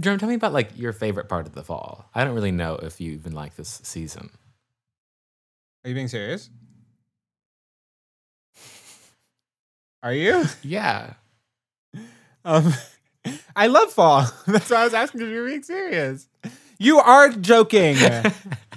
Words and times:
Jerome, 0.00 0.18
tell 0.18 0.28
me 0.28 0.34
about 0.34 0.52
like 0.52 0.70
your 0.76 0.92
favorite 0.92 1.28
part 1.28 1.46
of 1.46 1.54
the 1.54 1.62
fall. 1.62 2.08
I 2.14 2.24
don't 2.24 2.34
really 2.34 2.50
know 2.52 2.74
if 2.76 3.00
you 3.00 3.12
even 3.12 3.32
like 3.32 3.56
this 3.56 3.80
season. 3.84 4.30
Are 5.84 5.88
you 5.88 5.94
being 5.94 6.08
serious? 6.08 6.50
Are 10.02 10.12
you? 10.14 10.44
Yeah. 10.62 11.14
Um, 12.42 12.72
I 13.54 13.66
love 13.66 13.92
fall. 13.92 14.24
That's 14.46 14.70
why 14.70 14.78
I 14.78 14.84
was 14.84 14.94
asking 14.94 15.20
if 15.20 15.28
you 15.28 15.42
were 15.42 15.46
being 15.48 15.62
serious. 15.62 16.26
You 16.78 16.98
are 16.98 17.28
joking. 17.28 17.96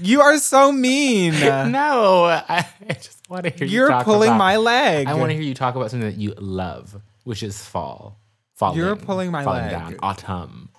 you 0.02 0.20
are 0.20 0.38
so 0.38 0.74
mean. 0.74 1.32
no, 1.40 2.26
I 2.26 2.68
I 2.90 2.94
just 2.94 3.22
want 3.30 3.46
to 3.46 3.52
hear 3.52 3.66
you 3.66 3.74
You're 3.74 3.88
talk 3.88 4.04
pulling 4.04 4.28
about- 4.32 4.38
my 4.38 4.58
leg. 4.58 5.08
I 5.08 5.14
want 5.14 5.30
to 5.30 5.34
hear 5.36 5.44
you 5.44 5.54
talk 5.54 5.76
about 5.76 5.92
something 5.92 6.10
that 6.10 6.18
you 6.18 6.34
love, 6.38 7.02
which 7.24 7.42
is 7.42 7.64
fall. 7.64 8.20
Falling, 8.56 8.80
You're 8.80 8.98
pulling 8.98 9.32
my 9.32 9.46
falling 9.46 9.62
leg. 9.62 9.72
down. 9.72 9.96
Autumn. 10.04 10.70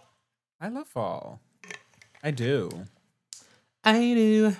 I 0.64 0.68
love 0.68 0.88
fall. 0.88 1.42
I 2.22 2.30
do. 2.30 2.70
I 3.84 3.98
do. 3.98 4.56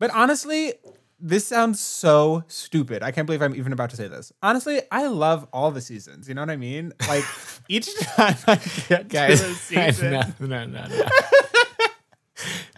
But 0.00 0.10
honestly, 0.10 0.72
this 1.20 1.46
sounds 1.46 1.78
so 1.78 2.42
stupid. 2.48 3.00
I 3.00 3.12
can't 3.12 3.24
believe 3.24 3.40
I'm 3.40 3.54
even 3.54 3.72
about 3.72 3.90
to 3.90 3.96
say 3.96 4.08
this. 4.08 4.32
Honestly, 4.42 4.80
I 4.90 5.06
love 5.06 5.46
all 5.52 5.70
the 5.70 5.80
seasons. 5.80 6.28
You 6.28 6.34
know 6.34 6.42
what 6.42 6.50
I 6.50 6.56
mean? 6.56 6.92
Like 7.06 7.22
each 7.68 7.96
time 8.00 8.34
I 8.48 8.60
get 8.88 9.08
Guys, 9.08 9.40
to 9.40 9.50
a 9.50 9.54
season, 9.54 10.10
no, 10.40 10.46
no, 10.48 10.66
no, 10.66 10.86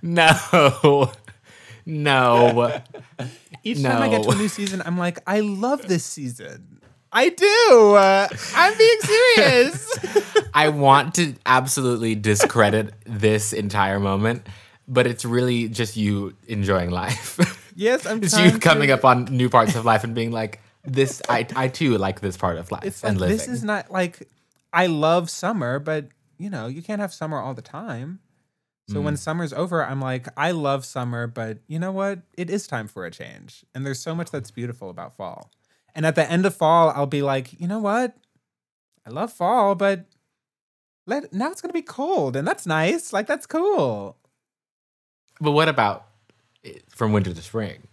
no. 0.03 0.29
no. 0.83 1.13
No. 1.87 2.83
each 3.65 3.83
time 3.83 4.03
I 4.03 4.11
get 4.11 4.23
to 4.25 4.29
a 4.29 4.35
new 4.35 4.49
season, 4.49 4.83
I'm 4.85 4.99
like, 4.99 5.19
I 5.27 5.41
love 5.41 5.89
this 5.89 6.05
season. 6.05 6.72
I 7.13 7.29
do. 7.29 7.95
Uh, 7.95 8.29
I'm 8.55 8.79
being 8.79 8.99
serious. 9.01 9.99
I 10.55 10.69
want 10.71 11.15
to 11.17 11.35
absolutely 11.45 12.15
discredit 12.15 12.95
this 13.05 13.53
entire 13.53 14.01
moment, 14.01 14.47
but 14.89 15.07
it's 15.07 15.25
really 15.25 15.69
just 15.69 15.97
you 15.97 16.35
enjoying 16.49 16.91
life. 16.91 17.39
yes, 17.77 18.07
I'm. 18.07 18.23
it's 18.23 18.39
you 18.39 18.59
coming 18.59 18.89
to- 18.89 18.95
up 18.95 19.05
on 19.05 19.25
new 19.27 19.49
parts 19.51 19.75
of 19.75 19.85
life 19.85 20.05
and 20.05 20.15
being 20.15 20.31
like, 20.33 20.61
this, 20.85 21.21
I, 21.29 21.47
I 21.55 21.69
too 21.69 21.99
like 21.99 22.21
this 22.21 22.37
part 22.37 22.57
of 22.59 22.71
life 22.73 22.85
It's 22.85 23.05
and 23.05 23.21
like 23.21 23.29
living. 23.31 23.37
this 23.39 23.49
is 23.49 23.63
not 23.63 23.91
like 23.91 24.29
I 24.73 24.87
love 24.87 25.29
summer, 25.31 25.79
but 25.79 26.07
you 26.39 26.51
know 26.51 26.67
you 26.67 26.83
can't 26.83 27.01
have 27.01 27.13
summer 27.13 27.39
all 27.39 27.55
the 27.55 27.63
time. 27.63 28.21
So 28.89 28.97
Mm. 28.97 29.05
when 29.05 29.17
summer's 29.17 29.53
over, 29.53 29.85
I'm 29.87 30.01
like, 30.01 30.27
I 30.37 30.51
love 30.51 30.85
summer, 30.85 31.29
but 31.29 31.59
you 31.69 31.79
know 31.79 31.93
what? 31.93 32.19
It 32.37 32.51
is 32.51 32.67
time 32.67 32.89
for 32.89 33.07
a 33.07 33.13
change. 33.13 33.65
And 33.75 33.87
there's 33.87 34.01
so 34.01 34.13
much 34.13 34.31
that's 34.33 34.51
beautiful 34.51 34.91
about 34.91 35.17
fall. 35.17 35.53
And 35.95 36.07
at 36.07 36.15
the 36.15 36.31
end 36.31 36.47
of 36.47 36.55
fall, 36.55 36.91
I'll 36.91 37.07
be 37.07 37.23
like, 37.23 37.61
you 37.61 37.69
know 37.69 37.79
what? 37.79 38.17
I 39.07 39.11
love 39.11 39.33
fall, 39.33 39.75
but 39.75 40.07
let 41.07 41.33
now 41.33 41.51
it's 41.51 41.61
gonna 41.61 41.73
be 41.73 41.83
cold, 41.83 42.37
and 42.37 42.47
that's 42.47 42.67
nice. 42.67 43.13
Like 43.13 43.27
that's 43.27 43.47
cool. 43.47 44.17
but 45.41 45.53
what 45.53 45.69
about 45.69 46.07
from 46.89 47.13
winter 47.13 47.35
to 47.35 47.43
spring? 47.43 47.89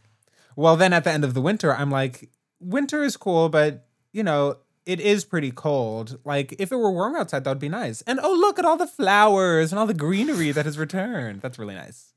Well, 0.56 0.76
then 0.76 0.94
at 0.94 1.04
the 1.04 1.12
end 1.12 1.24
of 1.24 1.34
the 1.34 1.42
winter, 1.42 1.74
I'm 1.74 1.90
like, 1.90 2.30
winter 2.60 3.04
is 3.04 3.18
cool, 3.18 3.50
but 3.50 3.88
you 4.12 4.24
know, 4.24 4.58
it 4.86 5.00
is 5.00 5.24
pretty 5.26 5.52
cold. 5.52 6.20
Like, 6.26 6.56
if 6.60 6.72
it 6.72 6.76
were 6.76 6.92
warm 6.92 7.16
outside, 7.16 7.44
that 7.44 7.52
would 7.52 7.60
be 7.60 7.70
nice. 7.70 8.02
And 8.04 8.20
oh, 8.22 8.34
look 8.34 8.60
at 8.60 8.66
all 8.66 8.78
the 8.78 8.88
flowers 8.88 9.72
and 9.72 9.80
all 9.80 9.86
the 9.86 9.94
greenery 9.94 10.52
that 10.52 10.66
has 10.66 10.78
returned. 10.78 11.42
That's 11.42 11.60
really 11.60 11.76
nice. 11.76 12.14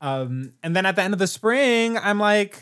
Um, 0.00 0.52
and 0.62 0.76
then 0.76 0.86
at 0.86 0.96
the 0.96 1.02
end 1.02 1.12
of 1.12 1.18
the 1.18 1.26
spring, 1.26 1.98
I'm 1.98 2.18
like, 2.20 2.60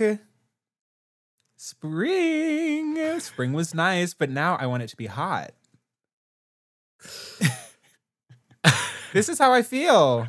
spring. 1.56 3.20
Spring 3.20 3.52
was 3.52 3.74
nice, 3.74 4.14
but 4.14 4.30
now 4.30 4.56
I 4.56 4.66
want 4.66 4.82
it 4.82 4.88
to 4.90 4.96
be 4.96 5.06
hot. 5.06 5.52
this 9.12 9.28
is 9.28 9.38
how 9.38 9.52
I 9.52 9.62
feel. 9.62 10.26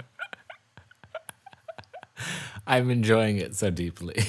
I'm 2.65 2.89
enjoying 2.89 3.37
it 3.37 3.55
so 3.55 3.69
deeply. 3.69 4.23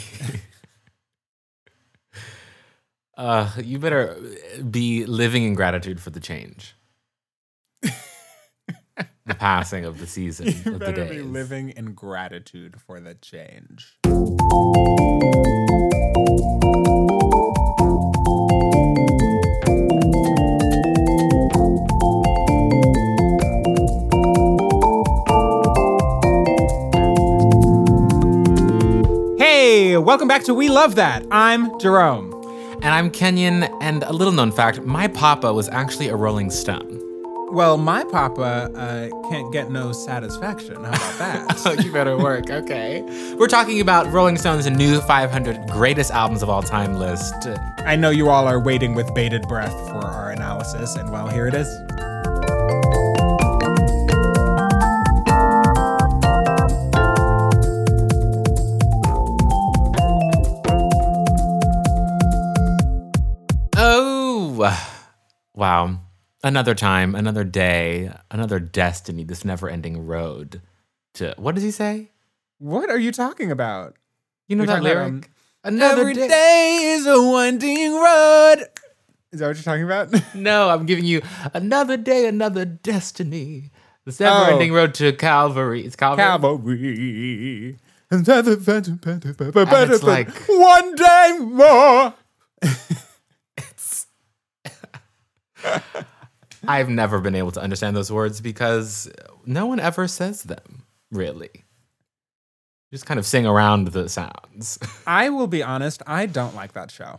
uh, 3.16 3.50
you 3.62 3.78
better 3.78 4.16
be 4.70 5.04
living 5.06 5.44
in 5.44 5.54
gratitude 5.54 6.00
for 6.00 6.10
the 6.10 6.20
change. 6.20 6.74
the 7.82 9.34
passing 9.34 9.84
of 9.84 9.98
the 9.98 10.06
season 10.06 10.46
You 10.46 10.52
of 10.54 10.64
the 10.64 10.78
better 10.78 11.04
days. 11.04 11.10
be 11.10 11.22
living 11.22 11.70
in 11.70 11.94
gratitude 11.94 12.80
for 12.80 13.00
the 13.00 13.14
change. 13.14 13.98
Welcome 30.08 30.26
back 30.26 30.44
to 30.44 30.54
We 30.54 30.70
Love 30.70 30.94
That. 30.94 31.26
I'm 31.30 31.78
Jerome. 31.78 32.32
And 32.76 32.86
I'm 32.86 33.10
Kenyon, 33.10 33.64
and 33.82 34.02
a 34.04 34.12
little 34.14 34.32
known 34.32 34.52
fact 34.52 34.80
my 34.80 35.06
papa 35.06 35.52
was 35.52 35.68
actually 35.68 36.08
a 36.08 36.16
Rolling 36.16 36.48
Stone. 36.48 37.02
Well, 37.52 37.76
my 37.76 38.04
papa 38.04 38.72
uh, 38.74 39.28
can't 39.28 39.52
get 39.52 39.70
no 39.70 39.92
satisfaction. 39.92 40.76
How 40.76 40.92
about 40.92 41.18
that? 41.18 41.62
Oh, 41.66 41.72
you 41.72 41.92
better 41.92 42.16
work. 42.16 42.48
Okay. 42.50 43.02
We're 43.38 43.48
talking 43.48 43.82
about 43.82 44.10
Rolling 44.10 44.38
Stone's 44.38 44.66
new 44.70 44.98
500 45.02 45.68
greatest 45.68 46.10
albums 46.10 46.42
of 46.42 46.48
all 46.48 46.62
time 46.62 46.94
list. 46.98 47.46
I 47.80 47.94
know 47.94 48.08
you 48.08 48.30
all 48.30 48.48
are 48.48 48.58
waiting 48.58 48.94
with 48.94 49.14
bated 49.14 49.42
breath 49.42 49.74
for 49.90 50.06
our 50.06 50.30
analysis, 50.30 50.96
and 50.96 51.12
well, 51.12 51.28
here 51.28 51.46
it 51.46 51.52
is. 51.52 51.68
Another 66.44 66.74
time, 66.74 67.16
another 67.16 67.42
day, 67.42 68.12
another 68.30 68.60
destiny, 68.60 69.24
this 69.24 69.44
never 69.44 69.68
ending 69.68 70.06
road 70.06 70.62
to. 71.14 71.34
What 71.36 71.56
does 71.56 71.64
he 71.64 71.72
say? 71.72 72.12
What 72.58 72.90
are 72.90 72.98
you 72.98 73.10
talking 73.10 73.50
about? 73.50 73.96
You 74.46 74.54
know 74.56 74.62
You're 74.62 74.66
that 74.68 74.76
talking 74.82 74.90
about, 74.92 75.04
lyric? 75.10 75.30
um, 75.64 75.74
another 75.74 76.00
Every 76.02 76.14
day 76.14 76.92
is 76.94 77.06
a 77.06 77.20
winding 77.20 77.92
road. 77.94 78.66
Is 79.32 79.40
that 79.40 79.48
what 79.48 79.56
you're 79.56 79.64
talking 79.64 79.82
about? 79.84 80.14
No, 80.34 80.68
I'm 80.70 80.86
giving 80.86 81.04
you 81.04 81.22
another 81.54 81.96
day, 81.96 82.26
another 82.28 82.64
destiny. 82.64 83.70
This 84.04 84.20
never 84.20 84.52
ending 84.52 84.72
road 84.72 84.94
to 84.94 85.12
Calvary. 85.12 85.84
It's 85.84 85.96
Calvary. 85.96 86.24
Cavalry. 86.24 87.78
And 88.10 88.26
it's 88.26 90.02
like- 90.02 90.30
one 90.48 90.94
day 90.94 91.36
more. 91.40 92.14
I've 96.66 96.88
never 96.88 97.20
been 97.20 97.34
able 97.34 97.52
to 97.52 97.60
understand 97.60 97.96
those 97.96 98.10
words 98.10 98.40
because 98.40 99.10
no 99.46 99.66
one 99.66 99.80
ever 99.80 100.08
says 100.08 100.42
them, 100.42 100.84
really. 101.10 101.64
Just 102.90 103.06
kind 103.06 103.20
of 103.20 103.26
sing 103.26 103.46
around 103.46 103.88
the 103.88 104.08
sounds. 104.08 104.78
I 105.06 105.28
will 105.30 105.46
be 105.46 105.62
honest, 105.62 106.02
I 106.06 106.26
don't 106.26 106.54
like 106.54 106.72
that 106.72 106.90
show. 106.90 107.18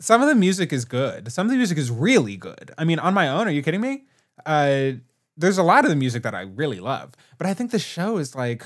Some 0.00 0.22
of 0.22 0.28
the 0.28 0.34
music 0.34 0.72
is 0.72 0.84
good. 0.84 1.32
Some 1.32 1.46
of 1.46 1.50
the 1.50 1.56
music 1.56 1.78
is 1.78 1.90
really 1.90 2.36
good. 2.36 2.72
I 2.78 2.84
mean, 2.84 2.98
on 2.98 3.14
my 3.14 3.28
own, 3.28 3.46
are 3.46 3.52
you 3.52 3.62
kidding 3.62 3.80
me? 3.80 4.04
Uh, 4.44 4.92
there's 5.36 5.58
a 5.58 5.62
lot 5.62 5.84
of 5.84 5.90
the 5.90 5.96
music 5.96 6.22
that 6.24 6.34
I 6.34 6.42
really 6.42 6.80
love, 6.80 7.12
but 7.38 7.46
I 7.46 7.54
think 7.54 7.70
the 7.70 7.78
show 7.78 8.18
is 8.18 8.34
like, 8.34 8.64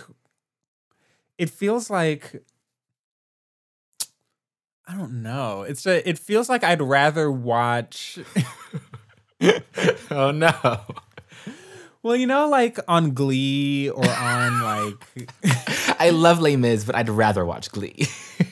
it 1.39 1.51
feels 1.51 1.91
like, 1.91 2.43
I 4.87 4.95
don't 4.95 5.23
know. 5.23 5.63
It's 5.63 5.87
a, 5.87 6.09
it 6.09 6.19
feels 6.19 6.49
like 6.49 6.63
I'd 6.63 6.81
rather 6.81 7.31
watch. 7.31 8.19
oh 10.11 10.31
no. 10.31 10.81
Well, 12.03 12.15
you 12.15 12.28
know, 12.28 12.49
like 12.49 12.78
on 12.87 13.15
Glee 13.15 13.91
or 13.91 14.09
on 14.09 14.63
like 14.63 15.28
I 16.01 16.10
love 16.10 16.41
Les 16.41 16.57
Mis, 16.57 16.84
but 16.84 16.95
I'd 16.95 17.09
rather 17.09 17.45
watch 17.45 17.71
Glee. 17.72 18.07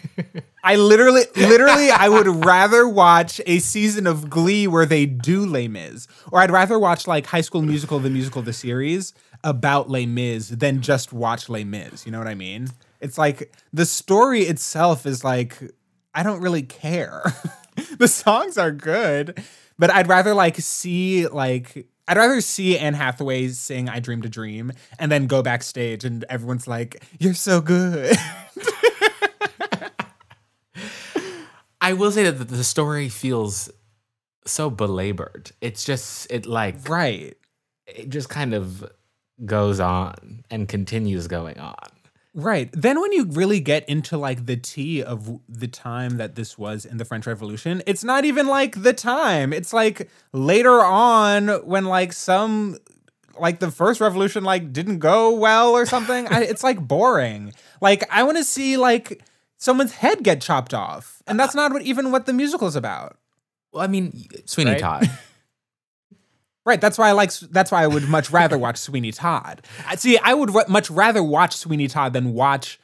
I 0.64 0.76
literally, 0.76 1.22
literally, 1.36 1.90
I 1.90 2.08
would 2.08 2.26
rather 2.26 2.88
watch 2.88 3.40
a 3.46 3.60
season 3.60 4.06
of 4.06 4.28
Glee 4.30 4.66
where 4.66 4.86
they 4.86 5.06
do 5.06 5.44
Les 5.46 5.68
Mis, 5.68 6.08
or 6.32 6.40
I'd 6.40 6.50
rather 6.50 6.78
watch 6.78 7.06
like 7.06 7.26
High 7.26 7.42
School 7.42 7.62
Musical, 7.62 8.00
the 8.00 8.10
musical, 8.10 8.42
the 8.42 8.52
series 8.52 9.12
about 9.44 9.90
Les 9.90 10.06
Mis 10.06 10.48
than 10.48 10.80
just 10.80 11.12
watch 11.12 11.48
Les 11.48 11.64
Mis. 11.64 12.06
You 12.06 12.12
know 12.12 12.18
what 12.18 12.26
I 12.26 12.34
mean? 12.34 12.68
It's 13.00 13.18
like 13.18 13.52
the 13.72 13.86
story 13.86 14.42
itself 14.42 15.06
is 15.06 15.22
like 15.22 15.62
I 16.14 16.22
don't 16.22 16.40
really 16.40 16.62
care. 16.62 17.22
the 17.98 18.08
songs 18.08 18.56
are 18.56 18.70
good, 18.70 19.42
but 19.78 19.90
I'd 19.90 20.08
rather 20.08 20.34
like 20.34 20.56
see 20.56 21.26
like 21.26 21.88
I'd 22.06 22.16
rather 22.16 22.40
see 22.40 22.78
Anne 22.78 22.94
Hathaway 22.94 23.48
sing 23.48 23.88
"I 23.88 23.98
Dreamed 24.00 24.24
a 24.24 24.28
Dream" 24.28 24.72
and 24.98 25.10
then 25.10 25.26
go 25.26 25.42
backstage 25.42 26.04
and 26.04 26.24
everyone's 26.28 26.68
like, 26.68 27.02
"You're 27.18 27.34
so 27.34 27.60
good." 27.60 28.16
I 31.80 31.92
will 31.92 32.10
say 32.10 32.30
that 32.30 32.48
the 32.48 32.64
story 32.64 33.08
feels 33.08 33.70
so 34.46 34.70
belabored. 34.70 35.52
It's 35.60 35.84
just 35.84 36.26
it 36.30 36.46
like 36.46 36.88
right. 36.88 37.36
it 37.86 38.08
just 38.08 38.28
kind 38.28 38.54
of 38.54 38.90
goes 39.44 39.80
on 39.80 40.44
and 40.50 40.68
continues 40.68 41.26
going 41.26 41.58
on. 41.58 41.74
Right. 42.34 42.68
Then 42.72 43.00
when 43.00 43.12
you 43.12 43.26
really 43.26 43.60
get 43.60 43.88
into 43.88 44.18
like 44.18 44.46
the 44.46 44.56
tea 44.56 45.02
of 45.02 45.40
the 45.48 45.68
time 45.68 46.16
that 46.16 46.34
this 46.34 46.58
was 46.58 46.84
in 46.84 46.96
the 46.96 47.04
French 47.04 47.26
Revolution, 47.26 47.80
it's 47.86 48.02
not 48.02 48.24
even 48.24 48.48
like 48.48 48.82
the 48.82 48.92
time. 48.92 49.52
It's 49.52 49.72
like 49.72 50.10
later 50.32 50.80
on 50.80 51.48
when 51.64 51.84
like 51.84 52.12
some 52.12 52.76
like 53.38 53.60
the 53.60 53.70
first 53.70 54.00
revolution 54.00 54.42
like 54.42 54.72
didn't 54.72 54.98
go 54.98 55.32
well 55.32 55.70
or 55.70 55.86
something. 55.86 56.26
I, 56.26 56.42
it's 56.42 56.64
like 56.64 56.80
boring. 56.80 57.52
Like 57.80 58.02
I 58.10 58.24
want 58.24 58.38
to 58.38 58.44
see 58.44 58.76
like 58.76 59.22
someone's 59.56 59.92
head 59.92 60.24
get 60.24 60.40
chopped 60.40 60.74
off. 60.74 61.22
And 61.28 61.38
that's 61.38 61.54
not 61.54 61.72
what 61.72 61.82
even 61.82 62.10
what 62.10 62.26
the 62.26 62.32
musical 62.32 62.66
is 62.66 62.74
about. 62.74 63.16
Well, 63.72 63.82
I 63.82 63.86
mean, 63.86 64.26
Sweeney 64.44 64.72
Right? 64.72 64.80
Todd. 64.80 65.10
Right. 66.66 66.80
That's 66.80 66.96
why 66.96 67.08
I 67.08 67.12
like. 67.12 67.32
That's 67.32 67.70
why 67.70 67.82
I 67.82 67.86
would 67.86 68.08
much 68.08 68.30
rather 68.30 68.56
watch 68.56 68.78
Sweeney 68.78 69.12
Todd. 69.12 69.62
See, 69.96 70.18
I 70.18 70.32
would 70.34 70.50
much 70.68 70.90
rather 70.90 71.22
watch 71.22 71.56
Sweeney 71.56 71.88
Todd 71.88 72.12
than 72.14 72.32
watch 72.32 72.80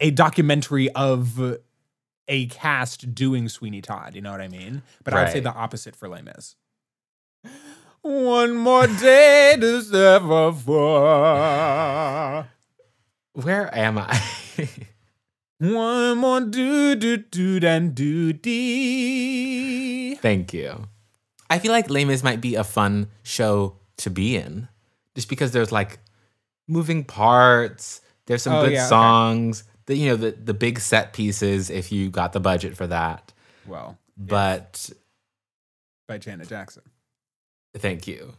a 0.00 0.10
documentary 0.10 0.90
of 0.90 1.58
a 2.28 2.46
cast 2.46 3.14
doing 3.14 3.48
Sweeney 3.48 3.80
Todd. 3.82 4.14
You 4.14 4.20
know 4.22 4.30
what 4.30 4.40
I 4.40 4.48
mean? 4.48 4.82
But 5.02 5.14
I 5.14 5.24
would 5.24 5.32
say 5.32 5.40
the 5.40 5.52
opposite 5.52 5.96
for 5.96 6.08
Les 6.08 6.22
Mis. 6.22 6.56
One 8.02 8.56
more 8.56 8.86
day 8.86 9.56
to 9.60 9.82
suffer 9.82 10.52
for. 10.58 12.46
Where 13.32 13.74
am 13.74 13.98
I? 13.98 14.20
One 15.58 16.18
more 16.18 16.40
do 16.40 16.94
do 16.96 17.18
do 17.18 17.60
and 17.62 17.94
do 17.94 18.32
dee. 18.32 20.14
Thank 20.14 20.54
you. 20.54 20.88
I 21.50 21.58
feel 21.58 21.72
like 21.72 21.90
Les 21.90 22.04
Mis 22.04 22.22
might 22.22 22.40
be 22.40 22.54
a 22.54 22.64
fun 22.64 23.08
show 23.22 23.76
to 23.98 24.08
be 24.10 24.36
in, 24.36 24.68
just 25.14 25.28
because 25.28 25.50
there's 25.52 25.72
like 25.72 25.98
moving 26.68 27.04
parts. 27.04 28.00
There's 28.26 28.42
some 28.42 28.54
Oh, 28.54 28.62
good 28.64 28.72
yeah, 28.72 28.80
okay. 28.82 28.88
songs. 28.88 29.64
The 29.86 29.96
you 29.96 30.08
know 30.10 30.16
the 30.16 30.30
the 30.30 30.54
big 30.54 30.78
set 30.80 31.12
pieces 31.12 31.68
if 31.68 31.90
you 31.90 32.08
got 32.10 32.32
the 32.32 32.40
budget 32.40 32.76
for 32.76 32.86
that. 32.86 33.32
Well, 33.66 33.98
But 34.16 34.88
by 36.06 36.18
Janet 36.18 36.48
Jackson. 36.48 36.82
thank 37.76 38.06
you. 38.06 38.32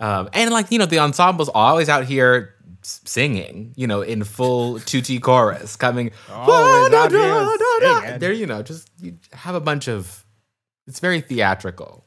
Um, 0.00 0.28
and 0.32 0.50
like 0.50 0.70
you 0.72 0.78
know 0.78 0.86
the 0.86 0.98
ensemble's 1.02 1.48
always 1.48 1.88
out 1.88 2.04
here 2.04 2.54
singing, 2.82 3.72
you 3.76 3.86
know, 3.86 4.00
in 4.02 4.24
full 4.24 4.78
tutti 4.90 5.18
chorus, 5.20 5.76
coming. 5.76 6.10
Always 6.30 6.92
here 7.12 7.46
singing. 8.02 8.18
There, 8.18 8.32
you 8.32 8.46
know, 8.46 8.62
just 8.62 8.88
you 9.00 9.18
have 9.32 9.54
a 9.54 9.60
bunch 9.60 9.88
of. 9.88 10.24
It's 10.86 11.00
very 11.00 11.20
theatrical. 11.20 12.04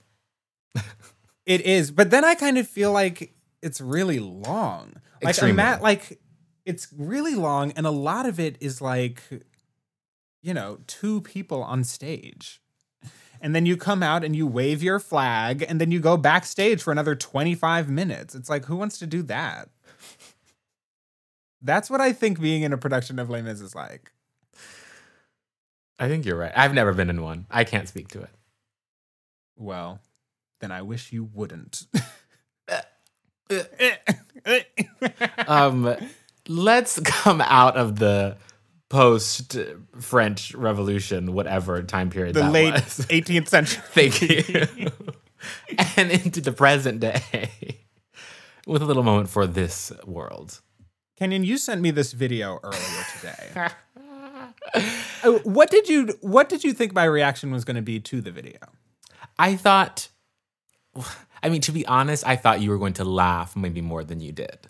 It 1.46 1.62
is, 1.62 1.92
but 1.92 2.12
then 2.12 2.24
I 2.24 2.36
kind 2.36 2.58
of 2.58 2.68
feel 2.68 2.92
like 2.92 3.34
it's 3.62 3.82
really 3.82 4.20
long. 4.20 4.94
Like 5.22 5.32
Extremely. 5.32 5.56
Matt, 5.56 5.82
like 5.82 6.20
it's 6.66 6.88
really 6.96 7.36
long, 7.36 7.72
and 7.72 7.86
a 7.86 7.92
lot 7.92 8.26
of 8.26 8.40
it 8.40 8.58
is 8.60 8.82
like, 8.82 9.22
you 10.42 10.54
know, 10.54 10.80
two 10.88 11.22
people 11.22 11.64
on 11.64 11.84
stage. 11.84 12.62
And 13.44 13.56
then 13.56 13.66
you 13.66 13.76
come 13.76 14.04
out 14.04 14.24
and 14.24 14.36
you 14.36 14.46
wave 14.46 14.84
your 14.84 15.00
flag, 15.00 15.66
and 15.68 15.82
then 15.82 15.92
you 15.92 16.00
go 16.00 16.16
backstage 16.16 16.84
for 16.84 16.92
another 16.92 17.16
25 17.16 17.90
minutes. 17.90 18.36
It's 18.36 18.50
like, 18.50 18.66
who 18.66 18.76
wants 18.76 19.00
to 19.00 19.08
do 19.08 19.24
that? 19.24 19.70
That's 21.60 21.90
what 21.90 22.02
I 22.02 22.14
think 22.14 22.40
being 22.40 22.62
in 22.62 22.72
a 22.72 22.78
production 22.78 23.18
of 23.18 23.32
Les 23.32 23.42
Mis 23.42 23.62
is 23.62 23.74
like. 23.74 24.12
I 25.98 26.08
think 26.08 26.26
you're 26.26 26.38
right. 26.38 26.54
I've 26.56 26.74
never 26.74 26.94
been 26.94 27.10
in 27.10 27.22
one. 27.22 27.46
I 27.50 27.64
can't 27.64 27.88
speak 27.88 28.10
to 28.10 28.22
it. 28.22 28.30
Well, 29.58 30.00
then 30.62 30.72
I 30.72 30.82
wish 30.82 31.12
you 31.12 31.24
wouldn't. 31.24 31.86
Um, 35.46 35.94
let's 36.48 37.00
come 37.02 37.42
out 37.42 37.76
of 37.76 38.00
the 38.00 38.38
post 38.90 39.58
French 40.00 40.54
Revolution, 40.56 41.34
whatever 41.34 41.82
time 41.84 42.10
period 42.10 42.36
the 42.36 42.42
that 42.42 42.52
late 42.52 42.74
was. 42.74 42.82
18th 43.10 43.48
century. 43.50 43.84
Thank 43.88 44.22
you. 44.22 44.88
and 45.98 46.12
into 46.12 46.40
the 46.40 46.52
present 46.52 47.00
day 47.02 47.80
with 48.66 48.82
a 48.82 48.86
little 48.86 49.04
moment 49.04 49.30
for 49.30 49.48
this 49.48 49.92
world. 50.06 50.62
Kenyon, 51.18 51.44
you 51.44 51.58
sent 51.58 51.82
me 51.82 51.92
this 51.92 52.14
video 52.14 52.60
earlier 52.64 53.06
today. 53.20 53.70
Uh, 55.24 55.32
what 55.44 55.70
did 55.70 55.88
you 55.90 56.10
What 56.22 56.50
did 56.50 56.64
you 56.64 56.74
think 56.74 56.94
my 56.94 57.06
reaction 57.06 57.52
was 57.52 57.66
going 57.66 57.76
to 57.76 57.82
be 57.82 58.00
to 58.00 58.22
the 58.22 58.32
video? 58.32 58.60
I 59.38 59.56
thought, 59.56 60.10
I 61.44 61.50
mean, 61.50 61.62
to 61.62 61.72
be 61.72 61.86
honest, 61.86 62.26
I 62.28 62.36
thought 62.36 62.62
you 62.62 62.70
were 62.70 62.78
going 62.78 62.94
to 62.94 63.04
laugh 63.04 63.56
maybe 63.56 63.82
more 63.82 64.04
than 64.04 64.20
you 64.22 64.32
did. 64.32 64.68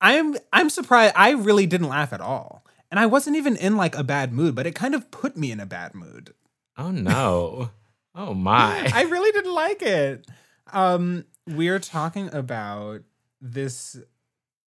I'm 0.00 0.36
I'm 0.52 0.68
surprised. 0.68 1.14
I 1.16 1.30
really 1.30 1.66
didn't 1.66 1.88
laugh 1.88 2.12
at 2.12 2.20
all, 2.20 2.64
and 2.90 2.98
I 2.98 3.06
wasn't 3.06 3.36
even 3.36 3.56
in 3.56 3.76
like 3.76 3.96
a 3.96 4.02
bad 4.04 4.32
mood. 4.32 4.54
But 4.54 4.66
it 4.66 4.74
kind 4.74 4.94
of 4.94 5.10
put 5.10 5.36
me 5.36 5.52
in 5.52 5.60
a 5.60 5.66
bad 5.66 5.94
mood. 5.94 6.34
Oh 6.76 6.90
no. 6.90 7.70
Oh 8.14 8.34
my. 8.34 8.90
I 8.92 9.04
really 9.04 9.32
didn't 9.32 9.54
like 9.54 9.80
it. 9.80 10.26
Um, 10.70 11.24
we're 11.46 11.78
talking 11.78 12.28
about 12.34 13.00
this 13.40 13.96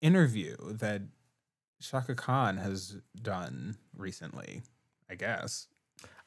interview 0.00 0.54
that 0.74 1.02
Chaka 1.80 2.14
Khan 2.14 2.58
has 2.58 2.98
done 3.20 3.78
recently. 3.96 4.62
I 5.10 5.16
guess. 5.16 5.66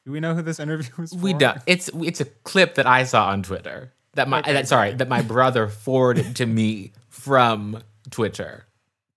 Do 0.06 0.12
we 0.12 0.20
know 0.20 0.34
who 0.36 0.40
this 0.42 0.60
interview 0.60 0.92
was? 0.98 1.12
For? 1.12 1.18
We 1.18 1.32
don't. 1.34 1.58
It's 1.66 1.90
it's 1.94 2.20
a 2.20 2.24
clip 2.24 2.76
that 2.76 2.86
I 2.86 3.02
saw 3.04 3.26
on 3.28 3.42
Twitter. 3.42 3.92
That 4.14 4.28
my 4.28 4.38
Okay. 4.38 4.54
that, 4.54 4.68
sorry 4.68 4.94
that 4.94 5.08
my 5.08 5.20
brother 5.20 5.68
forwarded 5.68 6.36
to 6.36 6.46
me 6.46 6.92
from 7.10 7.82
Twitter, 8.10 8.64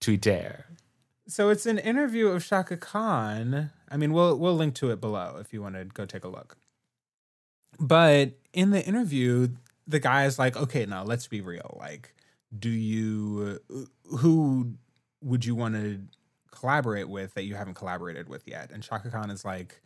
Twitter. 0.02 0.66
So 1.28 1.50
it's 1.50 1.66
an 1.68 1.78
interview 1.78 2.28
of 2.30 2.44
Chaka 2.44 2.76
Khan. 2.76 3.70
I 3.90 3.98
mean, 3.98 4.12
we'll 4.14 4.36
we'll 4.38 4.56
link 4.56 4.74
to 4.76 4.90
it 4.90 5.00
below 5.00 5.38
if 5.40 5.54
you 5.54 5.62
want 5.62 5.76
to 5.76 5.86
go 5.86 6.06
take 6.06 6.24
a 6.24 6.28
look. 6.28 6.58
But 7.80 8.32
in 8.52 8.72
the 8.72 8.84
interview, 8.84 9.50
the 9.88 10.00
guy 10.00 10.26
is 10.26 10.40
like, 10.40 10.58
"Okay, 10.58 10.86
now 10.88 11.04
let's 11.04 11.28
be 11.28 11.40
real. 11.40 11.78
Like, 11.80 12.14
do 12.58 12.70
you 12.70 13.60
who 14.18 14.74
would 15.22 15.46
you 15.46 15.54
want 15.54 15.76
to 15.76 16.02
collaborate 16.52 17.08
with 17.08 17.36
that 17.36 17.44
you 17.44 17.54
haven't 17.56 17.76
collaborated 17.76 18.28
with 18.28 18.48
yet?" 18.48 18.72
And 18.72 18.82
Chaka 18.84 19.12
Khan 19.12 19.30
is 19.30 19.46
like, 19.46 19.82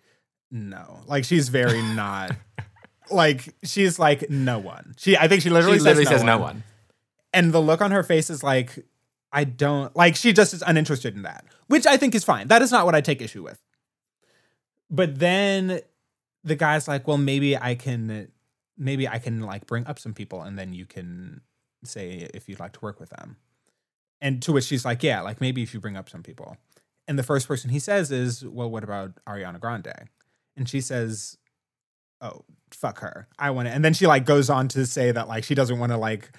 "No." 0.53 1.01
Like 1.07 1.25
she's 1.25 1.49
very 1.49 1.81
not 1.95 2.31
like 3.11 3.53
she's 3.63 3.99
like 3.99 4.29
no 4.29 4.59
one. 4.59 4.95
She 4.97 5.17
I 5.17 5.27
think 5.27 5.41
she 5.41 5.49
literally, 5.49 5.79
She 5.79 5.83
literally 5.83 6.05
says, 6.05 6.19
says 6.21 6.23
no 6.23 6.37
one. 6.37 6.63
and 7.33 7.51
the 7.51 7.59
look 7.61 7.81
on 7.81 7.91
her 7.91 8.03
face 8.03 8.29
is 8.29 8.41
like 8.43 8.85
i 9.35 9.43
don't 9.43 9.95
like 9.95 10.15
she 10.15 10.31
just 10.31 10.53
is 10.53 10.61
uninterested 10.67 11.15
in 11.15 11.23
that 11.23 11.43
which 11.67 11.87
i 11.87 11.97
think 11.97 12.13
is 12.13 12.23
fine 12.23 12.47
that 12.49 12.61
is 12.61 12.71
not 12.71 12.85
what 12.85 12.93
i 12.93 13.01
take 13.01 13.19
issue 13.19 13.41
with 13.43 13.59
but 14.91 15.17
then 15.19 15.79
the 16.43 16.55
guy's 16.55 16.87
like 16.87 17.07
well 17.07 17.17
maybe 17.17 17.57
i 17.57 17.73
can 17.73 18.27
maybe 18.77 19.07
i 19.07 19.17
can 19.17 19.41
like 19.41 19.65
bring 19.65 19.85
up 19.87 19.97
some 19.97 20.13
people 20.13 20.41
and 20.43 20.57
then 20.59 20.71
you 20.73 20.85
can 20.85 21.41
say 21.83 22.27
if 22.33 22.47
you'd 22.47 22.59
like 22.59 22.73
to 22.73 22.79
work 22.81 22.99
with 22.99 23.09
them 23.09 23.37
and 24.21 24.41
to 24.43 24.51
which 24.51 24.65
she's 24.65 24.85
like 24.85 25.01
yeah 25.01 25.19
like 25.21 25.41
maybe 25.41 25.63
if 25.63 25.73
you 25.73 25.79
bring 25.79 25.97
up 25.97 26.07
some 26.09 26.21
people 26.21 26.55
and 27.07 27.17
the 27.17 27.23
first 27.23 27.47
person 27.47 27.71
he 27.71 27.79
says 27.79 28.11
is 28.11 28.45
well 28.45 28.69
what 28.69 28.83
about 28.83 29.11
ariana 29.27 29.59
grande 29.59 29.91
and 30.57 30.67
she 30.67 30.81
says 30.81 31.37
oh 32.21 32.43
fuck 32.71 32.99
her 32.99 33.27
i 33.37 33.51
want 33.51 33.67
to 33.67 33.73
and 33.73 33.85
then 33.85 33.93
she 33.93 34.07
like 34.07 34.25
goes 34.25 34.49
on 34.49 34.67
to 34.67 34.85
say 34.85 35.11
that 35.11 35.27
like 35.27 35.43
she 35.43 35.55
doesn't 35.55 35.79
want 35.79 35.91
to 35.91 35.97
like 35.97 36.31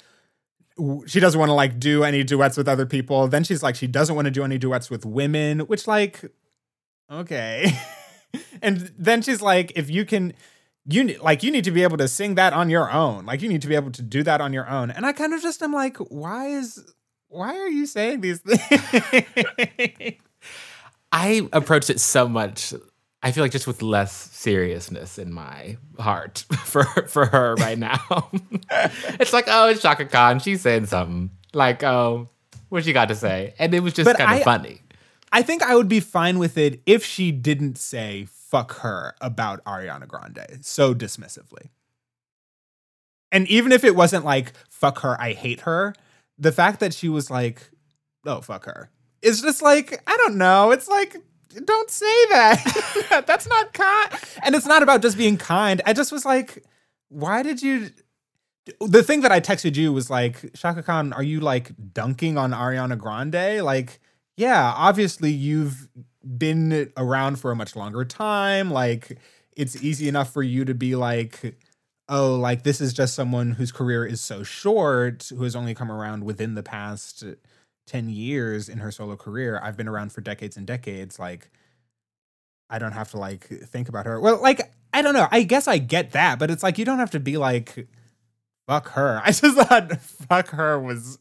she 1.07 1.21
doesn't 1.21 1.39
want 1.39 1.51
to 1.51 1.55
like 1.55 1.79
do 1.79 2.05
any 2.05 2.25
duets 2.25 2.57
with 2.57 2.69
other 2.69 2.87
people. 2.87 3.29
Then 3.29 3.45
she's 3.45 3.63
like 3.63 3.77
she 3.77 3.87
doesn't 3.87 4.15
want 4.15 4.27
to 4.27 4.31
do 4.31 4.45
any 4.45 4.59
duets 4.59 4.91
with 4.91 5.07
women, 5.07 5.61
which 5.61 5.87
like 5.87 6.25
okay. 7.11 7.73
and 8.63 8.93
then 8.99 9.23
she's 9.23 9.41
like 9.41 9.73
if 9.77 9.89
you 9.89 10.05
can 10.05 10.33
you 10.87 11.17
like 11.23 11.43
you 11.43 11.51
need 11.51 11.65
to 11.65 11.71
be 11.71 11.83
able 11.83 11.97
to 11.99 12.09
sing 12.09 12.35
that 12.35 12.53
on 12.53 12.71
your 12.71 12.91
own. 12.91 13.25
Like 13.27 13.43
you 13.43 13.49
need 13.49 13.63
to 13.63 13.69
be 13.69 13.77
able 13.77 13.93
to 13.93 14.03
do 14.03 14.23
that 14.25 14.41
on 14.41 14.53
your 14.53 14.69
own. 14.69 14.91
And 14.91 15.07
I 15.07 15.13
kind 15.13 15.33
of 15.33 15.41
just 15.41 15.63
am 15.63 15.73
like 15.73 15.97
why 15.99 16.49
is 16.49 16.85
why 17.29 17.57
are 17.57 17.69
you 17.69 17.87
saying 17.87 18.21
these 18.21 18.41
things? 18.41 20.17
I 21.13 21.49
approached 21.53 21.91
it 21.91 22.01
so 22.01 22.29
much. 22.29 22.75
I 23.25 23.33
feel 23.33 23.43
like 23.43 23.53
just 23.53 23.67
with 23.67 23.81
less 23.81 24.13
seriousness 24.13 25.19
in 25.19 25.33
my 25.33 25.79
heart 25.99 26.45
for 26.65 26.85
for 26.85 27.25
her 27.25 27.55
right 27.55 27.79
now. 27.79 28.31
it's 28.71 29.33
like, 29.33 29.47
oh, 29.49 29.69
it's 29.69 29.81
Chaka 29.81 30.05
Khan. 30.05 30.41
She's 30.41 30.61
saying 30.61 30.87
something. 30.87 31.31
Like, 31.55 31.83
oh, 31.83 32.29
what 32.69 32.85
she 32.85 32.93
got 32.93 33.09
to 33.09 33.15
say? 33.15 33.55
And 33.59 33.73
it 33.73 33.81
was 33.81 33.95
just 33.95 34.15
kind 34.15 34.39
of 34.39 34.45
funny. 34.45 34.83
I 35.33 35.41
think 35.41 35.63
I 35.63 35.75
would 35.75 35.89
be 35.89 36.01
fine 36.01 36.39
with 36.39 36.59
it 36.59 36.83
if 36.85 37.03
she 37.03 37.33
didn't 37.33 37.79
say 37.79 38.27
fuck 38.29 38.73
her 38.81 39.15
about 39.23 39.65
Ariana 39.65 40.07
Grande 40.07 40.59
so 40.61 40.95
dismissively. 40.95 41.71
And 43.33 43.49
even 43.49 43.73
if 43.73 43.85
it 43.85 43.97
wasn't 43.97 44.27
like 44.27 44.53
fuck 44.69 44.99
her, 44.99 45.19
I 45.19 45.33
hate 45.33 45.63
her, 45.63 45.95
the 46.39 46.53
fact 46.53 46.79
that 46.81 46.93
she 46.93 47.09
was 47.09 47.31
like, 47.31 47.71
oh, 48.27 48.43
fuck 48.43 48.67
her, 48.67 48.91
is 49.23 49.41
just 49.41 49.63
like, 49.63 50.03
I 50.07 50.17
don't 50.19 50.37
know. 50.37 50.73
It's 50.73 50.89
like, 50.89 51.17
don't 51.65 51.91
say 51.91 52.27
that. 52.31 53.25
That's 53.27 53.49
not 53.49 53.73
kind. 53.73 54.11
And 54.43 54.55
it's 54.55 54.67
not 54.67 54.83
about 54.83 55.03
just 55.03 55.17
being 55.17 55.37
kind. 55.37 55.83
I 55.87 55.93
just 55.93 56.13
was 56.13 56.25
like, 56.25 56.65
why 57.09 57.43
did 57.43 57.63
you? 57.63 57.91
the 58.81 59.03
thing 59.03 59.21
that 59.21 59.33
I 59.33 59.41
texted 59.41 59.77
you 59.77 59.93
was 59.93 60.09
like, 60.09 60.55
Chaka 60.55 60.83
Khan, 60.83 61.13
are 61.13 61.23
you 61.23 61.41
like 61.41 61.73
dunking 61.93 62.39
on 62.39 62.53
Ariana 62.53 62.97
Grande? 62.97 63.63
Like, 63.63 64.01
yeah, 64.37 64.73
obviously 64.77 65.31
you've 65.31 65.89
been 66.39 66.91
around 66.97 67.39
for 67.39 67.51
a 67.51 67.57
much 67.57 67.77
longer 67.77 68.05
time. 68.05 68.71
Like, 68.71 69.19
it's 69.57 69.83
easy 69.83 70.09
enough 70.09 70.33
for 70.33 70.43
you 70.43 70.65
to 70.65 70.75
be 70.75 70.97
like, 70.97 71.57
oh, 72.09 72.37
like 72.37 72.63
this 72.63 72.81
is 72.81 72.93
just 72.93 73.15
someone 73.15 73.53
whose 73.53 73.73
career 73.73 74.05
is 74.05 74.21
so 74.21 74.43
short, 74.43 75.29
who 75.29 75.45
has 75.45 75.55
only 75.55 75.75
come 75.75 75.93
around 75.93 76.25
within 76.25 76.55
the 76.55 76.63
past 76.63 77.25
10 77.87 78.09
years 78.09 78.69
in 78.69 78.79
her 78.79 78.91
solo 78.91 79.17
career. 79.17 79.61
I've 79.63 79.77
been 79.77 79.89
around 79.89 80.13
for 80.13 80.21
decades 80.21 80.57
and 80.57 80.67
decades. 80.67 81.19
Like, 81.19 81.51
I 82.71 82.79
don't 82.79 82.93
have 82.93 83.11
to 83.11 83.19
like 83.19 83.47
think 83.47 83.89
about 83.89 84.07
her. 84.07 84.21
Well, 84.21 84.41
like, 84.41 84.73
I 84.93 85.03
don't 85.03 85.15
know. 85.15 85.29
I 85.31 85.43
guess 85.43 85.69
I 85.69 85.79
get 85.79 86.13
that, 86.13 86.39
but 86.39 86.51
it's 86.51 86.63
like 86.63 86.79
you 86.79 86.85
don't 86.85 86.99
have 86.99 87.11
to 87.11 87.21
be 87.21 87.37
like, 87.37 87.89
fuck 88.67 88.89
her. 88.91 89.21
I 89.25 89.33
just 89.33 89.57
thought 89.57 90.01
fuck 90.01 90.49
her 90.51 90.79
was 90.79 91.19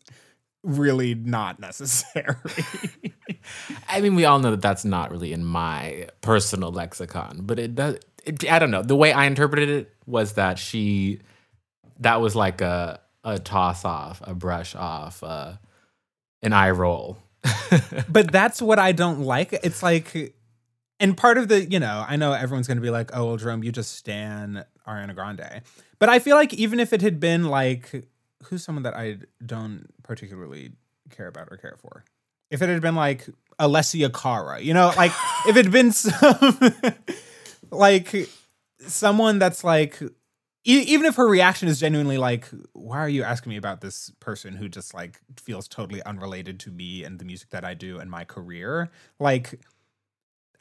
really 0.63 1.15
not 1.15 1.59
necessary. 1.59 2.35
I 3.89 3.99
mean, 4.01 4.15
we 4.15 4.25
all 4.25 4.39
know 4.39 4.51
that 4.51 4.61
that's 4.61 4.85
not 4.85 5.11
really 5.11 5.33
in 5.33 5.43
my 5.43 6.07
personal 6.21 6.71
lexicon, 6.71 7.41
but 7.43 7.59
it 7.59 7.75
does. 7.75 7.97
It, 8.25 8.49
I 8.49 8.57
don't 8.59 8.71
know. 8.71 8.81
The 8.81 8.95
way 8.95 9.11
I 9.11 9.25
interpreted 9.25 9.67
it 9.69 9.93
was 10.05 10.33
that 10.33 10.57
she, 10.57 11.19
that 11.99 12.21
was 12.21 12.37
like 12.37 12.61
a 12.61 13.01
a 13.23 13.39
toss 13.39 13.85
off, 13.85 14.21
a 14.23 14.33
brush 14.35 14.75
off, 14.75 15.23
uh, 15.23 15.53
an 16.43 16.53
eye 16.53 16.71
roll. 16.71 17.17
but 18.09 18.31
that's 18.31 18.61
what 18.61 18.79
I 18.79 18.91
don't 18.91 19.21
like. 19.21 19.53
It's 19.63 19.81
like, 19.81 20.35
and 20.99 21.17
part 21.17 21.37
of 21.37 21.47
the, 21.47 21.65
you 21.65 21.79
know, 21.79 22.05
I 22.07 22.15
know 22.15 22.33
everyone's 22.33 22.67
going 22.67 22.77
to 22.77 22.81
be 22.81 22.89
like, 22.89 23.11
oh, 23.13 23.25
well, 23.25 23.37
Jerome, 23.37 23.63
you 23.63 23.71
just 23.71 23.95
stan 23.95 24.63
Ariana 24.87 25.15
Grande. 25.15 25.61
But 25.99 26.09
I 26.09 26.19
feel 26.19 26.35
like 26.35 26.53
even 26.53 26.79
if 26.79 26.93
it 26.93 27.01
had 27.01 27.19
been 27.19 27.45
like, 27.45 28.07
who's 28.43 28.63
someone 28.63 28.83
that 28.83 28.95
I 28.95 29.17
don't 29.45 29.87
particularly 30.03 30.71
care 31.09 31.27
about 31.27 31.47
or 31.51 31.57
care 31.57 31.77
for? 31.81 32.03
If 32.51 32.61
it 32.61 32.69
had 32.69 32.81
been 32.81 32.95
like 32.95 33.27
Alessia 33.59 34.13
Cara, 34.13 34.59
you 34.59 34.73
know, 34.73 34.93
like 34.95 35.11
if 35.47 35.57
it 35.57 35.65
had 35.65 35.71
been 35.71 35.91
some, 35.91 36.59
like 37.71 38.29
someone 38.79 39.39
that's 39.39 39.63
like, 39.63 39.99
e- 40.65 40.85
even 40.87 41.05
if 41.05 41.15
her 41.15 41.27
reaction 41.27 41.67
is 41.67 41.79
genuinely 41.79 42.17
like, 42.17 42.49
why 42.73 42.99
are 42.99 43.09
you 43.09 43.23
asking 43.23 43.51
me 43.51 43.57
about 43.57 43.81
this 43.81 44.11
person 44.19 44.53
who 44.55 44.69
just 44.69 44.93
like 44.93 45.19
feels 45.37 45.67
totally 45.67 46.01
unrelated 46.03 46.59
to 46.61 46.71
me 46.71 47.03
and 47.03 47.19
the 47.19 47.25
music 47.25 47.49
that 47.51 47.65
I 47.65 47.73
do 47.73 47.99
and 47.99 48.09
my 48.09 48.23
career? 48.23 48.89
Like, 49.19 49.59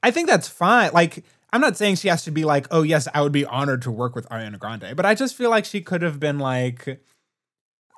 I 0.02 0.11
think 0.11 0.28
that's 0.28 0.49
fine. 0.49 0.90
Like, 0.92 1.25
I'm 1.52 1.61
not 1.61 1.76
saying 1.76 1.97
she 1.97 2.09
has 2.09 2.25
to 2.25 2.30
be 2.30 2.44
like, 2.44 2.66
oh, 2.71 2.82
yes, 2.82 3.06
I 3.14 3.23
would 3.23 3.32
be 3.32 3.44
honored 3.44 3.82
to 3.82 3.90
work 3.90 4.14
with 4.14 4.28
Ariana 4.28 4.59
Grande, 4.59 4.97
but 4.97 5.06
I 5.06 5.14
just 5.14 5.37
feel 5.37 5.50
like 5.50 5.64
she 5.64 5.80
could 5.80 6.02
have 6.02 6.18
been 6.18 6.38
like, 6.38 7.00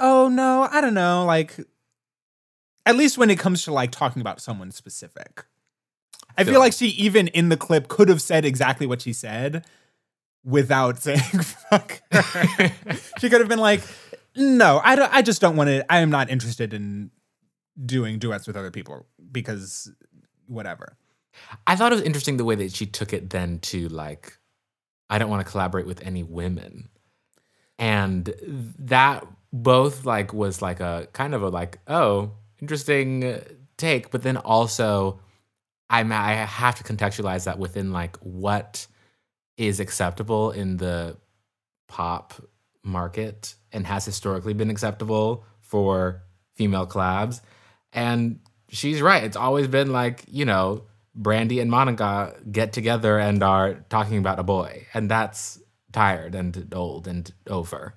oh, 0.00 0.28
no, 0.28 0.68
I 0.70 0.80
don't 0.80 0.94
know. 0.94 1.24
Like, 1.24 1.58
at 2.84 2.96
least 2.96 3.16
when 3.16 3.30
it 3.30 3.38
comes 3.38 3.64
to 3.64 3.72
like 3.72 3.90
talking 3.90 4.20
about 4.20 4.40
someone 4.40 4.70
specific. 4.70 5.44
I 6.36 6.42
feel 6.42 6.58
like 6.58 6.72
she 6.72 6.88
even 6.88 7.28
in 7.28 7.48
the 7.48 7.56
clip 7.56 7.86
could 7.86 8.08
have 8.08 8.20
said 8.20 8.44
exactly 8.44 8.88
what 8.88 9.00
she 9.00 9.12
said 9.12 9.64
without 10.44 10.98
saying 10.98 11.20
fuck 11.70 12.00
she 13.18 13.30
could 13.30 13.40
have 13.40 13.48
been 13.48 13.58
like, 13.58 13.82
no, 14.36 14.80
I, 14.82 14.96
don't, 14.96 15.12
I 15.12 15.22
just 15.22 15.40
don't 15.40 15.56
want 15.56 15.68
to, 15.68 15.92
I 15.92 16.00
am 16.00 16.10
not 16.10 16.30
interested 16.30 16.74
in 16.74 17.10
doing 17.84 18.18
duets 18.18 18.46
with 18.46 18.56
other 18.56 18.70
people 18.70 19.06
because 19.32 19.90
whatever. 20.46 20.96
I 21.66 21.76
thought 21.76 21.92
it 21.92 21.96
was 21.96 22.04
interesting 22.04 22.36
the 22.36 22.44
way 22.44 22.54
that 22.56 22.72
she 22.72 22.86
took 22.86 23.12
it 23.12 23.30
then 23.30 23.58
to 23.60 23.88
like, 23.88 24.38
I 25.10 25.18
don't 25.18 25.30
want 25.30 25.44
to 25.44 25.50
collaborate 25.50 25.86
with 25.86 26.04
any 26.04 26.22
women. 26.22 26.88
And 27.78 28.32
that 28.78 29.26
both 29.52 30.04
like 30.04 30.32
was 30.32 30.62
like 30.62 30.80
a 30.80 31.08
kind 31.12 31.34
of 31.34 31.42
a 31.42 31.48
like, 31.48 31.78
oh, 31.88 32.32
interesting 32.60 33.40
take, 33.76 34.10
but 34.10 34.22
then 34.22 34.36
also 34.36 35.20
I'm 35.90 36.12
I 36.12 36.32
have 36.32 36.76
to 36.76 36.84
contextualize 36.84 37.44
that 37.44 37.58
within 37.58 37.92
like 37.92 38.16
what 38.18 38.86
is 39.56 39.80
acceptable 39.80 40.50
in 40.50 40.76
the 40.76 41.16
pop 41.88 42.34
market 42.82 43.54
and 43.72 43.86
has 43.86 44.04
historically 44.04 44.54
been 44.54 44.70
acceptable 44.70 45.44
for 45.60 46.22
female 46.54 46.86
collabs. 46.86 47.40
And 47.92 48.40
she's 48.68 49.00
right. 49.00 49.24
It's 49.24 49.36
always 49.36 49.68
been 49.68 49.92
like, 49.92 50.24
you 50.28 50.44
know, 50.44 50.84
Brandy 51.14 51.60
and 51.60 51.70
Monica 51.70 52.34
get 52.50 52.72
together 52.72 53.18
and 53.18 53.42
are 53.42 53.74
talking 53.88 54.18
about 54.18 54.38
a 54.38 54.42
boy. 54.42 54.86
And 54.94 55.10
that's 55.10 55.60
tired 55.92 56.34
and 56.34 56.72
old 56.74 57.06
and 57.06 57.32
over. 57.46 57.94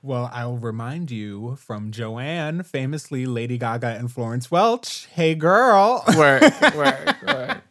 Well, 0.00 0.30
I'll 0.32 0.58
remind 0.58 1.10
you 1.10 1.56
from 1.56 1.90
Joanne, 1.90 2.62
famously 2.62 3.24
Lady 3.24 3.56
Gaga 3.56 3.96
and 3.98 4.12
Florence 4.12 4.50
Welch. 4.50 5.06
Hey, 5.06 5.34
girl. 5.34 6.04
Work, 6.16 6.42
work, 6.74 7.22
work. 7.22 7.62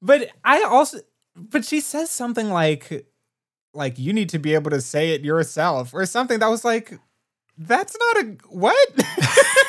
But 0.00 0.30
I 0.42 0.62
also, 0.62 1.00
but 1.38 1.64
she 1.64 1.80
says 1.80 2.10
something 2.10 2.50
like, 2.50 3.06
like 3.74 3.98
you 3.98 4.12
need 4.12 4.28
to 4.30 4.38
be 4.38 4.54
able 4.54 4.70
to 4.70 4.80
say 4.80 5.10
it 5.10 5.22
yourself 5.22 5.94
or 5.94 6.04
something 6.06 6.38
that 6.40 6.48
was 6.48 6.64
like, 6.64 6.98
that's 7.56 7.96
not 7.98 8.24
a 8.24 8.36
what? 8.48 8.88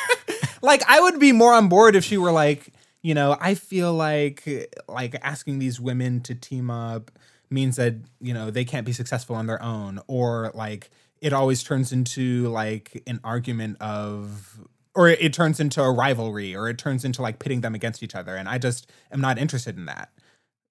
like 0.62 0.82
I 0.88 1.00
would 1.00 1.18
be 1.18 1.32
more 1.32 1.52
on 1.52 1.68
board 1.68 1.96
if 1.96 2.04
she 2.04 2.18
were 2.18 2.32
like, 2.32 2.72
you 3.02 3.14
know, 3.14 3.36
I 3.40 3.54
feel 3.54 3.92
like 3.92 4.72
like 4.88 5.16
asking 5.22 5.58
these 5.58 5.80
women 5.80 6.20
to 6.22 6.34
team 6.34 6.70
up 6.70 7.10
means 7.50 7.76
that 7.76 7.94
you 8.20 8.32
know 8.32 8.50
they 8.50 8.64
can't 8.64 8.86
be 8.86 8.92
successful 8.92 9.36
on 9.36 9.46
their 9.46 9.62
own 9.62 10.00
or 10.06 10.52
like 10.54 10.90
it 11.20 11.32
always 11.32 11.62
turns 11.62 11.92
into 11.92 12.48
like 12.48 13.02
an 13.06 13.20
argument 13.24 13.76
of 13.80 14.60
or 14.94 15.08
it 15.08 15.32
turns 15.32 15.60
into 15.60 15.82
a 15.82 15.90
rivalry 15.90 16.54
or 16.54 16.68
it 16.68 16.78
turns 16.78 17.04
into 17.04 17.22
like 17.22 17.38
pitting 17.38 17.60
them 17.60 17.74
against 17.74 18.02
each 18.02 18.14
other 18.14 18.36
and 18.36 18.48
i 18.48 18.56
just 18.56 18.90
am 19.12 19.20
not 19.20 19.38
interested 19.38 19.76
in 19.76 19.86
that 19.86 20.10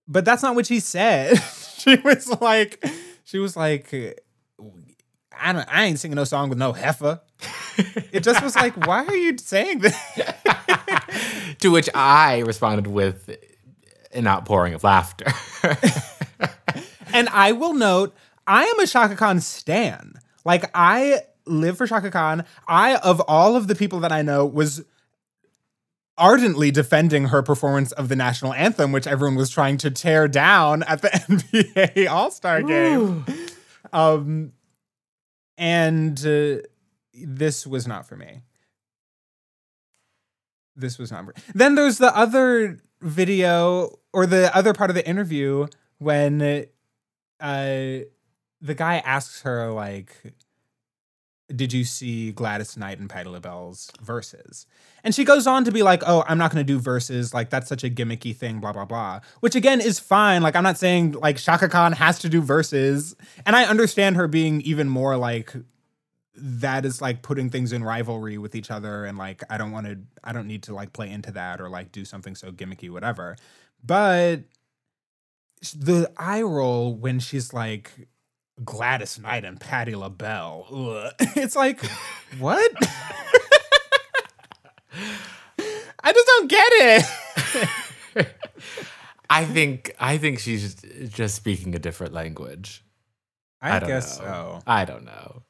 but 0.09 0.25
that's 0.25 0.43
not 0.43 0.55
what 0.55 0.65
she 0.65 0.79
said. 0.79 1.41
She 1.79 1.95
was 1.95 2.27
like 2.41 2.85
she 3.23 3.39
was 3.39 3.55
like 3.55 3.93
i 5.39 5.53
don't 5.53 5.65
i 5.73 5.85
ain't 5.85 5.97
singing 5.97 6.17
no 6.17 6.25
song 6.25 6.49
with 6.49 6.57
no 6.57 6.73
heifer. 6.73 7.21
It 8.11 8.21
just 8.23 8.43
was 8.43 8.53
like 8.53 8.75
why 8.85 9.05
are 9.05 9.15
you 9.15 9.37
saying 9.37 9.79
that? 9.79 11.55
To 11.59 11.71
which 11.71 11.89
i 11.95 12.39
responded 12.39 12.87
with 12.87 13.33
an 14.11 14.27
outpouring 14.27 14.73
of 14.73 14.83
laughter. 14.83 15.27
And 17.13 17.29
i 17.29 17.53
will 17.53 17.73
note 17.73 18.13
i 18.45 18.65
am 18.65 18.79
a 18.81 18.87
chaka 18.87 19.15
khan 19.15 19.39
stan. 19.39 20.19
Like 20.43 20.69
I 20.73 21.21
live 21.45 21.77
for 21.77 21.87
Chaka 21.87 22.11
Khan. 22.11 22.45
I, 22.67 22.95
of 22.97 23.19
all 23.21 23.55
of 23.55 23.67
the 23.67 23.75
people 23.75 23.99
that 24.01 24.11
I 24.11 24.21
know, 24.21 24.45
was 24.45 24.83
ardently 26.19 26.69
defending 26.69 27.25
her 27.25 27.41
performance 27.41 27.91
of 27.93 28.09
the 28.09 28.15
national 28.15 28.53
anthem, 28.53 28.91
which 28.91 29.07
everyone 29.07 29.35
was 29.35 29.49
trying 29.49 29.77
to 29.77 29.89
tear 29.89 30.27
down 30.27 30.83
at 30.83 31.01
the 31.01 31.07
NBA 31.87 32.07
All 32.09 32.29
Star 32.29 32.61
game. 32.61 33.25
Um, 33.91 34.51
and 35.57 36.17
uh, 36.25 36.57
this 37.13 37.65
was 37.65 37.87
not 37.87 38.05
for 38.07 38.15
me. 38.15 38.41
This 40.75 40.97
was 40.99 41.11
not. 41.11 41.25
For- 41.25 41.33
then 41.53 41.75
there's 41.75 41.97
the 41.97 42.15
other 42.15 42.79
video 43.01 43.97
or 44.13 44.25
the 44.25 44.55
other 44.55 44.73
part 44.73 44.89
of 44.89 44.95
the 44.95 45.07
interview 45.07 45.67
when 45.99 46.41
uh 46.41 47.99
the 48.61 48.75
guy 48.75 48.97
asks 48.97 49.41
her 49.41 49.71
like 49.71 50.13
did 51.55 51.73
you 51.73 51.83
see 51.83 52.31
Gladys 52.31 52.77
Knight 52.77 52.99
and 52.99 53.09
Patti 53.09 53.29
LaBelle's 53.29 53.91
verses? 54.01 54.65
And 55.03 55.15
she 55.15 55.23
goes 55.23 55.47
on 55.47 55.65
to 55.65 55.71
be 55.71 55.81
like, 55.81 56.03
oh, 56.05 56.23
I'm 56.27 56.37
not 56.37 56.51
going 56.51 56.65
to 56.65 56.73
do 56.73 56.79
verses. 56.79 57.33
Like, 57.33 57.49
that's 57.49 57.67
such 57.67 57.83
a 57.83 57.89
gimmicky 57.89 58.35
thing, 58.35 58.59
blah, 58.59 58.73
blah, 58.73 58.85
blah. 58.85 59.21
Which 59.39 59.55
again 59.55 59.81
is 59.81 59.99
fine. 59.99 60.41
Like, 60.41 60.55
I'm 60.55 60.63
not 60.63 60.77
saying 60.77 61.13
like 61.13 61.37
Chaka 61.37 61.69
Khan 61.69 61.93
has 61.93 62.19
to 62.19 62.29
do 62.29 62.41
verses. 62.41 63.15
And 63.45 63.55
I 63.55 63.65
understand 63.65 64.15
her 64.15 64.27
being 64.27 64.61
even 64.61 64.89
more 64.89 65.17
like, 65.17 65.53
that 66.35 66.85
is 66.85 67.01
like 67.01 67.21
putting 67.21 67.49
things 67.49 67.73
in 67.73 67.83
rivalry 67.83 68.37
with 68.37 68.55
each 68.55 68.71
other. 68.71 69.05
And 69.05 69.17
like, 69.17 69.43
I 69.49 69.57
don't 69.57 69.71
want 69.71 69.87
to, 69.87 69.99
I 70.23 70.31
don't 70.31 70.47
need 70.47 70.63
to 70.63 70.73
like 70.73 70.93
play 70.93 71.09
into 71.09 71.31
that 71.31 71.59
or 71.59 71.69
like 71.69 71.91
do 71.91 72.05
something 72.05 72.35
so 72.35 72.51
gimmicky, 72.51 72.89
whatever. 72.89 73.35
But 73.83 74.41
the 75.75 76.11
eye 76.17 76.41
roll 76.41 76.95
when 76.95 77.19
she's 77.19 77.53
like, 77.53 78.07
Gladys 78.63 79.19
Knight 79.19 79.45
and 79.45 79.59
Patti 79.59 79.95
LaBelle. 79.95 80.65
Ugh. 80.71 81.13
It's 81.35 81.55
like, 81.55 81.83
what? 82.39 82.71
I 86.01 86.13
just 86.13 86.27
don't 86.27 86.49
get 86.49 86.69
it. 86.71 88.27
I 89.29 89.45
think 89.45 89.95
I 89.99 90.17
think 90.17 90.39
she's 90.39 90.75
just 91.09 91.35
speaking 91.35 91.75
a 91.75 91.79
different 91.79 92.13
language. 92.13 92.83
I, 93.61 93.77
I 93.77 93.79
guess 93.81 94.19
know. 94.19 94.25
so. 94.25 94.61
I 94.65 94.85
don't 94.85 95.05
know. 95.05 95.43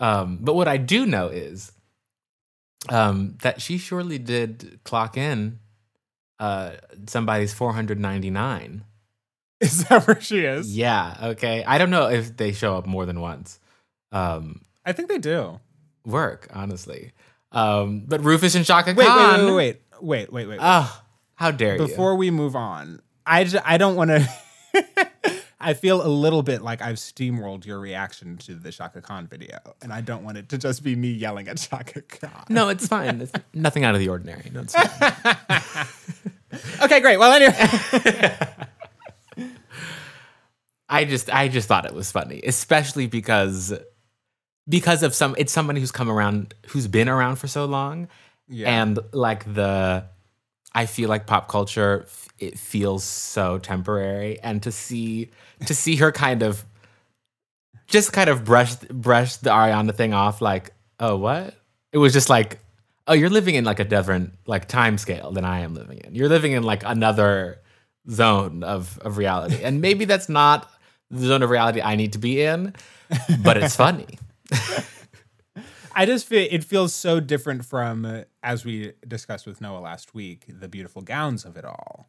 Um, 0.00 0.38
but 0.40 0.54
what 0.54 0.66
I 0.66 0.78
do 0.78 1.06
know 1.06 1.28
is 1.28 1.70
um, 2.88 3.36
that 3.42 3.60
she 3.60 3.78
surely 3.78 4.18
did 4.18 4.80
clock 4.84 5.16
in 5.16 5.60
uh, 6.42 6.72
somebody's 7.06 7.54
499. 7.54 8.84
Is 9.62 9.84
that 9.84 10.06
where 10.06 10.20
she 10.20 10.40
is? 10.44 10.76
Yeah. 10.76 11.16
Okay. 11.22 11.64
I 11.64 11.78
don't 11.78 11.90
know 11.90 12.08
if 12.08 12.36
they 12.36 12.52
show 12.52 12.76
up 12.76 12.86
more 12.86 13.06
than 13.06 13.20
once. 13.20 13.58
um, 14.10 14.62
I 14.84 14.92
think 14.92 15.08
they 15.08 15.18
do. 15.18 15.60
work, 16.04 16.48
honestly. 16.52 17.12
Um, 17.52 18.04
but 18.08 18.22
Rufus 18.24 18.54
and 18.56 18.64
Chaka 18.66 18.94
Wait, 18.94 19.06
Khan. 19.06 19.46
wait, 19.46 19.54
wait, 19.54 19.80
wait, 20.00 20.32
wait, 20.32 20.32
wait, 20.32 20.46
wait. 20.48 20.58
Oh, 20.60 21.02
how 21.36 21.50
dare 21.52 21.76
you? 21.76 21.86
Before 21.86 22.16
we 22.16 22.30
move 22.30 22.56
on, 22.56 23.00
I, 23.24 23.44
j- 23.44 23.60
I 23.64 23.78
don't 23.78 23.94
want 23.94 24.10
to. 24.10 24.28
I 25.64 25.74
feel 25.74 26.04
a 26.04 26.08
little 26.08 26.42
bit 26.42 26.60
like 26.62 26.82
I've 26.82 26.96
steamrolled 26.96 27.64
your 27.64 27.78
reaction 27.78 28.36
to 28.38 28.56
the 28.56 28.72
Chaka 28.72 29.00
Khan 29.00 29.28
video, 29.28 29.58
and 29.80 29.92
I 29.92 30.00
don't 30.00 30.24
want 30.24 30.36
it 30.36 30.48
to 30.48 30.58
just 30.58 30.82
be 30.82 30.96
me 30.96 31.10
yelling 31.12 31.46
at 31.46 31.58
Chaka 31.58 32.02
Khan. 32.02 32.46
No, 32.48 32.68
it's 32.68 32.88
fine. 32.88 33.20
It's 33.20 33.30
nothing 33.54 33.84
out 33.84 33.94
of 33.94 34.00
the 34.00 34.08
ordinary. 34.08 34.50
No, 34.52 34.62
it's 34.62 34.74
fine. 34.74 35.86
Okay, 36.82 37.00
great. 37.00 37.16
Well, 37.16 37.32
anyway, 37.32 38.36
I 40.92 41.04
just 41.04 41.32
I 41.32 41.48
just 41.48 41.68
thought 41.68 41.86
it 41.86 41.94
was 41.94 42.12
funny, 42.12 42.42
especially 42.44 43.06
because 43.06 43.72
because 44.68 45.02
of 45.02 45.14
some 45.14 45.34
it's 45.38 45.50
somebody 45.50 45.80
who's 45.80 45.90
come 45.90 46.10
around 46.10 46.54
who's 46.68 46.86
been 46.86 47.08
around 47.08 47.36
for 47.36 47.48
so 47.48 47.64
long. 47.64 48.08
Yeah. 48.48 48.82
and 48.82 48.98
like 49.12 49.52
the 49.54 50.04
I 50.74 50.84
feel 50.84 51.08
like 51.08 51.26
pop 51.26 51.48
culture 51.48 52.06
it 52.38 52.58
feels 52.58 53.04
so 53.04 53.58
temporary. 53.58 54.38
And 54.40 54.62
to 54.64 54.70
see 54.70 55.30
to 55.64 55.74
see 55.74 55.96
her 55.96 56.12
kind 56.12 56.42
of 56.42 56.62
just 57.86 58.12
kind 58.12 58.28
of 58.28 58.44
brush 58.44 58.74
brush 58.74 59.36
the 59.36 59.48
Ariana 59.48 59.94
thing 59.94 60.12
off 60.12 60.42
like 60.42 60.74
oh 61.00 61.16
what? 61.16 61.54
It 61.92 61.98
was 61.98 62.12
just 62.12 62.28
like 62.28 62.58
oh 63.08 63.14
you're 63.14 63.30
living 63.30 63.54
in 63.54 63.64
like 63.64 63.80
a 63.80 63.84
different 63.84 64.34
like 64.44 64.68
time 64.68 64.98
scale 64.98 65.32
than 65.32 65.46
I 65.46 65.60
am 65.60 65.72
living 65.72 66.02
in. 66.04 66.14
You're 66.14 66.28
living 66.28 66.52
in 66.52 66.64
like 66.64 66.82
another 66.84 67.62
zone 68.10 68.62
of 68.62 68.98
of 68.98 69.16
reality. 69.16 69.62
And 69.64 69.80
maybe 69.80 70.04
that's 70.04 70.28
not 70.28 70.68
the 71.12 71.26
zone 71.26 71.42
of 71.42 71.50
reality 71.50 71.80
I 71.80 71.94
need 71.94 72.14
to 72.14 72.18
be 72.18 72.42
in 72.42 72.74
but 73.42 73.56
it's 73.56 73.76
funny 73.76 74.18
I 75.94 76.06
just 76.06 76.26
feel 76.26 76.46
it 76.50 76.64
feels 76.64 76.94
so 76.94 77.20
different 77.20 77.64
from, 77.64 78.04
uh, 78.04 78.22
as 78.42 78.64
we 78.64 78.92
discussed 79.06 79.46
with 79.46 79.60
Noah 79.60 79.80
last 79.80 80.14
week, 80.14 80.44
the 80.48 80.68
beautiful 80.68 81.02
gowns 81.02 81.44
of 81.44 81.56
it 81.56 81.64
all. 81.64 82.08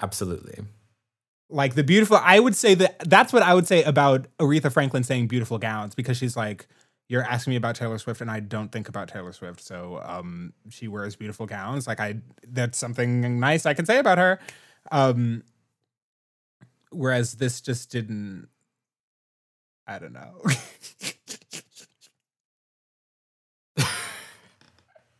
absolutely 0.00 0.64
Like 1.48 1.74
the 1.74 1.84
beautiful, 1.84 2.18
I 2.22 2.40
would 2.40 2.54
say 2.54 2.74
that 2.74 2.98
that's 3.08 3.32
what 3.32 3.42
I 3.42 3.54
would 3.54 3.66
say 3.66 3.82
about 3.82 4.26
Aretha 4.38 4.72
Franklin 4.72 5.04
saying 5.04 5.28
beautiful 5.28 5.58
gowns 5.58 5.94
because 5.94 6.16
she's 6.16 6.36
like, 6.36 6.66
you're 7.08 7.22
asking 7.22 7.52
me 7.52 7.56
about 7.56 7.76
Taylor 7.76 7.98
Swift 7.98 8.20
and 8.20 8.30
I 8.30 8.40
don't 8.40 8.72
think 8.72 8.88
about 8.88 9.08
Taylor 9.08 9.32
Swift. 9.32 9.60
So 9.60 10.00
um, 10.02 10.54
she 10.70 10.88
wears 10.88 11.16
beautiful 11.16 11.46
gowns. 11.46 11.86
Like 11.86 12.00
I, 12.00 12.16
that's 12.48 12.78
something 12.78 13.38
nice 13.38 13.66
I 13.66 13.74
can 13.74 13.84
say 13.84 13.98
about 13.98 14.18
her. 14.18 14.38
Um, 14.90 15.44
whereas 16.94 17.34
this 17.34 17.60
just 17.60 17.90
didn't, 17.90 18.48
I 19.86 19.98
don't 19.98 20.12
know. 20.12 20.40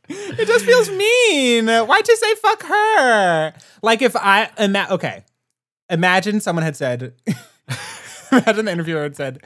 it 0.08 0.46
just 0.46 0.64
feels 0.64 0.90
mean. 0.90 1.66
Why'd 1.66 2.08
you 2.08 2.16
say 2.16 2.34
fuck 2.36 2.62
her? 2.64 3.52
Like 3.82 4.02
if 4.02 4.16
I 4.16 4.50
ima- 4.58 4.86
okay, 4.90 5.24
imagine 5.90 6.40
someone 6.40 6.62
had 6.64 6.76
said, 6.76 7.14
imagine 8.32 8.64
the 8.66 8.72
interviewer 8.72 9.02
had 9.02 9.16
said, 9.16 9.40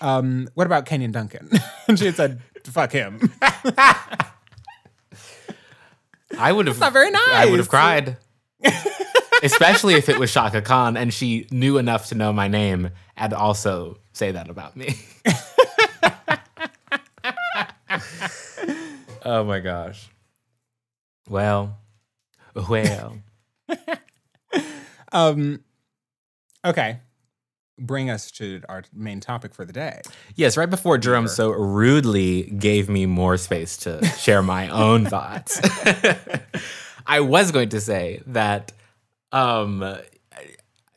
um, 0.00 0.48
"What 0.54 0.66
about 0.66 0.86
Kenyon 0.86 1.12
Duncan?" 1.12 1.50
and 1.88 1.98
she 1.98 2.06
had 2.06 2.16
said, 2.16 2.40
"Fuck 2.64 2.92
him." 2.92 3.32
I 6.38 6.52
would 6.52 6.66
have 6.66 6.78
not 6.78 6.92
very 6.92 7.10
I 7.14 7.46
would 7.46 7.58
have 7.58 7.68
cried. 7.68 8.16
Especially 9.42 9.94
if 9.94 10.08
it 10.08 10.18
was 10.18 10.32
Chaka 10.32 10.62
Khan 10.62 10.96
and 10.96 11.12
she 11.12 11.46
knew 11.50 11.78
enough 11.78 12.06
to 12.06 12.14
know 12.14 12.32
my 12.32 12.48
name 12.48 12.90
and 13.16 13.32
also 13.32 13.98
say 14.12 14.32
that 14.32 14.48
about 14.50 14.76
me. 14.76 14.96
oh 19.24 19.44
my 19.44 19.60
gosh. 19.60 20.08
Well, 21.28 21.76
well. 22.68 23.18
um, 25.12 25.62
okay, 26.64 27.00
bring 27.78 28.10
us 28.10 28.30
to 28.32 28.60
our 28.68 28.84
main 28.92 29.20
topic 29.20 29.54
for 29.54 29.64
the 29.64 29.72
day. 29.72 30.00
Yes, 30.34 30.56
right 30.56 30.68
before 30.68 30.98
Jerome 30.98 31.28
so 31.28 31.50
rudely 31.50 32.44
gave 32.44 32.88
me 32.88 33.06
more 33.06 33.36
space 33.36 33.76
to 33.78 34.04
share 34.18 34.42
my 34.42 34.68
own 34.68 35.06
thoughts, 35.06 35.60
I 37.06 37.20
was 37.20 37.52
going 37.52 37.70
to 37.70 37.80
say 37.80 38.22
that, 38.26 38.72
um, 39.32 39.98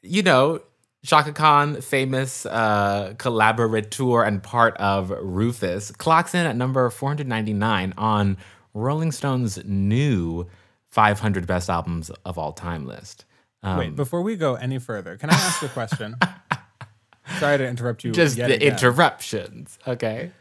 you 0.02 0.24
know, 0.24 0.62
Chaka 1.04 1.34
Khan, 1.34 1.82
famous 1.82 2.46
uh, 2.46 3.16
collaborator 3.18 4.24
and 4.24 4.42
part 4.42 4.78
of 4.78 5.10
Rufus, 5.10 5.92
clocks 5.92 6.36
in 6.36 6.46
at 6.46 6.56
number 6.56 6.90
499 6.90 7.94
on 7.98 8.38
Rolling 8.74 9.12
Stone's 9.12 9.64
new 9.66 10.48
500 10.92 11.48
best 11.48 11.70
albums 11.70 12.12
of 12.26 12.38
all 12.38 12.54
time 12.54 12.86
list. 12.86 13.26
Um, 13.64 13.78
Wait, 13.78 13.96
before 13.96 14.22
we 14.22 14.36
go 14.36 14.56
any 14.56 14.80
further, 14.80 15.18
can 15.18 15.30
I 15.30 15.34
ask 15.34 15.62
a 15.64 15.70
question? 15.70 16.16
Sorry 17.40 17.58
to 17.58 17.68
interrupt 17.68 18.04
you. 18.04 18.12
just 18.12 18.36
the 18.36 18.46
again. 18.46 18.62
interruptions, 18.62 19.78
okay? 19.88 20.32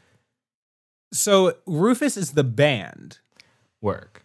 So 1.12 1.55
Rufus 1.66 2.16
is 2.16 2.33
the 2.33 2.44
band. 2.44 3.18
Work. 3.81 4.24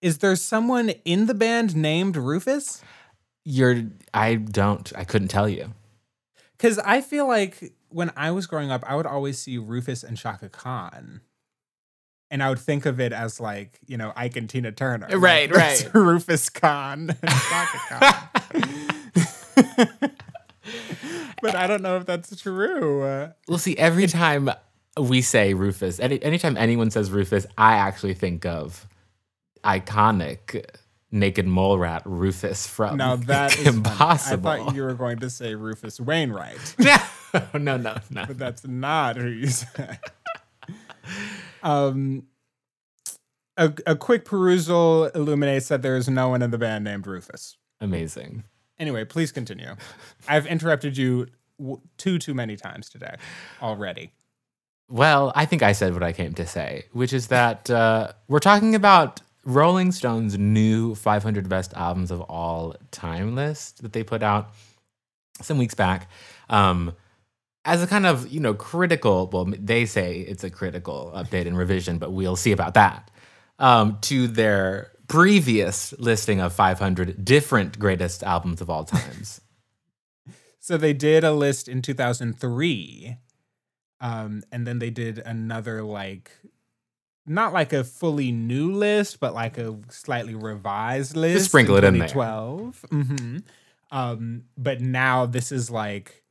Is 0.00 0.18
there 0.18 0.36
someone 0.36 0.90
in 1.04 1.26
the 1.26 1.34
band 1.34 1.74
named 1.76 2.16
Rufus? 2.16 2.82
You're 3.44 3.84
I 4.14 4.36
don't 4.36 4.92
I 4.96 5.04
couldn't 5.04 5.28
tell 5.28 5.48
you. 5.48 5.72
Because 6.56 6.78
I 6.78 7.00
feel 7.00 7.26
like 7.26 7.72
when 7.88 8.12
I 8.16 8.30
was 8.30 8.46
growing 8.46 8.70
up, 8.70 8.84
I 8.86 8.94
would 8.94 9.06
always 9.06 9.38
see 9.38 9.58
Rufus 9.58 10.04
and 10.04 10.16
Chaka 10.16 10.48
Khan. 10.48 11.20
And 12.30 12.42
I 12.42 12.48
would 12.48 12.60
think 12.60 12.86
of 12.86 12.98
it 13.00 13.12
as 13.12 13.40
like, 13.40 13.78
you 13.86 13.96
know, 13.96 14.12
Ike 14.16 14.36
and 14.36 14.48
Tina 14.48 14.72
Turner. 14.72 15.06
Right, 15.18 15.50
that's 15.52 15.84
right. 15.84 15.94
Rufus 15.94 16.48
Khan 16.48 17.10
and 17.10 17.30
Chaka 17.30 17.78
Khan. 17.88 18.28
but 21.42 21.54
I 21.54 21.66
don't 21.66 21.82
know 21.82 21.96
if 21.96 22.06
that's 22.06 22.40
true. 22.40 23.00
Well, 23.48 23.58
see, 23.58 23.76
every 23.76 24.06
time 24.06 24.48
we 24.98 25.20
say 25.20 25.54
Rufus, 25.54 26.00
any 26.00 26.22
anytime 26.22 26.56
anyone 26.56 26.90
says 26.90 27.10
Rufus, 27.10 27.46
I 27.58 27.74
actually 27.74 28.14
think 28.14 28.46
of 28.46 28.86
iconic 29.64 30.64
naked 31.12 31.46
mole 31.46 31.78
rat 31.78 32.02
Rufus 32.04 32.66
from 32.66 32.96
now 32.96 33.16
that 33.26 33.56
is 33.58 33.66
impossible. 33.66 34.42
Funny. 34.42 34.62
I 34.62 34.64
thought 34.64 34.74
you 34.74 34.82
were 34.82 34.94
going 34.94 35.18
to 35.18 35.30
say 35.30 35.54
Rufus 35.54 36.00
Wainwright, 36.00 36.74
no, 36.78 36.96
no, 37.54 37.76
no, 37.76 37.96
no. 38.10 38.24
but 38.26 38.38
that's 38.38 38.66
not 38.66 39.16
who 39.16 39.28
you 39.28 39.46
said. 39.48 40.00
um, 41.62 42.24
a, 43.56 43.72
a 43.86 43.94
quick 43.94 44.24
perusal 44.24 45.06
illuminates 45.06 45.68
that 45.68 45.82
there 45.82 45.96
is 45.96 46.08
no 46.08 46.30
one 46.30 46.42
in 46.42 46.50
the 46.50 46.58
band 46.58 46.84
named 46.84 47.06
Rufus. 47.06 47.58
Amazing. 47.80 48.44
Anyway, 48.78 49.04
please 49.04 49.30
continue. 49.30 49.76
I've 50.26 50.46
interrupted 50.46 50.96
you 50.96 51.26
w- 51.58 51.80
too 51.98 52.18
too 52.18 52.34
many 52.34 52.56
times 52.56 52.88
today 52.88 53.16
already. 53.60 54.12
Well, 54.88 55.32
I 55.34 55.46
think 55.46 55.62
I 55.62 55.72
said 55.72 55.94
what 55.94 56.02
I 56.02 56.12
came 56.12 56.34
to 56.34 56.46
say, 56.46 56.84
which 56.92 57.12
is 57.12 57.28
that 57.28 57.70
uh, 57.70 58.12
we're 58.28 58.40
talking 58.40 58.74
about 58.74 59.20
Rolling 59.44 59.92
Stone's 59.92 60.38
new 60.38 60.94
500 60.94 61.48
best 61.48 61.74
albums 61.74 62.10
of 62.10 62.20
all 62.22 62.76
time 62.90 63.34
list 63.34 63.82
that 63.82 63.92
they 63.92 64.04
put 64.04 64.22
out 64.22 64.52
some 65.40 65.58
weeks 65.58 65.74
back. 65.74 66.08
Um, 66.48 66.94
as 67.64 67.82
a 67.82 67.86
kind 67.86 68.06
of, 68.06 68.28
you 68.28 68.40
know, 68.40 68.54
critical, 68.54 69.28
well, 69.32 69.44
they 69.44 69.86
say 69.86 70.20
it's 70.20 70.44
a 70.44 70.50
critical 70.50 71.12
update 71.14 71.46
and 71.46 71.56
revision, 71.56 71.98
but 71.98 72.12
we'll 72.12 72.36
see 72.36 72.52
about 72.52 72.74
that, 72.74 73.10
um, 73.58 73.98
to 74.02 74.26
their 74.26 74.92
previous 75.08 75.92
listing 75.98 76.40
of 76.40 76.52
500 76.52 77.24
different 77.24 77.78
greatest 77.78 78.22
albums 78.22 78.60
of 78.60 78.70
all 78.70 78.84
times. 78.84 79.40
So 80.64 80.76
they 80.76 80.92
did 80.92 81.24
a 81.24 81.32
list 81.32 81.66
in 81.66 81.82
2003. 81.82 83.16
Um, 84.00 84.44
and 84.52 84.64
then 84.64 84.78
they 84.78 84.90
did 84.90 85.18
another 85.18 85.82
like 85.82 86.30
not 87.26 87.52
like 87.52 87.72
a 87.72 87.84
fully 87.84 88.32
new 88.32 88.72
list, 88.72 89.20
but 89.20 89.34
like 89.34 89.58
a 89.58 89.76
slightly 89.88 90.34
revised 90.34 91.16
list. 91.16 91.46
sprinkle 91.46 91.76
it 91.76 91.84
in 91.84 91.98
there. 91.98 92.08
2012. 92.08 92.84
Mm-hmm. 92.90 93.38
Um, 93.90 94.44
but 94.56 94.80
now 94.80 95.26
this 95.26 95.52
is 95.52 95.70
like 95.70 96.24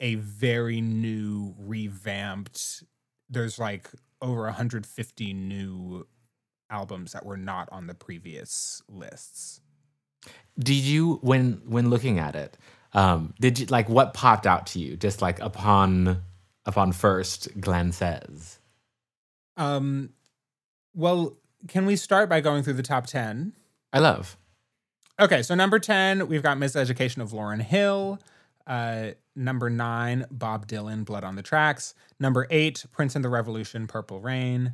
a 0.00 0.16
very 0.16 0.80
new, 0.80 1.54
revamped. 1.58 2.82
There's 3.30 3.58
like 3.58 3.88
over 4.20 4.42
150 4.42 5.32
new 5.32 6.06
albums 6.68 7.12
that 7.12 7.24
were 7.24 7.36
not 7.36 7.68
on 7.70 7.86
the 7.86 7.94
previous 7.94 8.82
lists. 8.88 9.60
Did 10.58 10.74
you, 10.74 11.18
when 11.22 11.62
when 11.66 11.90
looking 11.90 12.18
at 12.18 12.34
it, 12.34 12.58
um, 12.92 13.34
did 13.40 13.58
you 13.58 13.66
like 13.66 13.88
what 13.88 14.14
popped 14.14 14.46
out 14.46 14.66
to 14.68 14.78
you 14.80 14.96
just 14.96 15.22
like 15.22 15.38
upon 15.40 16.22
upon 16.64 16.92
first 16.92 17.48
glances? 17.60 18.58
Um, 19.56 20.10
well, 20.96 21.36
can 21.68 21.86
we 21.86 21.94
start 21.94 22.28
by 22.28 22.40
going 22.40 22.62
through 22.62 22.72
the 22.72 22.82
top 22.82 23.06
10? 23.06 23.52
I 23.92 24.00
love. 24.00 24.36
Okay, 25.20 25.42
so 25.42 25.54
number 25.54 25.78
10, 25.78 26.26
we've 26.26 26.42
got 26.42 26.58
Miseducation 26.58 27.22
of 27.22 27.30
Lauryn 27.30 27.62
Hill. 27.62 28.18
Uh, 28.66 29.10
number 29.36 29.70
nine, 29.70 30.26
Bob 30.30 30.66
Dylan, 30.66 31.04
Blood 31.04 31.22
on 31.22 31.36
the 31.36 31.42
Tracks. 31.42 31.94
Number 32.18 32.46
eight, 32.50 32.84
Prince 32.90 33.14
and 33.14 33.24
the 33.24 33.28
Revolution, 33.28 33.86
Purple 33.86 34.20
Rain. 34.20 34.72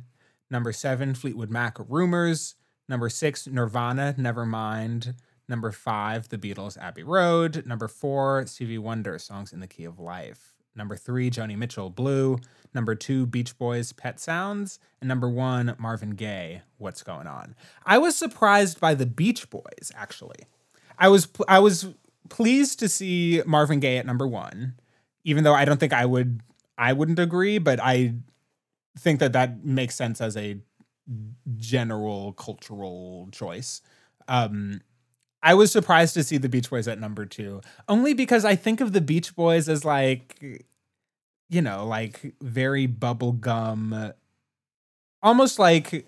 Number 0.49 0.71
seven, 0.73 1.13
Fleetwood 1.13 1.51
Mac, 1.51 1.77
Rumors. 1.87 2.55
Number 2.89 3.09
six, 3.09 3.47
Nirvana, 3.47 4.15
Nevermind. 4.17 5.13
Number 5.47 5.71
five, 5.71 6.29
The 6.29 6.37
Beatles, 6.37 6.77
Abbey 6.77 7.03
Road. 7.03 7.65
Number 7.65 7.87
four, 7.87 8.45
Stevie 8.47 8.77
Wonder, 8.77 9.19
Songs 9.19 9.53
in 9.53 9.59
the 9.59 9.67
Key 9.67 9.83
of 9.83 9.99
Life. 9.99 10.53
Number 10.75 10.95
three, 10.95 11.29
Joni 11.29 11.57
Mitchell, 11.57 11.89
Blue. 11.89 12.39
Number 12.73 12.95
two, 12.95 13.25
Beach 13.25 13.57
Boys, 13.57 13.93
Pet 13.93 14.19
Sounds. 14.19 14.79
And 15.01 15.07
number 15.07 15.29
one, 15.29 15.75
Marvin 15.77 16.11
Gaye, 16.11 16.61
What's 16.77 17.03
Going 17.03 17.27
On. 17.27 17.55
I 17.85 17.97
was 17.97 18.15
surprised 18.15 18.79
by 18.79 18.93
the 18.93 19.05
Beach 19.05 19.49
Boys, 19.49 19.91
actually. 19.95 20.47
I 20.97 21.09
was 21.09 21.27
I 21.47 21.59
was 21.59 21.93
pleased 22.29 22.79
to 22.79 22.89
see 22.89 23.41
Marvin 23.45 23.79
Gaye 23.79 23.97
at 23.97 24.05
number 24.05 24.27
one, 24.27 24.75
even 25.23 25.43
though 25.43 25.53
I 25.53 25.65
don't 25.65 25.79
think 25.79 25.93
I 25.93 26.05
would 26.05 26.41
I 26.77 26.93
wouldn't 26.93 27.19
agree, 27.19 27.57
but 27.57 27.79
I 27.79 28.15
think 28.97 29.19
that 29.19 29.33
that 29.33 29.63
makes 29.65 29.95
sense 29.95 30.21
as 30.21 30.37
a 30.37 30.57
general 31.57 32.33
cultural 32.33 33.29
choice. 33.31 33.81
Um, 34.27 34.81
I 35.41 35.53
was 35.55 35.71
surprised 35.71 36.13
to 36.13 36.23
see 36.23 36.37
the 36.37 36.47
Beach 36.47 36.69
Boys 36.69 36.87
at 36.87 36.99
number 36.99 37.25
two, 37.25 37.61
only 37.89 38.13
because 38.13 38.45
I 38.45 38.55
think 38.55 38.79
of 38.79 38.93
the 38.93 39.01
Beach 39.01 39.35
Boys 39.35 39.67
as 39.67 39.83
like, 39.83 40.63
you 41.53 41.61
know, 41.61 41.85
like 41.85 42.33
very 42.41 42.87
bubblegum, 42.87 44.13
almost 45.21 45.59
like 45.59 46.07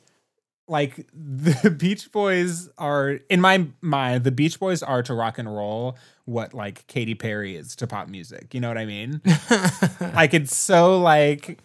like 0.67 1.07
the 1.13 1.69
Beach 1.69 2.11
Boys 2.11 2.69
are 2.77 3.19
in 3.29 3.39
my 3.39 3.67
mind, 3.81 4.23
the 4.23 4.31
Beach 4.31 4.59
Boys 4.59 4.81
are 4.81 5.03
to 5.03 5.13
rock 5.13 5.37
and 5.37 5.53
roll 5.53 5.97
what 6.25 6.53
like 6.53 6.87
Katy 6.87 7.15
Perry 7.15 7.55
is 7.55 7.75
to 7.77 7.87
pop 7.87 8.07
music. 8.07 8.53
You 8.53 8.59
know 8.59 8.67
what 8.67 8.77
I 8.77 8.85
mean? 8.85 9.21
like 10.15 10.33
it's 10.33 10.55
so 10.55 10.99
like 10.99 11.59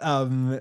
um 0.00 0.60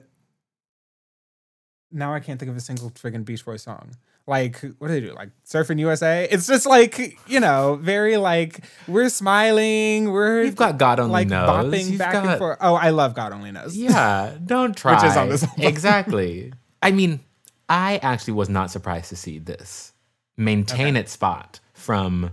now 1.91 2.13
I 2.13 2.19
can't 2.19 2.39
think 2.39 2.51
of 2.51 2.57
a 2.57 2.61
single 2.61 2.91
friggin' 2.91 3.25
Beach 3.25 3.43
Boy 3.43 3.57
song. 3.57 3.95
Like, 4.27 4.59
what 4.77 4.89
do 4.89 4.93
they 4.93 4.99
do? 4.99 5.13
Like 5.13 5.29
Surfing 5.45 5.79
USA? 5.79 6.27
It's 6.29 6.47
just 6.47 6.65
like, 6.65 7.17
you 7.27 7.39
know, 7.39 7.79
very 7.81 8.17
like 8.17 8.59
we're 8.87 9.07
smiling, 9.09 10.11
we're 10.11 10.43
You've 10.43 10.55
got 10.57 10.77
God 10.77 10.99
Only 10.99 11.13
like 11.13 11.27
Knows. 11.29 11.49
bopping 11.49 11.89
You've 11.89 11.97
back 11.99 12.11
got- 12.13 12.25
and 12.27 12.37
forth. 12.37 12.57
Oh, 12.59 12.75
I 12.75 12.89
love 12.89 13.15
God 13.15 13.31
Only 13.31 13.51
Knows. 13.51 13.75
Yeah, 13.77 14.35
don't 14.45 14.75
try. 14.75 14.95
Which 14.95 15.09
is 15.11 15.17
on 15.17 15.29
this 15.29 15.43
album. 15.43 15.63
exactly. 15.63 16.51
I 16.81 16.91
mean, 16.91 17.21
I 17.69 17.97
actually 18.03 18.33
was 18.33 18.49
not 18.49 18.69
surprised 18.69 19.09
to 19.09 19.15
see 19.15 19.39
this 19.39 19.93
maintain 20.35 20.95
its 20.97 21.13
spot 21.13 21.59
from 21.73 22.31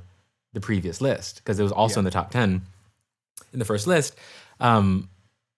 the 0.52 0.60
previous 0.60 1.00
list 1.00 1.36
because 1.36 1.58
it 1.58 1.62
was 1.62 1.72
also 1.72 1.96
Yeah. 1.96 2.00
in 2.00 2.04
the 2.06 2.10
top 2.10 2.30
10 2.32 2.62
in 3.52 3.58
the 3.58 3.64
first 3.64 3.86
list. 3.86 4.16
Um, 4.60 5.08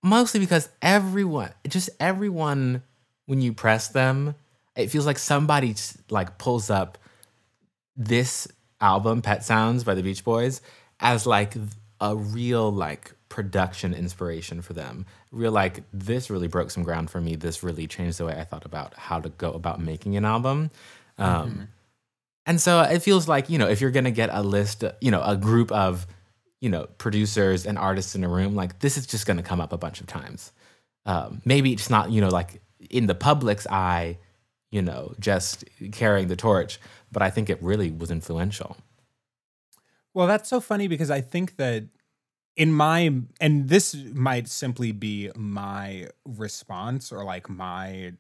mostly 0.03 0.38
because 0.40 0.68
everyone, 0.83 1.51
just 1.66 1.90
everyone, 1.99 2.83
when 3.27 3.40
you 3.40 3.53
press 3.53 3.88
them, 3.88 4.35
it 4.77 4.91
feels 4.91 5.07
like 5.07 5.19
somebody 5.19 5.75
like 6.11 6.39
pulls 6.39 6.71
up 6.71 6.99
this 7.97 8.47
album, 8.81 9.23
Pet 9.23 9.43
Sounds 9.45 9.85
by 9.85 9.95
the 9.95 10.03
Beach 10.03 10.23
Boys, 10.25 10.61
as 11.01 11.27
like 11.27 11.55
a 12.01 12.15
real 12.15 12.71
like 12.71 13.15
production 13.29 13.95
inspiration 13.95 14.62
for 14.62 14.73
them. 14.75 15.07
Real 15.33 15.53
like 15.53 15.83
this 15.93 16.31
really 16.31 16.49
broke 16.49 16.71
some 16.71 16.83
ground 16.83 17.11
for 17.11 17.21
me. 17.21 17.37
This 17.37 17.62
really 17.62 17.87
changed 17.87 18.19
the 18.19 18.27
way 18.27 18.35
I 18.39 18.45
thought 18.45 18.65
about 18.65 18.95
how 18.95 19.21
to 19.21 19.29
go 19.31 19.53
about 19.53 19.81
making 19.81 20.17
an 20.17 20.25
album. 20.25 20.71
Um, 21.19 21.69
And 22.49 22.61
so 22.61 22.81
it 22.83 23.01
feels 23.01 23.27
like 23.27 23.51
you 23.51 23.59
know 23.59 23.69
if 23.69 23.81
you're 23.81 23.91
gonna 23.91 24.11
get 24.11 24.31
a 24.33 24.43
list, 24.43 24.85
you 25.01 25.11
know, 25.11 25.23
a 25.23 25.37
group 25.37 25.73
of 25.73 26.07
you 26.61 26.69
know 26.71 26.87
producers 26.99 27.67
and 27.67 27.77
artists 27.79 28.15
in 28.15 28.23
a 28.25 28.29
room, 28.29 28.55
like 28.55 28.79
this 28.79 28.97
is 28.97 29.07
just 29.07 29.27
gonna 29.27 29.43
come 29.43 29.61
up 29.61 29.73
a 29.73 29.79
bunch 29.79 30.01
of 30.01 30.07
times. 30.07 30.53
Um, 31.07 31.41
maybe 31.45 31.73
it's 31.73 31.91
not 31.91 32.11
you 32.11 32.21
know 32.21 32.29
like 32.29 32.61
in 32.91 33.07
the 33.07 33.15
public's 33.15 33.67
eye, 33.67 34.19
you 34.77 34.83
know, 34.83 35.15
just 35.19 35.65
carrying 35.91 36.29
the 36.29 36.37
torch, 36.37 36.79
but 37.11 37.23
I 37.23 37.31
think 37.31 37.49
it 37.49 37.62
really 37.62 37.91
was 37.91 38.11
influential. 38.11 38.77
Well, 40.12 40.27
that's 40.27 40.51
so 40.51 40.61
funny 40.61 40.87
because 40.87 41.11
I 41.11 41.23
think 41.23 41.57
that 41.57 41.85
in 42.59 42.73
my 42.73 43.11
and 43.41 43.71
this 43.71 43.95
might 44.12 44.49
simply 44.49 44.93
be 44.93 45.31
my 45.35 46.09
response 46.27 47.11
or 47.11 47.25
like 47.25 47.49
my 47.49 48.12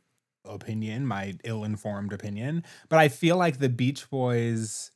opinion, 0.46 1.06
my 1.06 1.34
ill-informed 1.44 2.14
opinion, 2.14 2.64
but 2.88 2.98
I 2.98 3.08
feel 3.08 3.36
like 3.36 3.58
the 3.58 3.68
Beach 3.68 4.08
Boys 4.08 4.92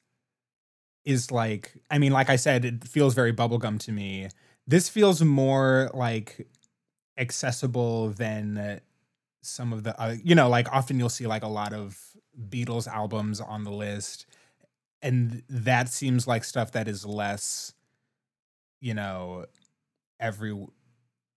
is 1.04 1.30
like 1.30 1.74
I 1.90 1.98
mean, 1.98 2.12
like 2.12 2.30
I 2.30 2.36
said, 2.36 2.64
it 2.64 2.88
feels 2.88 3.12
very 3.12 3.34
bubblegum 3.34 3.78
to 3.80 3.92
me. 3.92 4.28
This 4.66 4.88
feels 4.88 5.20
more 5.20 5.90
like 5.92 6.48
accessible 7.18 8.08
than 8.08 8.80
some 9.42 9.72
of 9.72 9.84
the 9.84 10.00
uh, 10.00 10.14
you 10.22 10.34
know, 10.34 10.48
like 10.48 10.70
often 10.72 10.98
you'll 10.98 11.08
see 11.08 11.26
like 11.26 11.42
a 11.42 11.48
lot 11.48 11.72
of 11.72 11.98
Beatles 12.48 12.86
albums 12.86 13.40
on 13.40 13.64
the 13.64 13.72
list 13.72 14.26
and 15.02 15.42
that 15.48 15.88
seems 15.88 16.26
like 16.26 16.44
stuff 16.44 16.72
that 16.72 16.88
is 16.88 17.04
less 17.06 17.72
you 18.80 18.94
know 18.94 19.44
every 20.18 20.52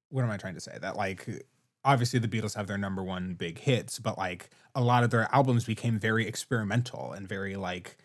what 0.09 0.23
am 0.23 0.29
i 0.29 0.37
trying 0.37 0.53
to 0.53 0.59
say? 0.59 0.77
That 0.79 0.95
like 0.95 1.45
obviously 1.83 2.19
the 2.19 2.27
beatles 2.27 2.55
have 2.55 2.67
their 2.67 2.77
number 2.77 3.03
one 3.03 3.33
big 3.33 3.59
hits 3.59 3.99
but 3.99 4.17
like 4.17 4.49
a 4.75 4.81
lot 4.81 5.03
of 5.03 5.09
their 5.09 5.27
albums 5.33 5.65
became 5.65 5.99
very 5.99 6.27
experimental 6.27 7.11
and 7.11 7.27
very 7.27 7.55
like 7.55 7.97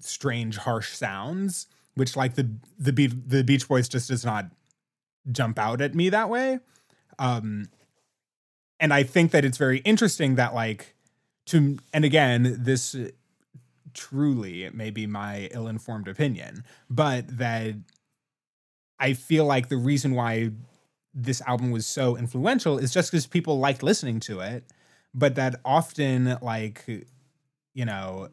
strange 0.00 0.56
harsh 0.56 0.96
sounds 0.96 1.66
which 1.94 2.16
like 2.16 2.34
the 2.34 2.50
the 2.78 2.92
Be- 2.92 3.06
the 3.06 3.44
beach 3.44 3.68
boys 3.68 3.88
just 3.88 4.08
does 4.08 4.24
not 4.24 4.46
jump 5.30 5.58
out 5.58 5.80
at 5.80 5.94
me 5.94 6.08
that 6.08 6.28
way. 6.28 6.58
Um 7.18 7.66
and 8.82 8.92
i 8.92 9.02
think 9.02 9.30
that 9.30 9.44
it's 9.44 9.56
very 9.56 9.78
interesting 9.78 10.34
that 10.34 10.54
like 10.54 10.94
to 11.46 11.78
and 11.94 12.04
again 12.04 12.56
this 12.58 12.94
uh, 12.94 13.08
truly 13.94 14.64
it 14.64 14.74
may 14.74 14.90
be 14.90 15.06
my 15.06 15.48
ill-informed 15.52 16.08
opinion 16.08 16.64
but 16.90 17.38
that 17.38 17.74
i 18.98 19.14
feel 19.14 19.46
like 19.46 19.68
the 19.70 19.76
reason 19.76 20.14
why 20.14 20.50
this 21.14 21.40
album 21.46 21.70
was 21.70 21.86
so 21.86 22.16
influential 22.16 22.78
is 22.78 22.92
just 22.92 23.10
because 23.10 23.26
people 23.26 23.58
liked 23.58 23.82
listening 23.82 24.20
to 24.20 24.40
it 24.40 24.64
but 25.14 25.34
that 25.34 25.60
often 25.64 26.36
like 26.42 26.84
you 27.74 27.84
know 27.84 28.28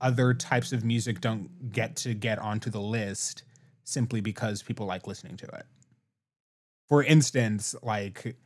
other 0.00 0.34
types 0.34 0.72
of 0.72 0.84
music 0.84 1.20
don't 1.20 1.72
get 1.72 1.96
to 1.96 2.14
get 2.14 2.38
onto 2.38 2.70
the 2.70 2.80
list 2.80 3.42
simply 3.84 4.20
because 4.20 4.62
people 4.62 4.86
like 4.86 5.06
listening 5.06 5.36
to 5.36 5.46
it. 5.46 5.66
For 6.88 7.02
instance 7.02 7.74
like 7.82 8.36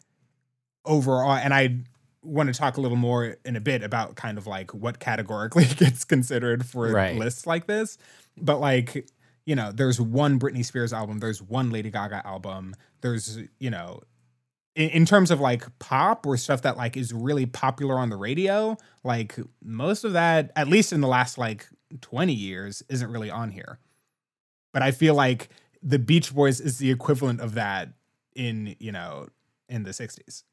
overall 0.84 1.32
and 1.34 1.52
i 1.54 1.76
want 2.24 2.52
to 2.52 2.58
talk 2.58 2.76
a 2.76 2.80
little 2.80 2.96
more 2.96 3.36
in 3.44 3.56
a 3.56 3.60
bit 3.60 3.82
about 3.82 4.14
kind 4.14 4.38
of 4.38 4.46
like 4.46 4.72
what 4.72 5.00
categorically 5.00 5.64
gets 5.76 6.04
considered 6.04 6.64
for 6.64 6.88
Right. 6.92 7.16
lists 7.16 7.48
like 7.48 7.66
this. 7.66 7.98
But 8.40 8.60
like, 8.60 9.08
you 9.44 9.56
know, 9.56 9.72
there's 9.72 10.00
one 10.00 10.38
Britney 10.38 10.64
Spears 10.64 10.92
album, 10.92 11.18
there's 11.18 11.42
one 11.42 11.70
Lady 11.70 11.90
Gaga 11.90 12.24
album, 12.24 12.76
there's, 13.00 13.40
you 13.58 13.70
know, 13.70 14.02
in, 14.76 14.90
in 14.90 15.04
terms 15.04 15.32
of 15.32 15.40
like 15.40 15.66
pop 15.80 16.24
or 16.24 16.36
stuff 16.36 16.62
that 16.62 16.76
like 16.76 16.96
is 16.96 17.12
really 17.12 17.44
popular 17.44 17.98
on 17.98 18.08
the 18.08 18.16
radio, 18.16 18.76
like 19.02 19.34
most 19.60 20.04
of 20.04 20.12
that, 20.12 20.52
at 20.54 20.68
least 20.68 20.92
in 20.92 21.00
the 21.00 21.08
last 21.08 21.38
like 21.38 21.66
20 22.02 22.32
years, 22.32 22.84
isn't 22.88 23.10
really 23.10 23.32
on 23.32 23.50
here. 23.50 23.80
But 24.72 24.82
I 24.82 24.92
feel 24.92 25.16
like 25.16 25.48
the 25.82 25.98
Beach 25.98 26.32
Boys 26.32 26.60
is 26.60 26.78
the 26.78 26.92
equivalent 26.92 27.40
of 27.40 27.54
that 27.54 27.88
in, 28.36 28.76
you 28.78 28.92
know, 28.92 29.26
in 29.68 29.82
the 29.82 29.90
60s. 29.90 30.44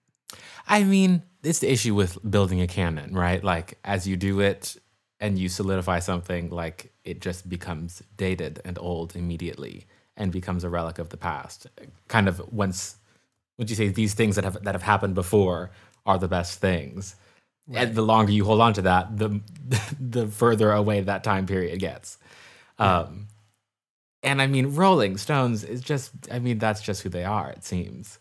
I 0.67 0.83
mean, 0.83 1.23
it's 1.43 1.59
the 1.59 1.71
issue 1.71 1.95
with 1.95 2.17
building 2.29 2.61
a 2.61 2.67
canon, 2.67 3.13
right? 3.13 3.43
Like 3.43 3.77
as 3.83 4.07
you 4.07 4.17
do 4.17 4.39
it 4.39 4.75
and 5.19 5.37
you 5.37 5.49
solidify 5.49 5.99
something, 5.99 6.49
like 6.49 6.91
it 7.03 7.21
just 7.21 7.49
becomes 7.49 8.03
dated 8.17 8.61
and 8.65 8.77
old 8.79 9.15
immediately 9.15 9.87
and 10.17 10.31
becomes 10.31 10.63
a 10.63 10.69
relic 10.69 10.99
of 10.99 11.09
the 11.09 11.17
past. 11.17 11.67
Kind 12.07 12.27
of 12.27 12.41
once 12.51 12.97
would 13.57 13.69
you 13.69 13.75
say 13.75 13.89
these 13.89 14.13
things 14.13 14.35
that 14.35 14.45
have 14.45 14.63
that 14.63 14.75
have 14.75 14.83
happened 14.83 15.15
before 15.15 15.71
are 16.05 16.17
the 16.17 16.27
best 16.27 16.59
things. 16.59 17.15
And 17.73 17.93
the 17.93 18.01
longer 18.01 18.31
you 18.31 18.45
hold 18.45 18.61
on 18.61 18.73
to 18.73 18.81
that, 18.83 19.17
the 19.17 19.41
the 19.99 20.27
further 20.27 20.71
away 20.71 21.01
that 21.01 21.23
time 21.23 21.45
period 21.45 21.79
gets. 21.79 22.17
Um 22.77 23.27
and 24.23 24.41
I 24.41 24.47
mean, 24.47 24.75
Rolling 24.75 25.17
Stones 25.17 25.63
is 25.63 25.81
just, 25.81 26.11
I 26.31 26.39
mean, 26.39 26.57
that's 26.57 26.81
just 26.81 27.03
who 27.03 27.09
they 27.09 27.23
are, 27.23 27.51
it 27.51 27.63
seems. 27.63 28.19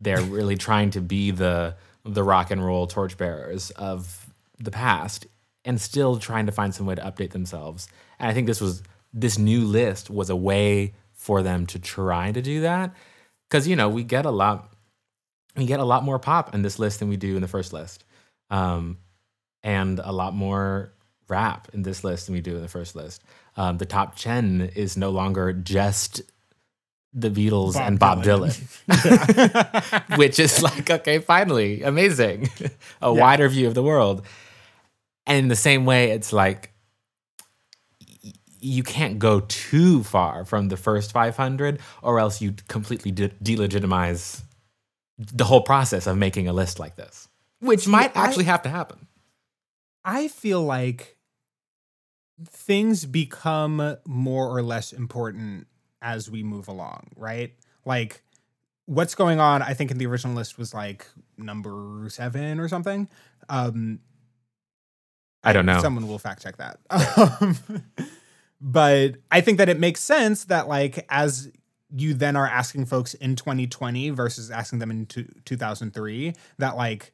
They're 0.00 0.22
really 0.22 0.56
trying 0.56 0.90
to 0.90 1.00
be 1.00 1.30
the 1.30 1.76
the 2.04 2.22
rock 2.22 2.50
and 2.50 2.64
roll 2.64 2.86
torchbearers 2.86 3.70
of 3.70 4.30
the 4.58 4.70
past 4.70 5.26
and 5.64 5.80
still 5.80 6.18
trying 6.18 6.46
to 6.46 6.52
find 6.52 6.72
some 6.74 6.86
way 6.86 6.94
to 6.94 7.02
update 7.02 7.30
themselves. 7.30 7.88
And 8.20 8.30
I 8.30 8.34
think 8.34 8.46
this 8.46 8.60
was 8.60 8.82
this 9.12 9.38
new 9.38 9.64
list 9.64 10.08
was 10.08 10.30
a 10.30 10.36
way 10.36 10.94
for 11.12 11.42
them 11.42 11.66
to 11.66 11.78
try 11.78 12.30
to 12.30 12.40
do 12.40 12.60
that. 12.60 12.94
Cause 13.50 13.66
you 13.66 13.76
know, 13.76 13.88
we 13.88 14.04
get 14.04 14.24
a 14.26 14.30
lot 14.30 14.72
we 15.56 15.66
get 15.66 15.80
a 15.80 15.84
lot 15.84 16.04
more 16.04 16.18
pop 16.18 16.54
in 16.54 16.62
this 16.62 16.78
list 16.78 17.00
than 17.00 17.08
we 17.08 17.16
do 17.16 17.34
in 17.34 17.42
the 17.42 17.48
first 17.48 17.72
list. 17.72 18.04
Um 18.50 18.98
and 19.62 19.98
a 19.98 20.12
lot 20.12 20.34
more 20.34 20.92
rap 21.28 21.68
in 21.72 21.82
this 21.82 22.04
list 22.04 22.26
than 22.26 22.34
we 22.34 22.40
do 22.40 22.54
in 22.56 22.62
the 22.62 22.68
first 22.68 22.94
list. 22.94 23.22
Um, 23.56 23.78
the 23.78 23.86
top 23.86 24.16
10 24.16 24.72
is 24.76 24.96
no 24.96 25.10
longer 25.10 25.52
just 25.52 26.22
the 27.18 27.30
Beatles 27.30 27.72
Bob 27.72 27.82
and 27.88 27.98
Bob 27.98 28.22
Dylan. 28.22 28.52
Which 30.18 30.38
is 30.38 30.62
like, 30.62 30.90
okay, 30.90 31.18
finally, 31.18 31.82
amazing. 31.82 32.50
A 33.00 33.12
wider 33.12 33.48
view 33.48 33.66
of 33.66 33.74
the 33.74 33.82
world. 33.82 34.24
And 35.26 35.38
in 35.38 35.48
the 35.48 35.56
same 35.56 35.86
way, 35.86 36.10
it's 36.10 36.32
like 36.32 36.72
y- 38.22 38.32
you 38.60 38.82
can't 38.82 39.18
go 39.18 39.40
too 39.40 40.04
far 40.04 40.44
from 40.44 40.68
the 40.68 40.76
first 40.76 41.10
500 41.12 41.80
or 42.02 42.20
else 42.20 42.42
you 42.42 42.54
completely 42.68 43.10
de- 43.10 43.30
delegitimize 43.42 44.42
the 45.18 45.44
whole 45.44 45.62
process 45.62 46.06
of 46.06 46.18
making 46.18 46.48
a 46.48 46.52
list 46.52 46.78
like 46.78 46.96
this, 46.96 47.28
which 47.60 47.88
might 47.88 48.14
I- 48.14 48.26
actually 48.26 48.44
have 48.44 48.60
to 48.62 48.68
happen. 48.68 49.06
I 50.04 50.28
feel 50.28 50.62
like 50.62 51.16
things 52.46 53.06
become 53.06 53.96
more 54.06 54.54
or 54.54 54.62
less 54.62 54.92
important 54.92 55.66
as 56.06 56.30
we 56.30 56.44
move 56.44 56.68
along, 56.68 57.08
right? 57.16 57.52
Like 57.84 58.22
what's 58.86 59.16
going 59.16 59.40
on, 59.40 59.60
I 59.60 59.74
think 59.74 59.90
in 59.90 59.98
the 59.98 60.06
original 60.06 60.36
list 60.36 60.56
was 60.56 60.72
like 60.72 61.04
number 61.36 62.06
seven 62.08 62.60
or 62.60 62.68
something. 62.68 63.08
Um 63.48 63.98
I 65.42 65.52
don't 65.52 65.66
know. 65.66 65.80
Someone 65.80 66.08
will 66.08 66.18
fact 66.18 66.42
check 66.42 66.56
that. 66.56 66.78
Um, 66.90 67.56
but 68.60 69.16
I 69.30 69.40
think 69.40 69.58
that 69.58 69.68
it 69.68 69.78
makes 69.78 70.00
sense 70.00 70.44
that 70.44 70.68
like 70.68 71.04
as 71.08 71.50
you 71.94 72.14
then 72.14 72.36
are 72.36 72.46
asking 72.46 72.86
folks 72.86 73.14
in 73.14 73.36
2020 73.36 74.10
versus 74.10 74.50
asking 74.50 74.78
them 74.78 74.90
in 74.90 75.06
two, 75.06 75.28
2003 75.44 76.34
that 76.58 76.76
like 76.76 77.12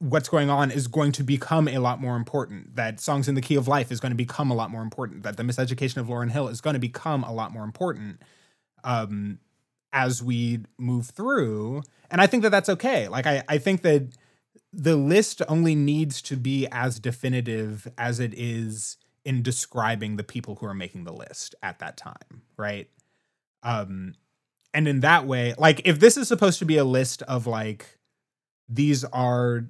what's 0.00 0.28
going 0.28 0.48
on 0.48 0.70
is 0.70 0.86
going 0.86 1.12
to 1.12 1.24
become 1.24 1.66
a 1.66 1.78
lot 1.78 2.00
more 2.00 2.16
important 2.16 2.76
that 2.76 3.00
songs 3.00 3.28
in 3.28 3.34
the 3.34 3.40
key 3.40 3.56
of 3.56 3.66
life 3.66 3.90
is 3.90 3.98
going 3.98 4.12
to 4.12 4.16
become 4.16 4.50
a 4.50 4.54
lot 4.54 4.70
more 4.70 4.82
important 4.82 5.24
that 5.24 5.36
the 5.36 5.42
miseducation 5.42 5.96
of 5.96 6.06
lauryn 6.06 6.30
hill 6.30 6.48
is 6.48 6.60
going 6.60 6.74
to 6.74 6.80
become 6.80 7.24
a 7.24 7.32
lot 7.32 7.52
more 7.52 7.64
important 7.64 8.22
um 8.84 9.38
as 9.92 10.22
we 10.22 10.60
move 10.78 11.06
through 11.08 11.82
and 12.10 12.20
i 12.20 12.26
think 12.28 12.44
that 12.44 12.50
that's 12.50 12.68
okay 12.68 13.08
like 13.08 13.26
i 13.26 13.42
i 13.48 13.58
think 13.58 13.82
that 13.82 14.08
the 14.72 14.96
list 14.96 15.42
only 15.48 15.74
needs 15.74 16.20
to 16.22 16.36
be 16.36 16.66
as 16.70 17.00
definitive 17.00 17.88
as 17.96 18.20
it 18.20 18.34
is 18.36 18.96
in 19.24 19.42
describing 19.42 20.16
the 20.16 20.24
people 20.24 20.56
who 20.56 20.66
are 20.66 20.74
making 20.74 21.04
the 21.04 21.12
list 21.12 21.54
at 21.62 21.78
that 21.80 21.96
time, 21.96 22.42
right? 22.56 22.88
Um 23.62 24.14
and 24.74 24.86
in 24.86 25.00
that 25.00 25.26
way, 25.26 25.54
like 25.58 25.82
if 25.84 25.98
this 25.98 26.16
is 26.16 26.28
supposed 26.28 26.58
to 26.58 26.64
be 26.64 26.76
a 26.76 26.84
list 26.84 27.22
of 27.22 27.46
like 27.46 27.98
these 28.68 29.04
are 29.04 29.64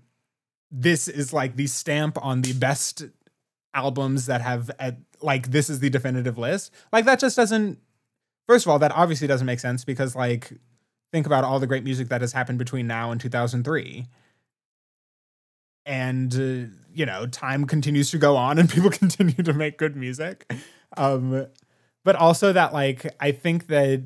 this 0.71 1.09
is 1.09 1.33
like 1.33 1.57
the 1.57 1.67
stamp 1.67 2.19
on 2.23 2.43
the 2.43 2.53
best 2.53 3.05
albums 3.75 4.27
that 4.27 4.41
have 4.41 4.71
at, 4.79 4.97
like 5.21 5.51
this 5.51 5.71
is 5.71 5.81
the 5.81 5.91
definitive 5.91 6.39
list. 6.39 6.73
Like 6.93 7.05
that 7.05 7.21
just 7.21 7.37
doesn't 7.37 7.79
first 8.49 8.67
of 8.67 8.71
all, 8.71 8.79
that 8.79 8.93
obviously 8.93 9.29
doesn't 9.29 9.47
make 9.47 9.61
sense 9.61 9.85
because 9.85 10.17
like 10.17 10.53
think 11.13 11.27
about 11.27 11.45
all 11.45 11.61
the 11.61 11.67
great 11.67 11.85
music 11.85 12.09
that 12.09 12.21
has 12.21 12.33
happened 12.33 12.59
between 12.59 12.87
now 12.87 13.11
and 13.11 13.21
2003 13.21 14.07
and 15.87 16.35
uh, 16.35 16.71
you 16.93 17.07
know 17.07 17.27
time 17.27 17.65
continues 17.67 18.11
to 18.11 18.19
go 18.19 18.37
on 18.37 18.59
and 18.59 18.71
people 18.73 18.91
continue 19.05 19.43
to 19.43 19.53
make 19.53 19.79
good 19.79 19.97
music 19.97 20.53
um 20.97 21.47
but 22.05 22.15
also 22.15 22.53
that 22.53 22.73
like 22.75 23.07
i 23.21 23.33
think 23.33 23.69
that 23.69 24.03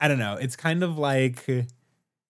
i 0.00 0.08
don't 0.08 0.18
know 0.18 0.34
it's 0.34 0.56
kind 0.56 0.82
of 0.82 0.98
like 0.98 1.46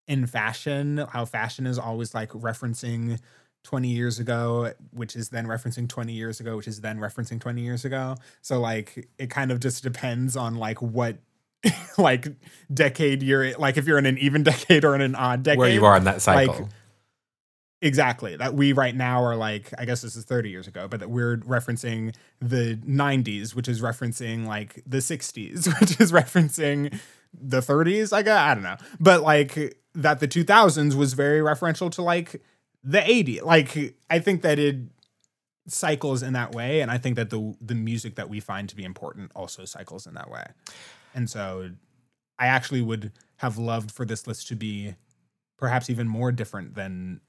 in 0.08 0.26
fashion 0.26 1.06
how 1.10 1.24
fashion 1.24 1.66
is 1.66 1.78
always 1.78 2.14
like 2.14 2.30
referencing 2.30 3.18
20 3.64 3.88
years 3.88 4.18
ago 4.18 4.72
which 4.92 5.14
is 5.14 5.28
then 5.28 5.46
referencing 5.46 5.88
20 5.88 6.12
years 6.12 6.40
ago 6.40 6.56
which 6.56 6.66
is 6.66 6.80
then 6.80 6.98
referencing 6.98 7.40
20 7.40 7.62
years 7.62 7.84
ago 7.84 8.16
so 8.40 8.58
like 8.60 9.08
it 9.18 9.30
kind 9.30 9.52
of 9.52 9.60
just 9.60 9.82
depends 9.82 10.36
on 10.36 10.56
like 10.56 10.82
what 10.82 11.18
like 11.98 12.28
decade 12.72 13.22
you're 13.22 13.56
like 13.58 13.76
if 13.76 13.86
you're 13.86 13.98
in 13.98 14.06
an 14.06 14.18
even 14.18 14.42
decade 14.44 14.84
or 14.84 14.94
in 14.94 15.00
an 15.00 15.14
odd 15.14 15.42
decade 15.42 15.58
Where 15.58 15.70
you 15.70 15.84
are 15.84 15.96
in 15.96 16.04
that 16.04 16.22
cycle. 16.22 16.54
like, 16.54 16.72
Exactly. 17.82 18.36
That 18.36 18.54
we 18.54 18.72
right 18.72 18.94
now 18.94 19.24
are 19.24 19.34
like, 19.34 19.74
I 19.76 19.84
guess 19.84 20.02
this 20.02 20.14
is 20.14 20.24
30 20.24 20.50
years 20.50 20.68
ago, 20.68 20.86
but 20.86 21.00
that 21.00 21.10
we're 21.10 21.38
referencing 21.38 22.14
the 22.40 22.76
90s, 22.76 23.56
which 23.56 23.66
is 23.66 23.82
referencing 23.82 24.46
like 24.46 24.80
the 24.86 24.98
60s, 24.98 25.66
which 25.80 26.00
is 26.00 26.12
referencing 26.12 26.96
the 27.34 27.58
30s. 27.58 28.12
I 28.12 28.22
guess 28.22 28.38
I 28.38 28.54
don't 28.54 28.62
know. 28.62 28.76
But 29.00 29.22
like 29.22 29.76
that 29.94 30.20
the 30.20 30.28
2000s 30.28 30.94
was 30.94 31.14
very 31.14 31.40
referential 31.40 31.90
to 31.92 32.02
like 32.02 32.42
the 32.82 32.98
80s. 32.98 33.42
Like 33.42 33.96
I 34.10 34.18
think 34.18 34.42
that 34.42 34.58
it 34.58 34.76
cycles 35.66 36.22
in 36.22 36.32
that 36.32 36.52
way. 36.52 36.80
And 36.80 36.90
I 36.90 36.98
think 36.98 37.16
that 37.16 37.30
the 37.30 37.54
the 37.60 37.74
music 37.74 38.16
that 38.16 38.28
we 38.28 38.40
find 38.40 38.68
to 38.68 38.76
be 38.76 38.84
important 38.84 39.32
also 39.34 39.64
cycles 39.64 40.06
in 40.06 40.14
that 40.14 40.30
way. 40.30 40.44
And 41.14 41.28
so 41.28 41.70
I 42.38 42.46
actually 42.46 42.82
would 42.82 43.12
have 43.36 43.58
loved 43.58 43.90
for 43.90 44.04
this 44.04 44.26
list 44.26 44.48
to 44.48 44.56
be 44.56 44.94
perhaps 45.58 45.90
even 45.90 46.08
more 46.08 46.32
different 46.32 46.74
than 46.74 47.20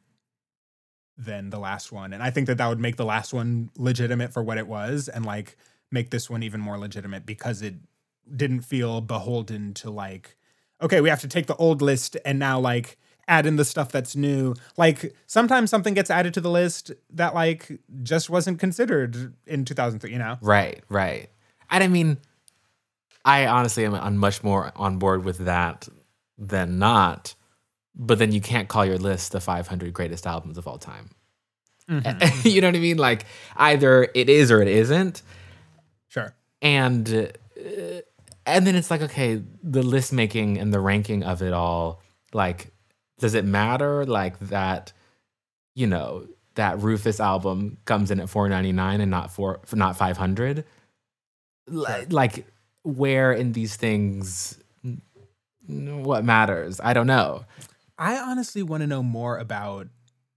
than 1.18 1.52
the 1.52 1.60
last 1.60 1.92
one. 1.92 2.14
And 2.14 2.24
I 2.24 2.32
think 2.32 2.48
that 2.48 2.58
that 2.58 2.68
would 2.68 2.80
make 2.80 2.96
the 2.96 3.06
last 3.06 3.34
one 3.34 3.70
legitimate 3.78 4.34
for 4.34 4.42
what 4.42 4.58
it 4.58 4.68
was 4.68 5.08
and 5.08 5.26
like 5.26 5.58
make 5.92 6.10
this 6.10 6.30
one 6.30 6.42
even 6.42 6.60
more 6.60 6.78
legitimate 6.80 7.26
because 7.26 7.62
it 7.62 7.76
didn't 8.36 8.62
feel 8.62 9.02
beholden 9.02 9.74
to 9.76 9.92
like 9.92 10.38
okay, 10.84 11.02
we 11.02 11.10
have 11.10 11.22
to 11.22 11.28
take 11.28 11.48
the 11.48 11.56
old 11.56 11.82
list 11.82 12.18
and 12.26 12.38
now 12.38 12.60
like 12.60 12.98
add 13.28 13.46
in 13.46 13.56
the 13.56 13.66
stuff 13.66 13.92
that's 13.92 14.16
new. 14.16 14.54
Like 14.78 15.16
sometimes 15.26 15.70
something 15.70 15.94
gets 15.94 16.12
added 16.12 16.34
to 16.36 16.42
the 16.42 16.50
list 16.52 16.92
that 17.12 17.34
like 17.34 17.80
just 18.04 18.30
wasn't 18.30 18.60
considered 18.60 19.34
in 19.48 19.66
2003, 19.66 20.12
you 20.12 20.20
know? 20.20 20.38
Right, 20.42 20.84
right. 20.90 21.30
And 21.72 21.84
I 21.84 21.88
mean, 21.88 22.18
I 23.26 23.48
honestly 23.48 23.86
am 23.86 23.96
on 23.96 24.18
much 24.18 24.44
more 24.44 24.72
on 24.76 25.00
board 25.00 25.24
with 25.24 25.40
that 25.40 25.88
than 26.38 26.78
not. 26.78 27.34
But 27.96 28.20
then 28.20 28.32
you 28.32 28.42
can't 28.42 28.68
call 28.68 28.86
your 28.86 28.98
list 28.98 29.32
the 29.32 29.40
500 29.40 29.94
greatest 29.94 30.26
albums 30.26 30.58
of 30.58 30.68
all 30.68 30.80
time. 30.80 31.12
you 32.44 32.62
know 32.62 32.68
what 32.68 32.76
I 32.76 32.80
mean? 32.80 32.98
Like 32.98 33.26
either 33.56 34.10
it 34.16 34.30
is 34.30 34.52
or 34.52 34.62
it 34.62 34.68
isn't. 34.68 35.22
Sure. 36.08 36.34
And 36.62 37.32
uh, 37.58 38.02
and 38.46 38.66
then 38.68 38.76
it's 38.76 38.92
like 38.92 39.02
okay, 39.02 39.42
the 39.62 39.84
list 39.84 40.14
making 40.14 40.58
and 40.60 40.74
the 40.74 40.80
ranking 40.80 41.24
of 41.24 41.42
it 41.42 41.54
all. 41.54 42.02
Like, 42.34 42.72
does 43.20 43.34
it 43.36 43.46
matter? 43.46 44.06
Like 44.06 44.40
that, 44.40 44.92
you 45.76 45.88
know, 45.88 46.28
that 46.56 46.80
Rufus 46.80 47.20
album 47.20 47.78
comes 47.86 48.12
in 48.12 48.20
at 48.20 48.30
499 48.30 49.02
and 49.02 49.12
not 49.12 49.32
four, 49.32 49.62
not 49.74 49.98
500. 49.98 50.66
Li- 51.68 52.06
Like, 52.10 52.46
where 52.84 53.32
in 53.32 53.54
these 53.54 53.76
things, 53.76 54.60
what 55.66 56.26
matters? 56.26 56.80
I 56.84 56.94
don't 56.94 57.08
know. 57.08 57.46
I 57.98 58.18
honestly 58.18 58.64
want 58.64 58.82
to 58.82 58.88
know 58.88 59.04
more 59.04 59.38
about 59.38 59.88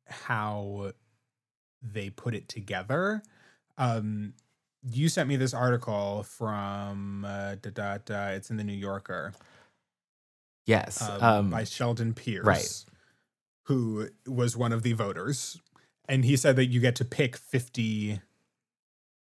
how 0.07 0.93
they 1.83 2.11
put 2.11 2.35
it 2.35 2.49
together. 2.49 3.23
Um, 3.79 4.35
you 4.91 5.09
sent 5.09 5.29
me 5.29 5.37
this 5.37 5.53
article 5.55 6.23
from 6.25 7.25
uh, 7.25 7.57
da, 7.57 7.71
da, 7.71 7.99
da, 8.05 8.27
it's 8.29 8.51
in 8.51 8.57
the 8.57 8.65
New 8.65 8.73
Yorker 8.73 9.33
Yes. 10.67 11.01
um, 11.03 11.23
Um, 11.23 11.51
by 11.51 11.65
Sheldon 11.65 12.13
Pearce, 12.13 12.45
right. 12.45 12.85
who 13.65 14.09
was 14.27 14.57
one 14.57 14.73
of 14.73 14.83
the 14.83 14.93
voters, 14.95 15.61
and 16.09 16.25
he 16.25 16.37
said 16.37 16.57
that 16.57 16.67
you 16.67 16.81
get 16.81 16.97
to 16.97 17.05
pick 17.05 17.37
fifty 17.37 18.21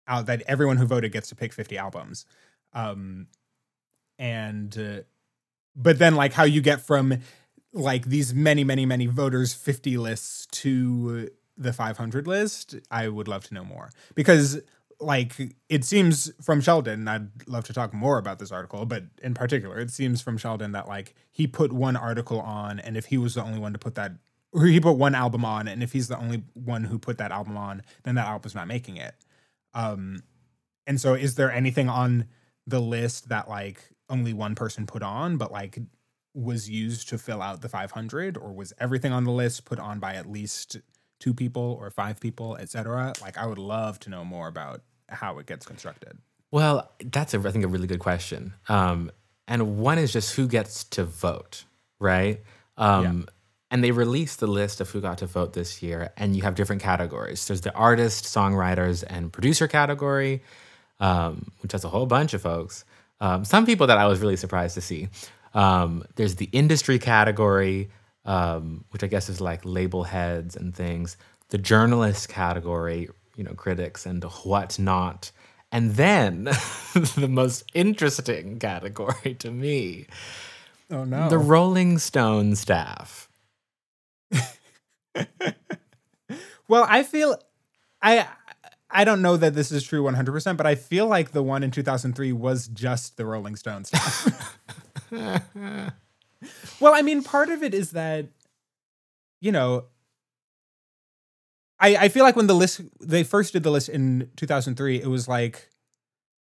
out 0.07 0.25
that 0.25 0.41
everyone 0.47 0.77
who 0.77 0.85
voted 0.85 1.11
gets 1.11 1.29
to 1.29 1.35
pick 1.35 1.53
fifty 1.53 1.77
albums, 1.77 2.25
um, 2.73 3.27
and 4.17 4.77
uh, 4.77 5.01
but 5.75 5.99
then 5.99 6.15
like 6.15 6.33
how 6.33 6.43
you 6.43 6.61
get 6.61 6.81
from 6.81 7.19
like 7.73 8.05
these 8.05 8.33
many 8.33 8.63
many 8.63 8.83
many 8.87 9.05
voters 9.05 9.53
50 9.53 9.97
lists 9.97 10.47
to 10.47 11.29
the 11.55 11.71
500 11.71 12.25
list 12.25 12.75
i 12.89 13.07
would 13.07 13.27
love 13.27 13.43
to 13.43 13.53
know 13.53 13.63
more 13.63 13.91
because 14.15 14.59
like 15.01 15.55
it 15.69 15.85
seems 15.85 16.29
from 16.41 16.59
sheldon 16.59 17.07
i'd 17.07 17.29
love 17.47 17.63
to 17.63 17.71
talk 17.71 17.93
more 17.93 18.17
about 18.17 18.37
this 18.37 18.51
article 18.51 18.85
but 18.85 19.03
in 19.23 19.33
particular 19.33 19.79
it 19.79 19.89
seems 19.89 20.21
from 20.21 20.37
sheldon 20.37 20.73
that 20.73 20.89
like 20.89 21.15
he 21.31 21.47
put 21.47 21.71
one 21.71 21.95
article 21.95 22.41
on 22.41 22.79
and 22.79 22.97
if 22.97 23.05
he 23.05 23.17
was 23.17 23.33
the 23.33 23.43
only 23.43 23.59
one 23.59 23.71
to 23.71 23.79
put 23.79 23.95
that 23.95 24.11
or 24.51 24.65
he 24.65 24.79
put 24.79 24.93
one 24.93 25.15
album 25.15 25.45
on 25.45 25.67
and 25.67 25.83
if 25.83 25.91
he's 25.91 26.07
the 26.07 26.17
only 26.17 26.43
one 26.53 26.83
who 26.83 26.97
put 26.97 27.17
that 27.17 27.31
album 27.31 27.57
on 27.57 27.81
then 28.03 28.15
that 28.15 28.27
album's 28.27 28.55
not 28.55 28.67
making 28.67 28.97
it. 28.97 29.15
Um 29.73 30.23
and 30.87 30.99
so 30.99 31.13
is 31.13 31.35
there 31.35 31.51
anything 31.51 31.87
on 31.87 32.25
the 32.65 32.79
list 32.79 33.29
that 33.29 33.47
like 33.47 33.89
only 34.09 34.33
one 34.33 34.55
person 34.55 34.85
put 34.87 35.03
on 35.03 35.37
but 35.37 35.51
like 35.51 35.79
was 36.33 36.69
used 36.69 37.09
to 37.09 37.17
fill 37.17 37.41
out 37.41 37.61
the 37.61 37.69
500 37.69 38.37
or 38.37 38.53
was 38.53 38.73
everything 38.79 39.11
on 39.11 39.23
the 39.23 39.31
list 39.31 39.65
put 39.65 39.79
on 39.79 39.99
by 39.99 40.13
at 40.15 40.29
least 40.29 40.77
two 41.19 41.33
people 41.33 41.77
or 41.79 41.89
five 41.91 42.19
people 42.19 42.55
etc 42.57 43.13
like 43.21 43.37
i 43.37 43.45
would 43.45 43.57
love 43.57 43.99
to 43.99 44.09
know 44.09 44.23
more 44.23 44.47
about 44.47 44.81
how 45.09 45.39
it 45.39 45.45
gets 45.45 45.65
constructed 45.65 46.17
Well, 46.51 46.91
that's 47.03 47.33
a, 47.33 47.39
I 47.39 47.51
think 47.51 47.63
a 47.63 47.67
really 47.67 47.87
good 47.87 47.99
question. 47.99 48.53
Um, 48.67 49.11
and 49.47 49.77
one 49.77 49.97
is 49.97 50.13
just 50.13 50.35
who 50.35 50.47
gets 50.47 50.83
to 50.85 51.03
vote, 51.03 51.65
right? 51.99 52.41
Um, 52.77 53.27
and 53.71 53.83
they 53.83 53.91
released 53.91 54.39
the 54.39 54.47
list 54.47 54.81
of 54.81 54.89
who 54.89 55.01
got 55.01 55.19
to 55.19 55.27
vote 55.27 55.53
this 55.53 55.83
year. 55.83 56.11
And 56.17 56.35
you 56.35 56.41
have 56.43 56.55
different 56.55 56.81
categories. 56.81 57.47
There's 57.47 57.61
the 57.61 57.73
artist, 57.73 58.25
songwriters, 58.25 59.03
and 59.07 59.31
producer 59.31 59.67
category, 59.67 60.41
um, 60.99 61.51
which 61.61 61.71
has 61.71 61.83
a 61.83 61.89
whole 61.89 62.05
bunch 62.05 62.33
of 62.33 62.41
folks. 62.41 62.85
Um, 63.21 63.45
some 63.45 63.65
people 63.65 63.87
that 63.87 63.97
I 63.97 64.07
was 64.07 64.19
really 64.19 64.37
surprised 64.37 64.75
to 64.75 64.81
see. 64.81 65.09
Um, 65.53 66.03
there's 66.15 66.35
the 66.35 66.49
industry 66.51 66.99
category, 66.99 67.89
um, 68.25 68.85
which 68.89 69.03
I 69.03 69.07
guess 69.07 69.29
is 69.29 69.41
like 69.41 69.61
label 69.65 70.03
heads 70.03 70.55
and 70.55 70.73
things. 70.73 71.17
The 71.49 71.57
journalist 71.57 72.29
category, 72.29 73.09
you 73.39 73.45
know, 73.45 73.53
critics 73.53 74.05
and 74.05 74.21
whatnot. 74.43 75.31
And 75.71 75.95
then 75.95 76.43
the 77.15 77.29
most 77.29 77.63
interesting 77.73 78.59
category 78.59 79.33
to 79.35 79.49
me, 79.49 80.07
Oh 80.91 81.05
no. 81.05 81.29
the 81.29 81.37
Rolling 81.37 81.99
Stone 81.99 82.57
staff. 82.57 83.29
well, 86.67 86.85
I 86.89 87.03
feel 87.03 87.41
I 88.01 88.27
I 88.91 89.05
don't 89.05 89.21
know 89.21 89.37
that 89.37 89.53
this 89.55 89.71
is 89.71 89.83
true 89.83 90.03
100%, 90.03 90.57
but 90.57 90.65
I 90.65 90.75
feel 90.75 91.07
like 91.07 91.31
the 91.31 91.43
one 91.43 91.63
in 91.63 91.71
2003 91.71 92.33
was 92.33 92.67
just 92.67 93.15
the 93.15 93.25
Rolling 93.25 93.55
Stones. 93.55 93.89
well, 95.11 96.93
I 96.93 97.01
mean, 97.03 97.23
part 97.23 97.47
of 97.47 97.63
it 97.63 97.73
is 97.73 97.91
that 97.91 98.25
you 99.39 99.53
know, 99.53 99.85
I 101.79 101.95
I 101.95 102.09
feel 102.09 102.23
like 102.23 102.35
when 102.35 102.47
the 102.47 102.55
list 102.55 102.81
they 102.99 103.23
first 103.23 103.53
did 103.53 103.63
the 103.63 103.71
list 103.71 103.89
in 103.89 104.29
2003, 104.35 105.01
it 105.01 105.07
was 105.07 105.27
like 105.27 105.69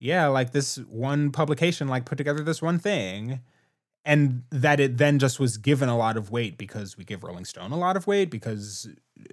yeah, 0.01 0.27
like 0.27 0.51
this 0.51 0.77
one 0.89 1.31
publication 1.31 1.89
like 1.89 2.05
put 2.05 2.19
together 2.19 2.43
this 2.43 2.61
one 2.61 2.79
thing 2.79 3.41
and 4.05 4.43
that 4.51 4.81
it 4.81 4.99
then 4.99 5.19
just 5.19 5.39
was 5.39 5.57
given 5.57 5.89
a 5.89 5.97
lot 5.97 6.17
of 6.17 6.31
weight 6.31 6.59
because 6.59 6.97
we 6.97 7.05
give 7.05 7.23
Rolling 7.23 7.45
Stone 7.45 7.71
a 7.71 7.79
lot 7.79 7.97
of 7.97 8.07
weight 8.07 8.31
because 8.31 8.89
uh, 9.21 9.25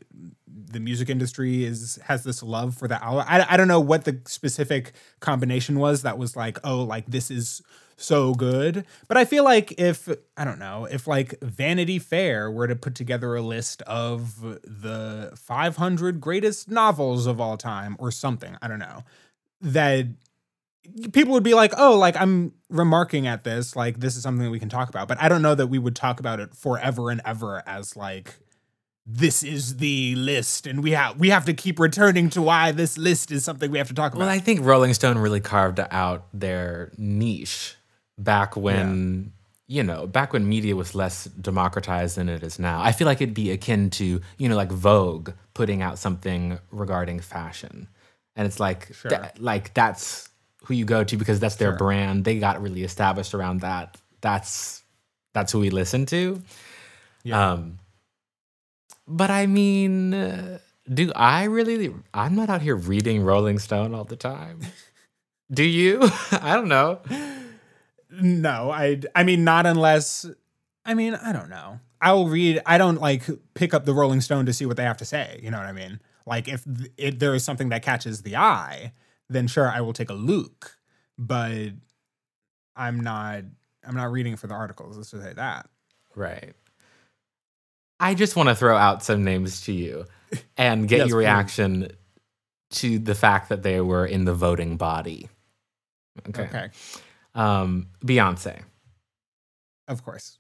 the 0.48 0.80
music 0.80 1.10
industry 1.10 1.64
is 1.64 2.00
has 2.04 2.24
this 2.24 2.44
love 2.44 2.76
for 2.76 2.88
the. 2.88 3.04
I, 3.04 3.54
I 3.54 3.58
don't 3.58 3.68
know 3.68 3.80
what 3.80 4.06
the 4.06 4.22
specific 4.28 4.94
combination 5.20 5.80
was 5.80 6.04
that 6.04 6.18
was 6.20 6.36
like, 6.36 6.60
oh, 6.64 6.84
like 6.84 7.08
this 7.08 7.32
is 7.32 7.64
so 8.00 8.34
good. 8.34 8.86
But 9.08 9.18
I 9.18 9.26
feel 9.26 9.44
like 9.44 9.80
if 9.80 10.10
I 10.38 10.46
don't 10.46 10.60
know, 10.60 10.86
if 10.86 11.08
like 11.08 11.40
Vanity 11.42 12.00
Fair 12.00 12.50
were 12.50 12.68
to 12.68 12.76
put 12.76 12.96
together 12.96 13.36
a 13.36 13.42
list 13.42 13.82
of 13.84 14.40
the 14.42 15.32
500 15.36 16.22
greatest 16.22 16.70
novels 16.70 17.28
of 17.28 17.40
all 17.40 17.58
time 17.58 17.96
or 18.00 18.12
something, 18.12 18.58
I 18.62 18.68
don't 18.68 18.80
know, 18.80 19.04
that 19.62 20.08
people 21.12 21.34
would 21.34 21.44
be 21.44 21.54
like, 21.54 21.74
"Oh, 21.78 21.98
like 21.98 22.16
I'm 22.16 22.54
remarking 22.70 23.28
at 23.28 23.44
this, 23.44 23.76
like 23.76 24.00
this 24.00 24.16
is 24.16 24.24
something 24.24 24.50
we 24.50 24.60
can 24.60 24.70
talk 24.70 24.90
about." 24.90 25.08
But 25.08 25.22
I 25.22 25.30
don't 25.30 25.42
know 25.42 25.56
that 25.56 25.68
we 25.68 25.80
would 25.80 25.96
talk 25.96 26.20
about 26.20 26.40
it 26.40 26.56
forever 26.56 27.12
and 27.12 27.22
ever 27.26 27.64
as 27.68 27.96
like 27.96 28.36
this 29.12 29.42
is 29.42 29.78
the 29.78 30.14
list 30.16 30.68
and 30.68 30.84
we 30.84 30.92
have 30.92 31.18
we 31.20 31.30
have 31.30 31.44
to 31.44 31.54
keep 31.54 31.80
returning 31.80 32.30
to 32.30 32.44
why 32.44 32.72
this 32.72 32.96
list 32.96 33.32
is 33.32 33.44
something 33.44 33.72
we 33.72 33.80
have 33.80 33.88
to 33.88 33.94
talk 33.94 34.14
about. 34.14 34.20
Well, 34.20 34.30
I 34.30 34.40
think 34.40 34.64
Rolling 34.64 34.94
Stone 34.94 35.18
really 35.18 35.40
carved 35.40 35.80
out 35.92 36.28
their 36.32 36.92
niche 36.96 37.76
back 38.20 38.56
when 38.56 39.34
you 39.72 39.84
know, 39.84 40.08
back 40.08 40.34
when 40.34 40.50
media 40.50 40.76
was 40.76 40.96
less 40.96 41.26
democratized 41.26 42.18
than 42.18 42.28
it 42.28 42.42
is 42.42 42.58
now. 42.58 42.82
I 42.82 42.92
feel 42.92 43.06
like 43.06 43.22
it'd 43.22 43.36
be 43.36 43.52
akin 43.52 43.92
to, 43.92 44.20
you 44.40 44.50
know, 44.50 44.56
like 44.56 44.72
Vogue 44.72 45.30
putting 45.54 45.84
out 45.84 46.00
something 46.00 46.58
regarding 46.72 47.20
fashion. 47.20 47.88
And 48.36 48.48
it's 48.48 48.60
like 48.60 48.92
Sure. 48.96 49.12
tha- 49.12 49.32
like 49.38 49.76
that's 49.76 50.28
who 50.66 50.74
you 50.74 50.86
go 50.86 51.04
to 51.04 51.18
because 51.18 51.40
that's 51.40 51.58
their 51.58 51.70
Sure. 51.70 51.78
brand. 51.78 52.26
They 52.26 52.40
got 52.40 52.60
really 52.64 52.84
established 52.84 53.36
around 53.36 53.62
that. 53.62 53.96
That's 54.22 54.82
that's 55.34 55.52
who 55.52 55.60
we 55.60 55.70
listen 55.70 56.08
to. 56.08 56.42
Yeah. 57.24 57.52
Um 57.52 57.78
but 59.08 59.30
I 59.30 59.46
mean, 59.46 60.14
uh, 60.16 60.58
do 60.92 61.12
I 61.16 61.44
really 61.44 61.94
I'm 62.12 62.36
not 62.36 62.50
out 62.50 62.64
here 62.64 62.76
reading 62.76 63.22
Rolling 63.24 63.60
Stone 63.60 63.94
all 63.94 64.04
the 64.04 64.16
time. 64.16 64.62
do 65.54 65.64
you? 65.64 66.00
I 66.32 66.56
don't 66.56 66.70
know. 66.70 67.02
No, 68.10 68.72
I 68.72 69.00
I 69.16 69.24
mean 69.24 69.44
not 69.44 69.66
unless 69.66 70.26
I 70.86 70.94
mean, 70.94 71.16
I 71.16 71.32
don't 71.32 71.50
know. 71.50 71.80
I'll 72.02 72.28
read 72.28 72.62
I 72.66 72.78
don't 72.78 73.00
like 73.00 73.24
pick 73.54 73.74
up 73.74 73.86
the 73.86 73.94
Rolling 73.94 74.22
Stone 74.22 74.46
to 74.48 74.54
see 74.54 74.66
what 74.66 74.78
they 74.78 74.84
have 74.84 74.98
to 74.98 75.06
say, 75.06 75.40
you 75.44 75.52
know 75.52 75.58
what 75.58 75.68
I 75.68 75.74
mean? 75.74 76.00
Like 76.26 76.48
if 76.48 76.64
th- 76.64 76.92
it, 76.98 77.20
there 77.20 77.36
is 77.36 77.44
something 77.44 77.70
that 77.70 77.82
catches 77.84 78.22
the 78.22 78.36
eye, 78.38 78.94
then 79.30 79.48
sure 79.48 79.70
I 79.70 79.82
will 79.82 79.94
take 79.94 80.10
a 80.10 80.14
look, 80.14 80.78
but 81.18 81.70
I'm 82.76 83.00
not 83.02 83.44
I'm 83.86 83.96
not 83.96 84.12
reading 84.12 84.36
for 84.38 84.48
the 84.48 84.54
articles, 84.54 84.98
let's 84.98 85.12
just 85.12 85.24
say 85.24 85.34
that. 85.34 85.68
Right. 86.16 86.54
I 88.00 88.14
just 88.14 88.36
want 88.36 88.48
to 88.50 88.56
throw 88.56 88.78
out 88.78 89.04
some 89.04 89.24
names 89.24 89.62
to 89.62 89.74
you 89.74 90.06
and 90.58 90.88
get 90.88 91.00
Yes, 91.00 91.10
your 91.10 91.18
please. 91.18 91.26
reaction 91.26 91.92
to 92.72 93.00
the 93.00 93.16
fact 93.16 93.50
that 93.50 93.64
they 93.64 93.82
were 93.82 94.06
in 94.06 94.26
the 94.26 94.34
voting 94.34 94.78
body. 94.78 95.28
Okay. 96.30 96.44
Okay. 96.44 96.70
Um, 97.40 97.88
Beyonce. 98.06 98.62
Of 99.88 100.04
course. 100.04 100.38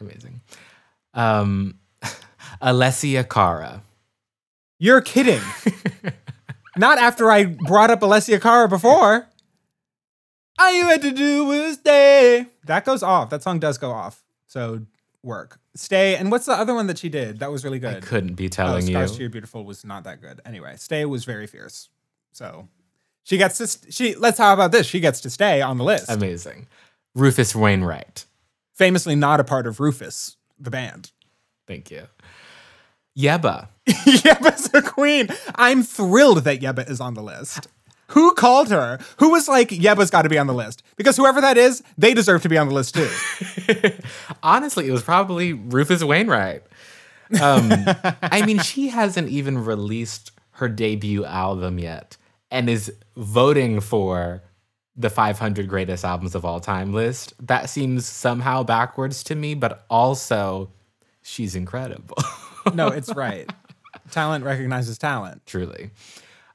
Amazing. 0.00 0.40
Um, 1.14 1.78
Alessia 2.62 3.28
Cara. 3.28 3.82
You're 4.78 5.00
kidding. 5.00 5.40
Not 6.76 6.98
after 6.98 7.30
I 7.30 7.44
brought 7.46 7.90
up 7.90 8.00
Alessia 8.00 8.40
Cara 8.40 8.68
before. 8.68 9.26
All 10.60 10.72
you 10.72 10.84
had 10.86 11.02
to 11.02 11.10
do 11.12 11.44
was 11.46 11.74
stay. 11.76 12.46
That 12.64 12.84
goes 12.84 13.02
off. 13.02 13.30
That 13.30 13.42
song 13.42 13.58
does 13.58 13.78
go 13.78 13.90
off. 13.90 14.22
So 14.46 14.82
work. 15.22 15.58
Stay. 15.74 16.16
And 16.16 16.30
what's 16.30 16.46
the 16.46 16.52
other 16.52 16.74
one 16.74 16.86
that 16.86 16.98
she 16.98 17.08
did? 17.08 17.40
That 17.40 17.50
was 17.50 17.64
really 17.64 17.78
I 17.78 17.94
good. 17.94 18.02
couldn't 18.04 18.34
be 18.34 18.46
Oh, 18.46 18.48
telling 18.48 18.86
Scars 18.86 19.10
you. 19.12 19.16
to 19.16 19.22
Your 19.24 19.30
Beautiful 19.30 19.64
was 19.64 19.84
not 19.84 20.04
that 20.04 20.20
good. 20.20 20.40
Anyway, 20.44 20.74
Stay 20.76 21.04
was 21.04 21.24
very 21.24 21.46
fierce. 21.48 21.88
So 22.32 22.68
she 23.28 23.36
gets 23.36 23.58
to 23.58 23.66
st- 23.66 23.92
she 23.92 24.14
let's 24.14 24.38
how 24.38 24.54
about 24.54 24.72
this? 24.72 24.86
She 24.86 25.00
gets 25.00 25.20
to 25.20 25.28
stay 25.28 25.60
on 25.60 25.76
the 25.76 25.84
list. 25.84 26.10
Amazing. 26.10 26.66
Rufus 27.14 27.54
Wainwright. 27.54 28.24
Famously 28.74 29.14
not 29.14 29.38
a 29.38 29.44
part 29.44 29.66
of 29.66 29.80
Rufus, 29.80 30.36
the 30.58 30.70
band. 30.70 31.10
Thank 31.66 31.90
you. 31.90 32.04
Yebba. 33.18 33.68
Yebba's 33.86 34.72
a 34.72 34.80
queen. 34.80 35.28
I'm 35.56 35.82
thrilled 35.82 36.44
that 36.44 36.60
Yebba 36.60 36.88
is 36.88 37.02
on 37.02 37.12
the 37.12 37.22
list. 37.22 37.66
Who 38.12 38.32
called 38.32 38.70
her? 38.70 38.98
Who 39.18 39.30
was 39.30 39.46
like, 39.46 39.68
Yebba's 39.68 40.10
got 40.10 40.22
to 40.22 40.30
be 40.30 40.38
on 40.38 40.46
the 40.46 40.54
list? 40.54 40.82
Because 40.96 41.18
whoever 41.18 41.42
that 41.42 41.58
is, 41.58 41.82
they 41.98 42.14
deserve 42.14 42.40
to 42.42 42.48
be 42.48 42.56
on 42.56 42.68
the 42.68 42.74
list 42.74 42.94
too. 42.94 43.10
Honestly, 44.42 44.88
it 44.88 44.92
was 44.92 45.02
probably 45.02 45.52
Rufus 45.52 46.02
Wainwright. 46.02 46.62
Um, 47.42 47.70
I 48.22 48.42
mean, 48.46 48.60
she 48.60 48.88
hasn't 48.88 49.28
even 49.28 49.62
released 49.62 50.30
her 50.52 50.68
debut 50.70 51.26
album 51.26 51.78
yet 51.78 52.16
and 52.50 52.68
is 52.68 52.92
voting 53.16 53.80
for 53.80 54.42
the 54.96 55.10
500 55.10 55.68
greatest 55.68 56.04
albums 56.04 56.34
of 56.34 56.44
all 56.44 56.60
time 56.60 56.92
list. 56.92 57.32
That 57.40 57.70
seems 57.70 58.06
somehow 58.06 58.62
backwards 58.64 59.22
to 59.24 59.34
me, 59.34 59.54
but 59.54 59.84
also 59.88 60.70
she's 61.22 61.54
incredible. 61.54 62.16
No, 62.74 62.88
it's 62.88 63.14
right. 63.14 63.50
talent 64.10 64.44
recognizes 64.44 64.98
talent. 64.98 65.40
Truly. 65.46 65.90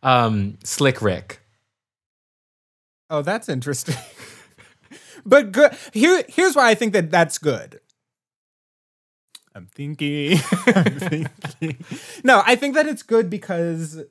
Um, 0.04 0.60
Slick 0.64 1.02
Rick. 1.02 1.40
Oh, 3.10 3.24
that's 3.24 3.50
interesting. 3.50 3.96
but 5.26 5.52
good. 5.52 5.76
Here, 5.92 6.24
here's 6.28 6.56
why 6.56 6.70
I 6.70 6.76
think 6.76 6.94
that 6.94 7.10
that's 7.10 7.40
good. 7.40 7.80
I'm 9.56 9.66
thinking. 9.68 10.38
I'm 10.68 11.00
thinking. 11.00 11.78
No, 12.24 12.44
I 12.46 12.56
think 12.56 12.76
that 12.76 12.86
it's 12.86 13.04
good 13.04 13.30
because 13.30 14.04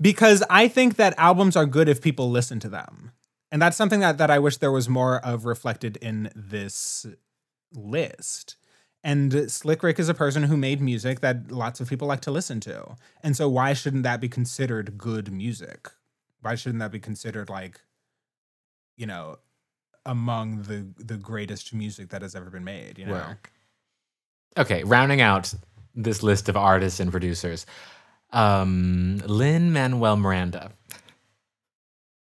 because 0.00 0.42
I 0.48 0.68
think 0.68 0.96
that 0.96 1.14
albums 1.18 1.56
are 1.56 1.66
good 1.66 1.88
if 1.88 2.00
people 2.00 2.30
listen 2.30 2.60
to 2.60 2.68
them. 2.68 3.12
And 3.50 3.62
that's 3.62 3.76
something 3.76 4.00
that, 4.00 4.18
that 4.18 4.30
I 4.30 4.38
wish 4.38 4.58
there 4.58 4.72
was 4.72 4.88
more 4.88 5.24
of 5.24 5.44
reflected 5.44 5.96
in 5.98 6.30
this 6.34 7.06
list. 7.72 8.56
And 9.04 9.50
Slick 9.50 9.82
Rick 9.82 9.98
is 9.98 10.08
a 10.08 10.14
person 10.14 10.42
who 10.44 10.56
made 10.56 10.80
music 10.80 11.20
that 11.20 11.50
lots 11.50 11.80
of 11.80 11.88
people 11.88 12.08
like 12.08 12.20
to 12.22 12.30
listen 12.30 12.60
to. 12.60 12.96
And 13.22 13.36
so 13.36 13.48
why 13.48 13.72
shouldn't 13.72 14.02
that 14.02 14.20
be 14.20 14.28
considered 14.28 14.98
good 14.98 15.32
music? 15.32 15.88
Why 16.40 16.56
shouldn't 16.56 16.80
that 16.80 16.92
be 16.92 17.00
considered 17.00 17.48
like, 17.48 17.80
you 18.96 19.06
know, 19.06 19.38
among 20.04 20.62
the 20.62 20.86
the 21.02 21.16
greatest 21.16 21.72
music 21.72 22.08
that 22.10 22.22
has 22.22 22.34
ever 22.34 22.50
been 22.50 22.64
made, 22.64 22.98
you 22.98 23.06
know? 23.06 23.34
Okay, 24.56 24.82
rounding 24.84 25.20
out 25.20 25.54
this 25.94 26.22
list 26.22 26.48
of 26.48 26.56
artists 26.56 27.00
and 27.00 27.10
producers. 27.10 27.66
Um, 28.30 29.22
Lin-Manuel 29.26 30.16
Miranda. 30.16 30.72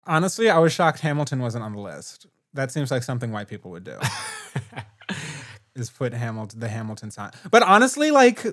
Honestly, 0.06 0.48
I 0.50 0.58
was 0.58 0.72
shocked 0.72 1.00
Hamilton 1.00 1.40
wasn't 1.40 1.64
on 1.64 1.72
the 1.72 1.80
list. 1.80 2.26
That 2.54 2.72
seems 2.72 2.90
like 2.90 3.02
something 3.02 3.32
white 3.32 3.48
people 3.48 3.70
would 3.70 3.84
do. 3.84 3.96
is 5.74 5.90
put 5.90 6.12
Hamilton 6.12 6.60
the 6.60 6.68
Hamilton 6.68 7.10
sign. 7.10 7.30
But 7.50 7.62
honestly, 7.62 8.10
like 8.10 8.44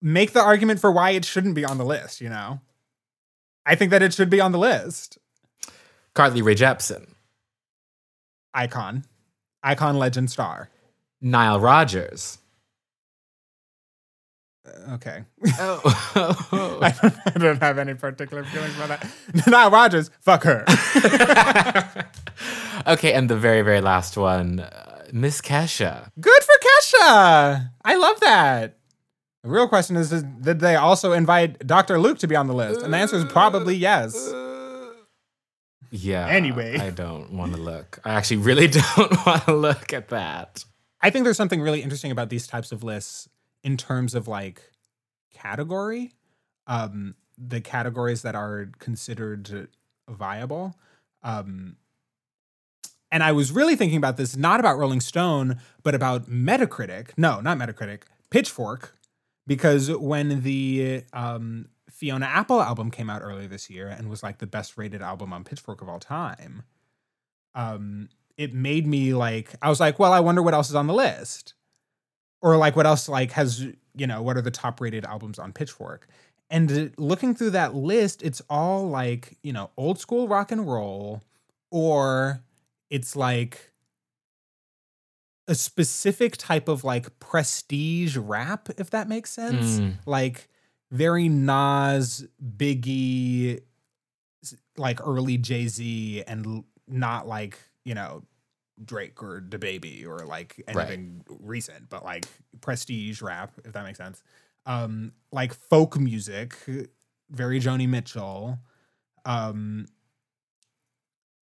make 0.00 0.32
the 0.32 0.42
argument 0.42 0.80
for 0.80 0.90
why 0.90 1.10
it 1.10 1.24
shouldn't 1.24 1.54
be 1.54 1.64
on 1.64 1.78
the 1.78 1.84
list, 1.84 2.20
you 2.20 2.28
know? 2.28 2.60
I 3.64 3.76
think 3.76 3.90
that 3.90 4.02
it 4.02 4.12
should 4.12 4.30
be 4.30 4.40
on 4.40 4.52
the 4.52 4.58
list. 4.58 5.18
Carly 6.14 6.42
Rae 6.42 6.54
Jepsen. 6.54 7.08
Icon. 8.52 9.04
Icon 9.62 9.98
legend 9.98 10.30
star. 10.30 10.68
Nile 11.20 11.60
Rodgers. 11.60 12.38
Okay. 14.90 15.24
Oh. 15.58 15.80
I, 16.82 16.90
don't, 16.90 17.14
I 17.26 17.30
don't 17.38 17.60
have 17.60 17.78
any 17.78 17.94
particular 17.94 18.44
feelings 18.44 18.76
about 18.76 19.00
that. 19.00 19.46
Nile 19.46 19.70
Rodgers, 19.70 20.10
fuck 20.20 20.44
her. 20.44 20.64
okay, 22.86 23.12
and 23.12 23.28
the 23.28 23.36
very, 23.36 23.62
very 23.62 23.80
last 23.80 24.16
one, 24.16 24.60
uh, 24.60 25.04
Miss 25.12 25.40
Kesha. 25.40 26.10
Good 26.20 26.42
for 26.42 26.54
Kesha. 26.62 27.70
I 27.84 27.96
love 27.96 28.20
that. 28.20 28.78
The 29.42 29.50
real 29.50 29.66
question 29.66 29.96
is, 29.96 30.12
is 30.12 30.22
did 30.22 30.60
they 30.60 30.76
also 30.76 31.12
invite 31.12 31.66
Dr. 31.66 31.98
Luke 31.98 32.18
to 32.18 32.28
be 32.28 32.36
on 32.36 32.46
the 32.46 32.54
list? 32.54 32.82
And 32.82 32.94
the 32.94 32.98
answer 32.98 33.16
is 33.16 33.24
probably 33.24 33.74
yes. 33.74 34.32
Yeah. 35.90 36.28
Anyway. 36.28 36.78
I 36.78 36.90
don't 36.90 37.32
want 37.32 37.54
to 37.54 37.60
look. 37.60 37.98
I 38.04 38.14
actually 38.14 38.36
really 38.38 38.68
don't 38.68 39.26
want 39.26 39.44
to 39.46 39.54
look 39.54 39.92
at 39.92 40.10
that. 40.10 40.64
I 41.00 41.10
think 41.10 41.24
there's 41.24 41.36
something 41.36 41.60
really 41.60 41.82
interesting 41.82 42.12
about 42.12 42.28
these 42.28 42.46
types 42.46 42.70
of 42.70 42.84
lists 42.84 43.28
in 43.62 43.76
terms 43.76 44.14
of 44.14 44.28
like 44.28 44.72
category, 45.32 46.12
um, 46.66 47.14
the 47.38 47.60
categories 47.60 48.22
that 48.22 48.34
are 48.34 48.70
considered 48.78 49.68
viable. 50.08 50.74
Um, 51.22 51.76
and 53.10 53.22
I 53.22 53.32
was 53.32 53.52
really 53.52 53.76
thinking 53.76 53.98
about 53.98 54.16
this, 54.16 54.36
not 54.36 54.58
about 54.58 54.78
Rolling 54.78 55.00
Stone, 55.00 55.60
but 55.82 55.94
about 55.94 56.30
Metacritic. 56.30 57.10
No, 57.16 57.40
not 57.40 57.58
Metacritic, 57.58 58.02
Pitchfork. 58.30 58.96
Because 59.46 59.90
when 59.90 60.42
the 60.42 61.02
um, 61.12 61.68
Fiona 61.90 62.26
Apple 62.26 62.62
album 62.62 62.92
came 62.92 63.10
out 63.10 63.22
earlier 63.22 63.48
this 63.48 63.68
year 63.68 63.88
and 63.88 64.08
was 64.08 64.22
like 64.22 64.38
the 64.38 64.46
best 64.46 64.78
rated 64.78 65.02
album 65.02 65.32
on 65.32 65.42
Pitchfork 65.42 65.82
of 65.82 65.88
all 65.88 65.98
time, 65.98 66.62
um, 67.54 68.08
it 68.36 68.54
made 68.54 68.86
me 68.86 69.14
like, 69.14 69.54
I 69.60 69.68
was 69.68 69.80
like, 69.80 69.98
well, 69.98 70.12
I 70.12 70.20
wonder 70.20 70.42
what 70.42 70.54
else 70.54 70.68
is 70.68 70.76
on 70.76 70.86
the 70.86 70.94
list. 70.94 71.54
Or 72.42 72.56
like 72.56 72.76
what 72.76 72.86
else 72.86 73.08
like 73.08 73.32
has, 73.32 73.60
you 73.94 74.06
know, 74.06 74.20
what 74.20 74.36
are 74.36 74.42
the 74.42 74.50
top 74.50 74.80
rated 74.80 75.04
albums 75.04 75.38
on 75.38 75.52
Pitchfork? 75.52 76.08
And 76.50 76.92
looking 76.98 77.34
through 77.34 77.50
that 77.50 77.74
list, 77.74 78.22
it's 78.22 78.42
all 78.50 78.88
like, 78.88 79.38
you 79.42 79.52
know, 79.52 79.70
old 79.78 79.98
school 79.98 80.28
rock 80.28 80.52
and 80.52 80.70
roll, 80.70 81.22
or 81.70 82.42
it's 82.90 83.16
like 83.16 83.72
a 85.48 85.54
specific 85.54 86.36
type 86.36 86.68
of 86.68 86.84
like 86.84 87.18
prestige 87.20 88.16
rap, 88.16 88.68
if 88.76 88.90
that 88.90 89.08
makes 89.08 89.30
sense. 89.30 89.78
Mm. 89.78 89.94
Like 90.04 90.48
very 90.90 91.28
Nas, 91.28 92.26
Biggie, 92.44 93.62
like 94.76 95.00
early 95.06 95.38
Jay 95.38 95.68
Z, 95.68 96.24
and 96.26 96.64
not 96.86 97.26
like, 97.26 97.58
you 97.84 97.94
know, 97.94 98.24
Drake 98.84 99.22
or 99.22 99.40
DaBaby 99.40 100.06
or 100.06 100.26
like 100.26 100.62
Right. 100.68 100.76
anything 100.88 101.24
recent, 101.28 101.88
but 101.88 102.04
like 102.04 102.26
prestige 102.60 103.22
rap, 103.22 103.52
if 103.64 103.72
that 103.72 103.84
makes 103.84 103.98
sense. 103.98 104.22
Um, 104.66 105.12
like 105.32 105.54
folk 105.54 105.98
music, 105.98 106.56
very 107.30 107.60
Joni 107.60 107.88
Mitchell. 107.88 108.58
Um, 109.24 109.86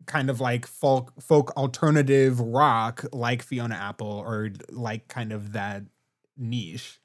kind 0.07 0.29
of 0.31 0.41
like 0.41 0.67
folk 0.67 1.13
folk 1.23 1.53
alternative 1.57 2.41
rock 2.41 3.05
like 3.13 3.43
Fiona 3.43 3.77
Apple 3.77 4.09
or 4.27 4.51
like 4.71 5.09
kind 5.09 5.33
of 5.33 5.53
that 5.53 5.85
niche. 6.37 7.01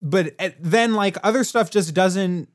But 0.00 0.34
eh, 0.38 0.52
then 0.58 0.94
like 0.94 1.16
other 1.22 1.44
stuff 1.44 1.70
just 1.70 1.94
doesn't 1.94 2.48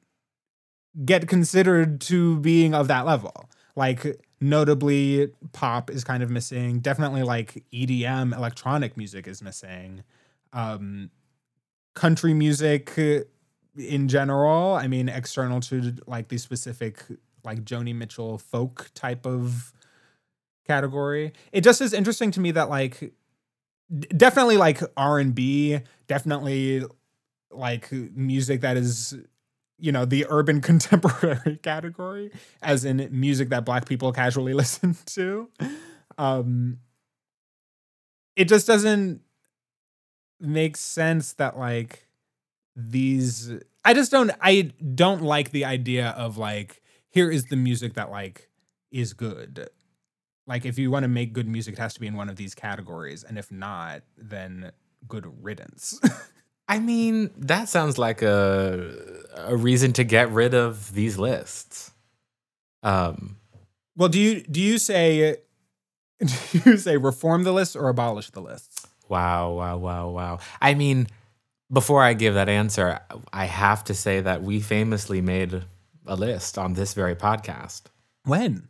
get 1.05 1.27
considered 1.27 2.01
to 2.01 2.39
being 2.39 2.73
of 2.73 2.87
that 2.87 3.05
level. 3.05 3.49
Like 3.75 4.19
notably 4.41 5.31
pop 5.51 5.89
is 5.89 6.03
kind 6.03 6.23
of 6.23 6.29
missing. 6.29 6.79
Definitely 6.79 7.23
like 7.23 7.63
EDM 7.73 8.35
electronic 8.35 8.97
music 8.97 9.27
is 9.27 9.41
missing. 9.41 10.03
Um 10.53 11.11
country 11.93 12.33
music 12.33 12.97
uh, 12.97 13.19
in 13.77 14.07
general, 14.07 14.73
I 14.75 14.87
mean 14.87 15.09
external 15.09 15.59
to 15.61 15.95
like 16.07 16.29
the 16.29 16.37
specific 16.37 17.03
like 17.43 17.63
Joni 17.63 17.95
Mitchell 17.95 18.37
folk 18.37 18.91
type 18.93 19.25
of 19.25 19.73
category. 20.67 21.33
It 21.51 21.61
just 21.61 21.81
is 21.81 21.93
interesting 21.93 22.31
to 22.31 22.39
me 22.39 22.51
that 22.51 22.69
like 22.69 23.13
definitely 24.15 24.57
like 24.57 24.81
R&B, 24.95 25.79
definitely 26.07 26.83
like 27.51 27.91
music 27.91 28.61
that 28.61 28.77
is 28.77 29.17
you 29.79 29.91
know 29.91 30.05
the 30.05 30.25
urban 30.29 30.61
contemporary 30.69 31.57
category 31.61 32.31
as 32.61 32.85
in 32.85 33.07
music 33.11 33.49
that 33.49 33.65
black 33.65 33.87
people 33.87 34.11
casually 34.11 34.53
listen 34.63 34.95
to. 35.07 35.49
Um 36.17 36.79
it 38.35 38.47
just 38.47 38.67
doesn't 38.67 39.21
make 40.39 40.77
sense 40.77 41.33
that 41.33 41.57
like 41.57 42.07
these 42.73 43.51
i 43.83 43.93
just 43.93 44.09
don't 44.09 44.31
i 44.39 44.71
don't 44.95 45.21
like 45.21 45.51
the 45.51 45.65
idea 45.65 46.09
of 46.11 46.37
like 46.37 46.81
here 47.09 47.29
is 47.29 47.45
the 47.45 47.55
music 47.55 47.95
that 47.95 48.09
like 48.09 48.49
is 48.91 49.13
good. 49.13 49.69
Like 50.47 50.65
if 50.65 50.79
you 50.79 50.89
want 50.89 51.03
to 51.03 51.07
make 51.07 51.33
good 51.33 51.47
music 51.47 51.73
it 51.73 51.79
has 51.79 51.93
to 51.95 51.99
be 51.99 52.07
in 52.07 52.15
one 52.15 52.29
of 52.29 52.35
these 52.35 52.55
categories 52.55 53.23
and 53.23 53.37
if 53.37 53.51
not 53.51 54.01
then 54.17 54.71
good 55.07 55.31
riddance 55.43 55.99
I 56.69 56.79
mean, 56.79 57.31
that 57.37 57.67
sounds 57.67 57.97
like 57.97 58.21
a 58.21 58.93
a 59.35 59.57
reason 59.57 59.91
to 59.93 60.03
get 60.05 60.31
rid 60.31 60.53
of 60.53 60.93
these 60.93 61.17
lists. 61.17 61.91
Um, 62.83 63.37
Well, 63.97 64.09
do 64.09 64.19
you 64.19 64.41
do 64.43 64.61
you 64.61 64.77
say 64.77 65.37
do 66.19 66.61
you 66.65 66.77
say 66.77 66.95
reform 66.97 67.43
the 67.43 67.51
list 67.53 67.75
or 67.75 67.89
abolish 67.89 68.29
the 68.29 68.41
lists? 68.41 68.87
wow, 69.09 69.51
wow, 69.53 69.77
wow, 69.77 70.09
wow. 70.09 70.39
I 70.61 70.75
mean, 70.75 71.07
before 71.73 72.03
I 72.03 72.13
give 72.13 72.35
that 72.35 72.47
answer, 72.47 72.99
I 73.33 73.45
have 73.45 73.83
to 73.85 73.95
say 73.95 74.21
that 74.21 74.43
we 74.43 74.61
famously 74.61 75.19
made 75.21 75.65
a 76.05 76.15
list 76.15 76.57
on 76.57 76.73
this 76.75 76.93
very 76.93 77.15
podcast 77.15 77.83
When? 78.25 78.68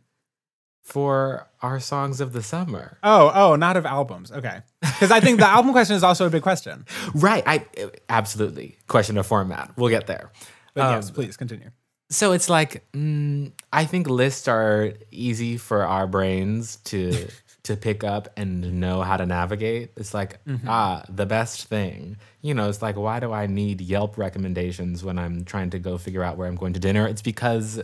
For 0.82 1.48
our 1.62 1.78
songs 1.78 2.20
of 2.20 2.32
the 2.32 2.42
summer. 2.42 2.98
Oh, 3.02 3.30
oh, 3.34 3.56
not 3.56 3.76
of 3.76 3.86
albums. 3.86 4.32
Okay. 4.32 4.60
Because 4.80 5.10
I 5.10 5.20
think 5.20 5.38
the 5.38 5.46
album 5.48 5.72
question 5.72 5.94
is 5.96 6.02
also 6.02 6.26
a 6.26 6.30
big 6.30 6.42
question. 6.42 6.86
Right. 7.14 7.42
I 7.46 7.64
absolutely 8.08 8.78
question 8.88 9.18
of 9.18 9.26
format. 9.26 9.72
We'll 9.76 9.90
get 9.90 10.06
there. 10.06 10.32
But 10.74 10.86
Um, 10.86 10.94
yes, 10.94 11.10
please 11.10 11.36
continue. 11.36 11.70
So 12.10 12.32
it's 12.32 12.48
like 12.48 12.84
mm, 12.92 13.52
I 13.72 13.84
think 13.84 14.08
lists 14.08 14.48
are 14.48 14.94
easy 15.10 15.56
for 15.56 15.84
our 15.84 16.06
brains 16.06 16.76
to 16.86 17.28
to 17.64 17.76
pick 17.76 18.02
up 18.02 18.28
and 18.36 18.80
know 18.80 19.02
how 19.02 19.16
to 19.16 19.26
navigate. 19.26 19.90
It's 19.96 20.14
like 20.14 20.38
ah, 20.66 21.04
the 21.08 21.26
best 21.26 21.66
thing. 21.66 22.16
You 22.40 22.54
know, 22.54 22.68
it's 22.68 22.82
like 22.82 22.96
why 22.96 23.20
do 23.20 23.32
I 23.32 23.46
need 23.46 23.80
Yelp 23.80 24.18
recommendations 24.18 25.04
when 25.04 25.18
I'm 25.18 25.44
trying 25.44 25.70
to 25.70 25.78
go 25.78 25.98
figure 25.98 26.24
out 26.24 26.36
where 26.36 26.48
I'm 26.48 26.56
going 26.56 26.72
to 26.72 26.80
dinner? 26.80 27.06
It's 27.06 27.22
because 27.22 27.80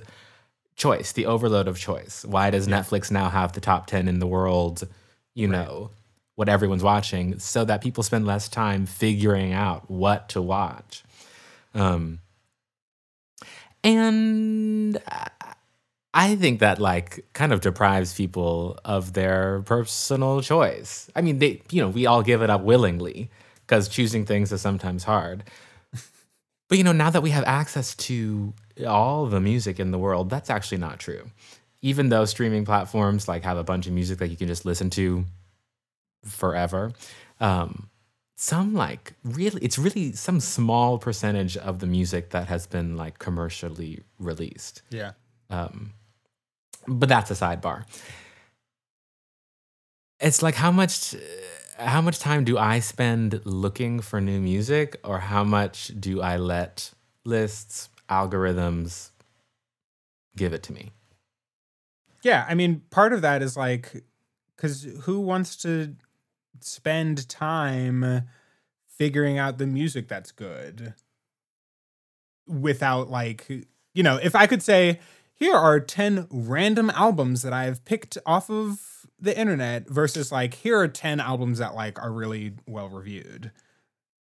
choice, 0.77 1.13
the 1.13 1.27
overload 1.27 1.69
of 1.69 1.79
choice. 1.79 2.25
Why 2.25 2.51
does 2.51 2.69
Netflix 2.69 3.11
now 3.11 3.29
have 3.31 3.53
the 3.53 3.61
top 3.61 3.87
10 3.87 4.09
in 4.09 4.19
the 4.19 4.27
world, 4.27 4.87
you 5.35 5.49
know, 5.49 5.91
what 6.35 6.49
everyone's 6.49 6.83
watching 6.83 7.39
so 7.39 7.65
that 7.65 7.81
people 7.81 8.03
spend 8.03 8.27
less 8.27 8.49
time 8.49 8.85
figuring 8.87 9.53
out 9.53 9.91
what 9.91 10.29
to 10.31 10.43
watch. 10.43 11.03
Um 11.75 12.21
and 13.85 14.99
I- 15.09 15.31
I 16.19 16.35
think 16.35 16.61
that 16.61 16.79
like 16.81 17.27
kind 17.35 17.53
of 17.53 17.61
deprives 17.61 18.15
people 18.15 18.79
of 18.87 19.13
their 19.13 19.61
personal 19.67 20.41
choice. 20.41 21.11
I 21.15 21.21
mean, 21.21 21.39
they, 21.41 21.61
you 21.71 21.83
know, 21.83 21.91
we 21.91 22.07
all 22.07 22.23
give 22.23 22.41
it 22.41 22.49
up 22.49 22.63
willingly 22.63 23.31
because 23.67 23.87
choosing 23.87 24.25
things 24.25 24.51
is 24.51 24.61
sometimes 24.61 25.05
hard. 25.05 25.45
But 26.69 26.79
you 26.79 26.85
know, 26.85 26.93
now 26.93 27.11
that 27.11 27.23
we 27.23 27.31
have 27.31 27.45
access 27.45 27.95
to 27.95 28.53
all 28.87 29.27
the 29.27 29.41
music 29.41 29.79
in 29.81 29.91
the 29.91 29.99
world, 29.99 30.31
that's 30.31 30.51
actually 30.51 30.79
not 30.79 30.99
true. 30.99 31.31
Even 31.83 32.09
though 32.09 32.25
streaming 32.25 32.65
platforms 32.65 33.29
like 33.29 33.45
have 33.45 33.57
a 33.57 33.65
bunch 33.65 33.87
of 33.87 33.93
music 33.93 34.19
that 34.19 34.29
you 34.29 34.37
can 34.37 34.49
just 34.49 34.65
listen 34.65 34.91
to 34.91 35.25
forever, 36.25 36.93
um, 37.41 37.89
some 38.37 38.75
like 38.75 39.15
really, 39.25 39.63
it's 39.63 39.79
really 39.79 40.13
some 40.13 40.41
small 40.41 40.99
percentage 40.99 41.57
of 41.57 41.79
the 41.79 41.87
music 41.87 42.31
that 42.31 42.49
has 42.49 42.67
been 42.67 42.97
like 42.97 43.19
commercially 43.19 44.03
released. 44.19 44.83
Yeah. 44.91 45.13
Um, 45.49 45.93
but 46.87 47.09
that's 47.09 47.31
a 47.31 47.35
sidebar. 47.35 47.85
It's 50.21 50.43
like 50.43 50.55
how 50.55 50.71
much 50.71 51.15
how 51.79 52.01
much 52.01 52.19
time 52.19 52.45
do 52.45 52.57
I 52.57 52.79
spend 52.81 53.41
looking 53.45 54.01
for 54.01 54.21
new 54.21 54.41
music 54.41 54.97
or 55.05 55.19
how 55.19 55.45
much 55.45 55.93
do 55.99 56.23
I 56.23 56.37
let 56.39 56.91
lists, 57.25 57.91
algorithms 58.09 59.11
give 60.37 60.53
it 60.53 60.63
to 60.65 60.73
me? 60.73 60.93
Yeah. 62.23 62.45
I 62.49 62.55
mean, 62.55 62.83
part 62.91 63.13
of 63.13 63.23
that 63.23 63.43
is 63.43 63.57
like, 63.57 64.05
because 64.57 64.87
who 65.03 65.21
wants 65.21 65.57
to 65.57 65.95
spend 66.61 67.29
time 67.29 68.25
figuring 68.89 69.39
out 69.39 69.59
the 69.59 69.67
music 69.67 70.09
that's 70.09 70.33
good 70.33 70.95
without, 72.47 73.11
like, 73.11 73.49
you 73.95 74.03
know, 74.03 74.19
if 74.23 74.35
I 74.35 74.47
could 74.47 74.63
say, 74.63 75.01
here 75.35 75.55
are 75.55 75.79
10 75.79 76.29
random 76.31 76.91
albums 76.91 77.43
that 77.43 77.53
I've 77.53 77.85
picked 77.85 78.17
off 78.25 78.49
of 78.49 78.81
the 79.21 79.39
internet 79.39 79.89
versus 79.89 80.33
like, 80.33 80.55
here 80.55 80.79
are 80.79 80.89
10 80.89 81.21
albums 81.21 81.59
that 81.59 81.75
like 81.75 82.01
are 82.03 82.13
really 82.13 82.55
well 82.67 82.89
reviewed. 82.89 83.53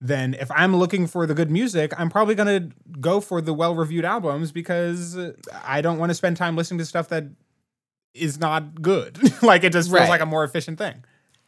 Then 0.07 0.35
if 0.35 0.51
I'm 0.51 0.77
looking 0.77 1.07
for 1.07 1.27
the 1.27 1.33
good 1.33 1.51
music, 1.51 1.93
I'm 1.99 2.11
probably 2.11 2.35
going 2.35 2.71
to 2.71 2.77
go 3.01 3.21
for 3.23 3.41
the 3.41 3.55
well 3.55 3.75
reviewed 3.75 4.05
albums 4.05 4.53
because 4.53 5.19
I 5.65 5.81
don't 5.81 5.99
want 5.99 6.11
to 6.11 6.15
spend 6.15 6.37
time 6.37 6.57
listening 6.57 6.79
to 6.79 6.85
stuff 6.85 7.09
that 7.09 7.25
is 8.13 8.39
not 8.39 8.83
good. 8.83 9.19
like 9.43 9.65
it 9.65 9.73
just 9.73 9.89
feels 9.89 10.01
Right. 10.01 10.09
like 10.11 10.21
a 10.21 10.27
more 10.27 10.45
efficient 10.45 10.77
thing. 10.77 10.95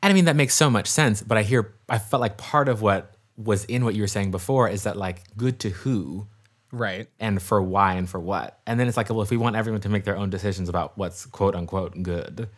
And 0.02 0.10
I 0.10 0.14
mean, 0.14 0.24
that 0.24 0.36
makes 0.36 0.54
so 0.54 0.70
much 0.70 0.86
sense. 0.88 1.22
But 1.22 1.36
I 1.36 1.42
hear, 1.42 1.74
I 1.88 1.98
felt 1.98 2.20
like 2.22 2.38
part 2.38 2.68
of 2.70 2.80
what 2.80 3.14
was 3.36 3.66
in 3.66 3.84
what 3.84 3.94
you 3.94 4.02
were 4.02 4.06
saying 4.08 4.30
before 4.30 4.68
is 4.70 4.84
that 4.84 4.96
like 4.96 5.22
good 5.36 5.58
to 5.60 5.68
who 5.70 6.26
Right. 6.72 7.08
and 7.20 7.40
for 7.42 7.62
why 7.62 7.94
and 7.94 8.08
for 8.08 8.18
what. 8.18 8.58
And 8.66 8.80
then 8.80 8.88
it's 8.88 8.96
like, 8.96 9.10
well, 9.10 9.20
if 9.22 9.30
we 9.30 9.36
want 9.36 9.56
everyone 9.56 9.82
to 9.82 9.88
make 9.90 10.04
their 10.04 10.16
own 10.16 10.30
decisions 10.30 10.68
about 10.70 10.96
what's 10.96 11.26
quote 11.26 11.54
unquote 11.54 12.02
good, 12.02 12.48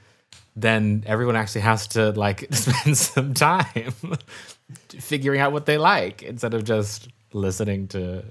then 0.54 1.02
everyone 1.06 1.34
actually 1.36 1.62
has 1.62 1.88
to 1.88 2.12
like 2.12 2.46
spend 2.54 2.96
some 2.96 3.34
time 3.34 3.94
figuring 4.88 5.40
out 5.40 5.52
what 5.52 5.66
they 5.66 5.78
like 5.78 6.22
instead 6.22 6.54
of 6.54 6.64
just 6.64 7.08
listening 7.32 7.88
to 7.88 8.24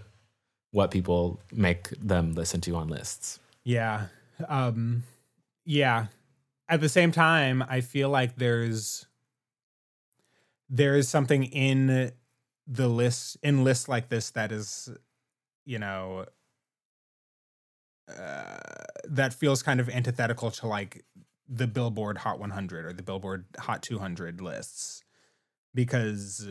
what 0.71 0.91
people 0.91 1.39
make 1.51 1.89
them 2.01 2.33
listen 2.33 2.61
to 2.61 2.75
on 2.75 2.87
lists. 2.87 3.39
Yeah. 3.63 4.07
Um 4.47 5.03
yeah. 5.65 6.07
At 6.69 6.81
the 6.81 6.89
same 6.89 7.11
time, 7.11 7.63
I 7.67 7.81
feel 7.81 8.09
like 8.09 8.35
there's 8.35 9.05
there 10.69 10.95
is 10.95 11.07
something 11.07 11.43
in 11.45 12.11
the 12.67 12.87
list 12.87 13.37
in 13.41 13.63
lists 13.63 13.87
like 13.87 14.09
this 14.09 14.31
that 14.31 14.51
is 14.51 14.89
you 15.65 15.79
know 15.79 16.25
uh, 18.09 18.57
that 19.05 19.33
feels 19.33 19.63
kind 19.63 19.79
of 19.79 19.89
antithetical 19.89 20.51
to 20.51 20.67
like 20.67 21.03
the 21.49 21.67
Billboard 21.67 22.17
Hot 22.19 22.39
100 22.39 22.85
or 22.85 22.93
the 22.93 23.03
Billboard 23.03 23.45
Hot 23.59 23.81
200 23.81 24.41
lists 24.41 25.03
because 25.77 26.45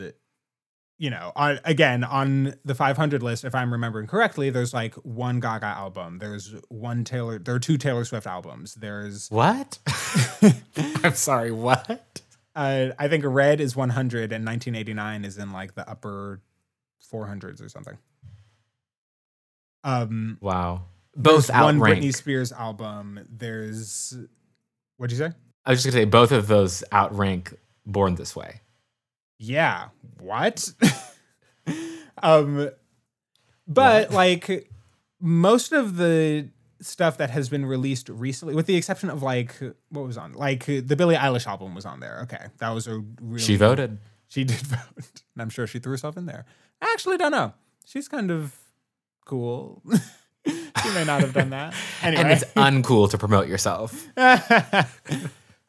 you 0.97 1.11
know, 1.11 1.31
on, 1.35 1.59
again, 1.63 2.03
on 2.03 2.55
the 2.65 2.73
500 2.73 3.21
list, 3.21 3.43
if 3.43 3.53
I'm 3.53 3.71
remembering 3.71 4.07
correctly, 4.07 4.49
there's 4.49 4.73
like 4.73 4.95
one 4.95 5.39
Gaga 5.39 5.67
album. 5.67 6.17
There's 6.17 6.55
one 6.69 7.03
Taylor. 7.03 7.37
There 7.37 7.53
are 7.53 7.59
two 7.59 7.77
Taylor 7.77 8.03
Swift 8.03 8.25
albums. 8.25 8.73
There's, 8.73 9.29
What? 9.29 9.77
I'm 11.03 11.13
sorry, 11.13 11.51
what? 11.51 12.21
uh, 12.55 12.87
I 12.97 13.07
think 13.07 13.23
Red 13.27 13.61
is 13.61 13.75
100 13.75 14.31
and 14.31 14.43
1989 14.43 15.23
is 15.25 15.37
in 15.37 15.51
like 15.51 15.75
the 15.75 15.87
upper 15.87 16.41
400s 17.13 17.63
or 17.63 17.69
something. 17.69 17.97
Um, 19.83 20.39
Wow. 20.41 20.85
Both 21.15 21.47
there's 21.47 21.61
one. 21.61 21.79
Britney 21.79 22.13
Spears 22.13 22.51
album. 22.51 23.19
There's, 23.29 24.17
what'd 24.97 25.15
you 25.15 25.23
say? 25.23 25.31
I 25.63 25.71
was 25.71 25.83
just 25.83 25.93
gonna 25.93 26.03
say 26.03 26.09
both 26.09 26.31
of 26.31 26.47
those 26.47 26.83
outrank 26.91 27.53
Born 27.85 28.15
This 28.15 28.35
Way. 28.35 28.61
Yeah. 29.37 29.89
What? 30.19 30.71
um 32.23 32.69
but 33.67 34.11
like 34.11 34.71
most 35.19 35.71
of 35.73 35.97
the 35.97 36.49
stuff 36.79 37.17
that 37.17 37.29
has 37.31 37.49
been 37.49 37.65
released 37.65 38.07
recently 38.09 38.55
with 38.55 38.65
the 38.67 38.75
exception 38.75 39.09
of 39.09 39.23
like 39.23 39.55
what 39.89 40.05
was 40.05 40.17
on 40.17 40.33
like 40.33 40.65
the 40.65 40.95
Billie 40.95 41.15
Eilish 41.15 41.47
album 41.47 41.75
was 41.75 41.85
on 41.85 41.99
there. 41.99 42.19
Okay. 42.23 42.45
That 42.59 42.69
was 42.69 42.87
a 42.87 43.03
really 43.21 43.43
She 43.43 43.55
voted. 43.55 43.99
She 44.27 44.43
did 44.45 44.57
vote. 44.57 45.21
And 45.35 45.41
I'm 45.41 45.49
sure 45.49 45.67
she 45.67 45.79
threw 45.79 45.91
herself 45.91 46.17
in 46.17 46.25
there. 46.25 46.45
I 46.81 46.91
actually 46.93 47.17
don't 47.17 47.31
know. 47.31 47.53
She's 47.85 48.07
kind 48.07 48.31
of 48.31 48.55
cool. 49.25 49.81
she 50.47 50.89
may 50.93 51.03
not 51.05 51.21
have 51.21 51.33
done 51.33 51.49
that. 51.51 51.73
Anyway. 52.01 52.21
And 52.23 52.31
it's 52.31 52.43
uncool 52.53 53.09
to 53.11 53.17
promote 53.17 53.47
yourself. 53.47 54.07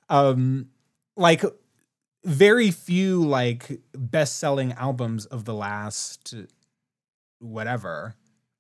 um 0.09 0.69
like 1.17 1.43
very 2.25 2.71
few 2.71 3.25
like 3.25 3.81
best-selling 3.93 4.73
albums 4.73 5.27
of 5.27 5.45
the 5.45 5.55
last 5.55 6.35
whatever 7.39 8.15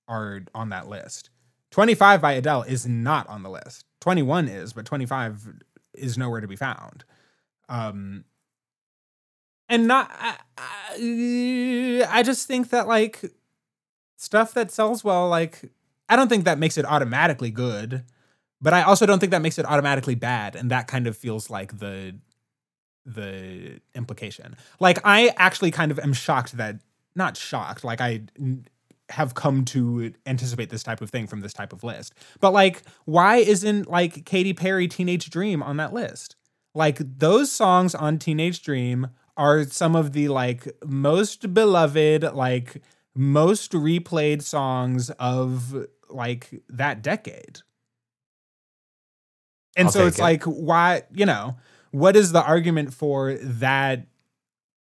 are 0.06 0.42
on 0.54 0.70
that 0.70 0.88
list. 0.88 1.30
25 1.70 2.20
by 2.20 2.32
adele 2.32 2.62
is 2.62 2.86
not 2.86 3.28
on 3.28 3.42
the 3.42 3.50
list. 3.50 3.84
21 4.00 4.48
is 4.48 4.72
but 4.72 4.84
25 4.84 5.48
is 5.94 6.16
nowhere 6.16 6.40
to 6.40 6.48
be 6.48 6.56
found. 6.56 7.04
Um 7.68 8.24
and 9.68 9.86
not 9.86 10.10
I, 10.18 10.36
I, 10.56 12.06
I 12.08 12.22
just 12.22 12.46
think 12.46 12.70
that 12.70 12.88
like 12.88 13.22
stuff 14.16 14.54
that 14.54 14.70
sells 14.70 15.04
well 15.04 15.28
like 15.28 15.70
i 16.08 16.16
don't 16.16 16.28
think 16.28 16.44
that 16.44 16.58
makes 16.58 16.76
it 16.78 16.84
automatically 16.84 17.50
good 17.50 18.04
but 18.60 18.72
I 18.72 18.82
also 18.82 19.06
don't 19.06 19.18
think 19.20 19.30
that 19.30 19.42
makes 19.42 19.58
it 19.58 19.66
automatically 19.66 20.14
bad, 20.14 20.56
and 20.56 20.70
that 20.70 20.88
kind 20.88 21.06
of 21.06 21.16
feels 21.16 21.48
like 21.50 21.78
the 21.78 22.16
the 23.14 23.80
implication. 23.94 24.56
Like 24.80 25.00
I 25.04 25.32
actually 25.36 25.70
kind 25.70 25.90
of 25.90 25.98
am 25.98 26.12
shocked 26.12 26.56
that 26.56 26.76
not 27.14 27.36
shocked, 27.36 27.84
like 27.84 28.00
I 28.00 28.22
n- 28.38 28.66
have 29.10 29.34
come 29.34 29.64
to 29.64 30.12
anticipate 30.26 30.68
this 30.68 30.82
type 30.82 31.00
of 31.00 31.10
thing 31.10 31.26
from 31.26 31.40
this 31.40 31.52
type 31.52 31.72
of 31.72 31.82
list. 31.82 32.14
But 32.40 32.52
like 32.52 32.82
why 33.04 33.36
isn't 33.36 33.88
like 33.88 34.24
Katy 34.24 34.52
Perry 34.52 34.88
Teenage 34.88 35.30
Dream 35.30 35.62
on 35.62 35.76
that 35.78 35.92
list? 35.92 36.36
Like 36.74 36.98
those 36.98 37.50
songs 37.50 37.94
on 37.94 38.18
Teenage 38.18 38.62
Dream 38.62 39.08
are 39.36 39.64
some 39.64 39.96
of 39.96 40.12
the 40.12 40.28
like 40.28 40.68
most 40.84 41.54
beloved 41.54 42.22
like 42.34 42.82
most 43.14 43.72
replayed 43.72 44.42
songs 44.42 45.10
of 45.10 45.86
like 46.08 46.62
that 46.68 47.02
decade. 47.02 47.60
And 49.76 49.86
I'll 49.86 49.92
so 49.92 50.06
it's 50.06 50.18
it. 50.18 50.22
like, 50.22 50.44
why, 50.44 51.02
you 51.12 51.26
know, 51.26 51.56
what 51.90 52.16
is 52.16 52.32
the 52.32 52.42
argument 52.42 52.94
for 52.94 53.34
that? 53.34 54.06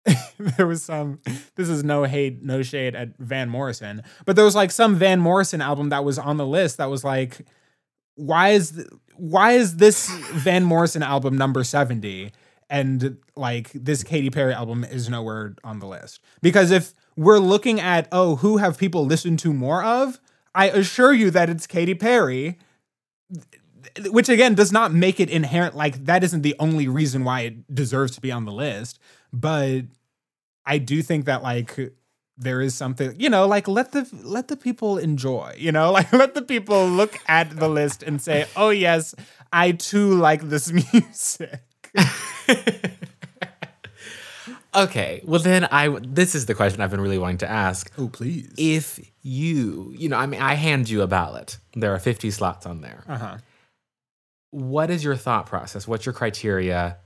there 0.38 0.66
was 0.66 0.82
some, 0.82 1.20
this 1.56 1.68
is 1.68 1.84
no 1.84 2.04
hate, 2.04 2.42
no 2.42 2.62
shade 2.62 2.94
at 2.94 3.16
Van 3.18 3.48
Morrison, 3.48 4.02
but 4.24 4.36
there 4.36 4.44
was 4.44 4.54
like 4.54 4.70
some 4.70 4.96
Van 4.96 5.20
Morrison 5.20 5.60
album 5.60 5.90
that 5.90 6.04
was 6.04 6.18
on 6.18 6.36
the 6.36 6.46
list 6.46 6.78
that 6.78 6.88
was 6.88 7.04
like, 7.04 7.46
why 8.14 8.50
is, 8.50 8.72
th- 8.72 8.88
why 9.16 9.52
is 9.52 9.76
this 9.76 10.08
Van 10.32 10.64
Morrison 10.64 11.02
album 11.02 11.36
number 11.36 11.62
70? 11.62 12.32
And 12.70 13.18
like 13.34 13.70
this 13.72 14.02
Katy 14.02 14.30
Perry 14.30 14.52
album 14.52 14.84
is 14.84 15.08
nowhere 15.08 15.56
on 15.64 15.78
the 15.78 15.86
list. 15.86 16.20
Because 16.42 16.70
if 16.70 16.94
we're 17.16 17.38
looking 17.38 17.80
at, 17.80 18.08
oh, 18.12 18.36
who 18.36 18.58
have 18.58 18.78
people 18.78 19.04
listened 19.06 19.38
to 19.40 19.52
more 19.52 19.82
of? 19.82 20.20
I 20.54 20.68
assure 20.68 21.12
you 21.12 21.30
that 21.30 21.48
it's 21.48 21.66
Katy 21.66 21.94
Perry 21.94 22.58
which 24.06 24.28
again 24.28 24.54
does 24.54 24.72
not 24.72 24.92
make 24.92 25.20
it 25.20 25.30
inherent 25.30 25.74
like 25.76 26.04
that 26.04 26.22
isn't 26.24 26.42
the 26.42 26.54
only 26.58 26.88
reason 26.88 27.24
why 27.24 27.42
it 27.42 27.74
deserves 27.74 28.12
to 28.14 28.20
be 28.20 28.30
on 28.32 28.44
the 28.44 28.52
list 28.52 28.98
but 29.32 29.82
i 30.66 30.78
do 30.78 31.02
think 31.02 31.24
that 31.26 31.42
like 31.42 31.76
there 32.36 32.60
is 32.60 32.74
something 32.74 33.14
you 33.18 33.28
know 33.28 33.46
like 33.46 33.66
let 33.66 33.92
the 33.92 34.08
let 34.22 34.48
the 34.48 34.56
people 34.56 34.98
enjoy 34.98 35.52
you 35.58 35.72
know 35.72 35.90
like 35.98 36.12
let 36.12 36.34
the 36.34 36.42
people 36.42 36.86
look 36.86 37.16
at 37.26 37.50
the 37.58 37.68
list 37.68 38.02
and 38.02 38.20
say 38.22 38.46
oh 38.56 38.70
yes 38.70 39.14
i 39.52 39.72
too 39.72 40.14
like 40.14 40.42
this 40.48 40.72
music 40.92 41.60
Okay. 44.74 45.22
Well, 45.24 45.40
then 45.40 45.64
I. 45.64 45.88
This 45.88 46.34
is 46.34 46.46
the 46.46 46.54
question 46.54 46.80
I've 46.80 46.90
been 46.90 47.00
really 47.00 47.18
wanting 47.18 47.38
to 47.38 47.50
ask. 47.50 47.90
oh 47.98 48.08
please 48.08 48.52
If 48.58 49.00
you, 49.22 49.92
you 49.96 50.08
know, 50.08 50.16
I 50.16 50.26
mean, 50.26 50.40
I 50.40 50.54
hand 50.54 50.88
you 50.88 51.02
a 51.02 51.06
ballot. 51.06 51.58
There 51.74 51.92
are 51.94 51.98
50 51.98 52.30
slots 52.30 52.66
on 52.66 52.80
there. 52.80 53.02
uh-huh 53.08 53.38
What 54.50 54.90
is 54.90 55.04
your 55.04 55.16
thought 55.16 55.46
process? 55.46 55.86
What's 55.86 56.06
your 56.06 56.12
criteria? 56.12 56.98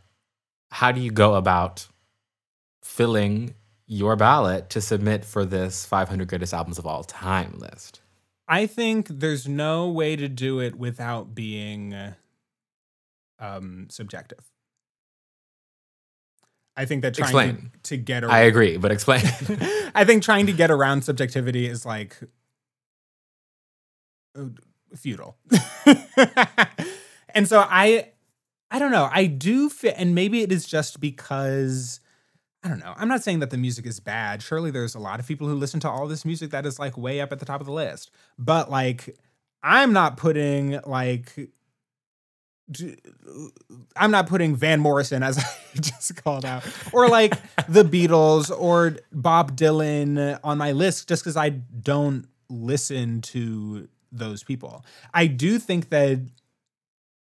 How 0.71 0.93
do 0.93 1.01
you 1.01 1.11
go 1.11 1.35
about 1.35 1.89
filling 2.83 3.55
your 3.87 4.17
ballot 4.17 4.71
to 4.71 4.81
submit 4.81 5.25
for 5.25 5.45
this 5.45 5.85
500 5.85 6.29
greatest 6.29 6.55
albums 6.55 6.79
of 6.79 6.87
all 6.87 7.05
time 7.05 7.59
list? 7.59 8.01
I 8.49 8.67
think 8.67 9.09
there's 9.09 9.49
no 9.49 9.89
way 9.89 10.17
to 10.17 10.29
do 10.29 10.61
it 10.61 10.77
without 10.77 11.35
being 11.35 11.95
um 13.39 13.89
subjective. 13.91 14.53
I 16.77 16.87
think 16.87 17.03
that 17.03 17.15
trying 17.15 17.29
Explain. 17.29 17.71
to, 17.83 17.91
to 17.91 17.97
get 17.99 18.25
I 18.25 18.41
agree, 18.41 18.77
but 18.79 18.91
explain. 18.93 19.23
I 19.95 20.05
think 20.05 20.23
trying 20.23 20.47
to 20.47 20.53
get 20.53 20.71
around 20.71 21.03
subjectivity 21.03 21.67
is 21.67 21.85
like 21.85 22.17
uh, 24.39 24.45
futile. 24.97 25.37
and 27.35 27.49
so 27.49 27.65
I 27.69 28.09
I 28.71 28.79
don't 28.79 28.93
know. 28.93 29.09
I 29.13 29.27
do 29.27 29.69
fit 29.69 29.95
and 29.99 30.15
maybe 30.15 30.43
it 30.43 30.51
is 30.51 30.67
just 30.67 31.01
because 31.01 32.01
I 32.65 32.69
don't 32.69 32.79
know. 32.79 32.95
I'm 32.97 33.09
not 33.09 33.23
saying 33.23 33.41
that 33.41 33.51
the 33.51 33.59
music 33.59 33.87
is 33.87 33.99
bad. 33.99 34.41
Surely 34.41 34.71
there's 34.71 34.95
a 34.95 35.01
lot 35.01 35.19
of 35.19 35.27
people 35.27 35.49
who 35.49 35.55
listen 35.55 35.81
to 35.81 35.91
all 35.91 36.07
this 36.07 36.25
music 36.25 36.51
that 36.51 36.65
is 36.65 36.79
like 36.79 36.97
way 36.97 37.21
up 37.21 37.33
at 37.33 37.41
the 37.41 37.45
top 37.45 37.61
of 37.61 37.67
the 37.67 37.73
list. 37.73 38.11
But 38.39 38.71
like 38.71 39.19
I'm 39.63 39.93
not 39.93 40.17
putting 40.17 40.81
like 40.87 41.51
I'm 43.97 44.11
not 44.11 44.29
putting 44.29 44.57
Van 44.57 44.81
Morrison 44.81 45.23
as 45.23 45.39
I 45.75 45.81
just 45.81 46.23
called 46.23 46.45
out 46.45 46.65
or 46.93 47.09
like 47.09 47.35
the 47.69 47.83
Beatles 47.83 48.51
or 48.57 48.97
Bob 49.13 49.57
Dylan 49.57 50.39
on 50.45 50.57
my 50.59 50.73
list 50.73 51.09
just 51.09 51.25
cuz 51.25 51.37
I 51.37 51.51
don't 51.51 52.27
listen 52.49 53.21
to 53.23 53.89
those 54.13 54.43
people. 54.45 54.85
I 55.13 55.27
do 55.27 55.59
think 55.59 55.89
that 55.89 56.21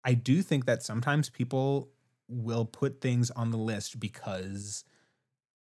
I 0.05 0.13
do 0.13 0.41
think 0.41 0.65
that 0.65 0.83
sometimes 0.83 1.29
people 1.29 1.89
will 2.29 2.65
put 2.65 3.01
things 3.01 3.31
on 3.31 3.51
the 3.51 3.57
list 3.57 3.99
because 3.99 4.85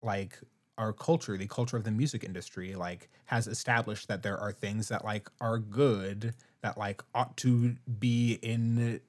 like 0.02 0.38
our 0.78 0.92
culture, 0.92 1.38
the 1.38 1.48
culture 1.48 1.78
of 1.78 1.86
the 1.86 1.92
music 1.92 2.24
industry, 2.24 2.76
like 2.76 3.10
has 3.26 3.48
established 3.48 4.10
that 4.10 4.22
there 4.22 4.38
are 4.38 4.52
things 4.52 4.90
that 4.90 5.06
like 5.06 5.30
are 5.40 5.58
good 5.58 6.34
that 6.62 6.78
like 6.78 7.02
ought 7.16 7.38
to 7.38 7.76
be 8.00 8.34
in 8.42 9.00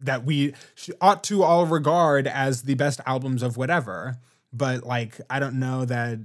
that 0.00 0.24
we 0.24 0.54
ought 1.00 1.24
to 1.24 1.42
all 1.42 1.66
regard 1.66 2.26
as 2.26 2.62
the 2.62 2.74
best 2.74 3.00
albums 3.06 3.42
of 3.42 3.56
whatever. 3.56 4.16
But 4.52 4.84
like, 4.84 5.20
I 5.28 5.38
don't 5.38 5.58
know 5.58 5.84
that 5.84 6.18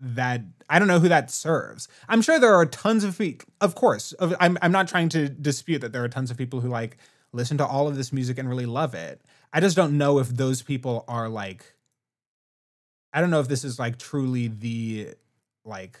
that 0.00 0.42
I 0.68 0.78
don't 0.78 0.88
know 0.88 0.98
who 0.98 1.08
that 1.08 1.30
serves. 1.30 1.86
I'm 2.08 2.22
sure 2.22 2.40
there 2.40 2.54
are 2.54 2.66
tons 2.66 3.04
of 3.04 3.18
people. 3.18 3.48
Of 3.60 3.74
course, 3.74 4.12
of, 4.14 4.34
I'm 4.40 4.58
I'm 4.62 4.72
not 4.72 4.88
trying 4.88 5.08
to 5.10 5.28
dispute 5.28 5.80
that 5.80 5.92
there 5.92 6.02
are 6.02 6.08
tons 6.08 6.30
of 6.30 6.36
people 6.36 6.60
who 6.60 6.68
like 6.68 6.96
listen 7.32 7.58
to 7.58 7.66
all 7.66 7.88
of 7.88 7.96
this 7.96 8.12
music 8.12 8.38
and 8.38 8.48
really 8.48 8.66
love 8.66 8.94
it. 8.94 9.20
I 9.52 9.60
just 9.60 9.76
don't 9.76 9.98
know 9.98 10.18
if 10.18 10.28
those 10.28 10.62
people 10.62 11.04
are 11.08 11.28
like. 11.28 11.74
I 13.12 13.20
don't 13.20 13.30
know 13.30 13.40
if 13.40 13.48
this 13.48 13.64
is 13.64 13.78
like 13.78 13.98
truly 13.98 14.48
the 14.48 15.10
like 15.64 16.00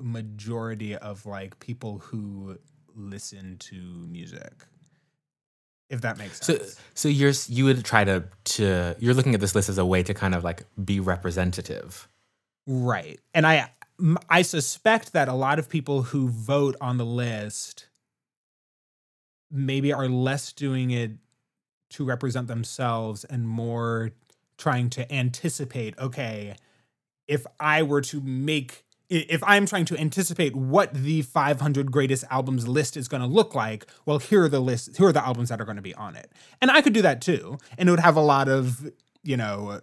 majority 0.00 0.96
of 0.96 1.26
like 1.26 1.58
people 1.58 1.98
who 1.98 2.58
listen 2.94 3.58
to 3.58 3.76
music 3.76 4.64
if 5.92 6.00
that 6.00 6.16
makes 6.16 6.40
sense. 6.40 6.74
so 6.74 6.80
so 6.94 7.08
you're 7.08 7.32
you 7.48 7.66
would 7.66 7.84
try 7.84 8.02
to 8.02 8.24
to 8.44 8.96
you're 8.98 9.14
looking 9.14 9.34
at 9.34 9.40
this 9.40 9.54
list 9.54 9.68
as 9.68 9.78
a 9.78 9.84
way 9.84 10.02
to 10.02 10.14
kind 10.14 10.34
of 10.34 10.42
like 10.42 10.64
be 10.82 10.98
representative. 10.98 12.08
right. 12.66 13.20
And 13.34 13.46
I 13.46 13.70
I 14.28 14.42
suspect 14.42 15.12
that 15.12 15.28
a 15.28 15.34
lot 15.34 15.58
of 15.58 15.68
people 15.68 16.02
who 16.02 16.28
vote 16.28 16.76
on 16.80 16.96
the 16.96 17.04
list 17.04 17.86
maybe 19.52 19.92
are 19.92 20.08
less 20.08 20.52
doing 20.52 20.90
it 20.90 21.12
to 21.90 22.04
represent 22.04 22.48
themselves 22.48 23.24
and 23.24 23.46
more 23.46 24.12
trying 24.56 24.88
to 24.90 25.12
anticipate, 25.12 25.98
okay, 25.98 26.56
if 27.28 27.46
I 27.60 27.82
were 27.82 28.00
to 28.02 28.20
make 28.20 28.84
if 29.14 29.42
I'm 29.44 29.66
trying 29.66 29.84
to 29.86 29.98
anticipate 29.98 30.56
what 30.56 30.94
the 30.94 31.20
500 31.20 31.92
greatest 31.92 32.24
albums 32.30 32.66
list 32.66 32.96
is 32.96 33.08
going 33.08 33.20
to 33.20 33.26
look 33.26 33.54
like, 33.54 33.86
well, 34.06 34.18
here 34.18 34.44
are 34.44 34.48
the 34.48 34.60
lists, 34.60 34.96
here 34.96 35.08
are 35.08 35.12
the 35.12 35.22
albums 35.22 35.50
that 35.50 35.60
are 35.60 35.66
going 35.66 35.76
to 35.76 35.82
be 35.82 35.94
on 35.94 36.16
it. 36.16 36.32
And 36.62 36.70
I 36.70 36.80
could 36.80 36.94
do 36.94 37.02
that 37.02 37.20
too. 37.20 37.58
And 37.76 37.90
it 37.90 37.92
would 37.92 38.00
have 38.00 38.16
a 38.16 38.22
lot 38.22 38.48
of, 38.48 38.90
you 39.22 39.36
know, 39.36 39.82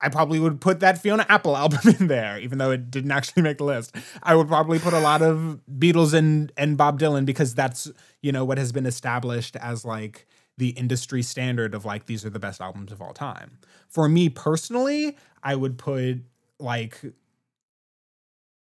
I 0.00 0.08
probably 0.08 0.38
would 0.38 0.60
put 0.60 0.80
that 0.80 0.98
Fiona 0.98 1.24
Apple 1.28 1.56
album 1.56 1.94
in 1.98 2.06
there, 2.06 2.38
even 2.38 2.58
though 2.58 2.70
it 2.70 2.90
didn't 2.90 3.10
actually 3.10 3.42
make 3.42 3.58
the 3.58 3.64
list. 3.64 3.94
I 4.22 4.34
would 4.34 4.48
probably 4.48 4.78
put 4.78 4.92
a 4.92 5.00
lot 5.00 5.22
of 5.22 5.60
Beatles 5.78 6.12
and 6.14 6.52
and 6.56 6.76
Bob 6.76 7.00
Dylan 7.00 7.24
because 7.24 7.54
that's 7.54 7.90
you 8.22 8.32
know 8.32 8.44
what 8.44 8.58
has 8.58 8.72
been 8.72 8.86
established 8.86 9.56
as 9.56 9.84
like 9.84 10.26
the 10.58 10.70
industry 10.70 11.22
standard 11.22 11.74
of 11.74 11.84
like 11.84 12.06
these 12.06 12.24
are 12.24 12.30
the 12.30 12.38
best 12.38 12.60
albums 12.60 12.92
of 12.92 13.00
all 13.00 13.12
time. 13.12 13.58
For 13.88 14.08
me 14.08 14.28
personally, 14.28 15.16
I 15.42 15.54
would 15.54 15.78
put 15.78 16.22
like 16.58 17.00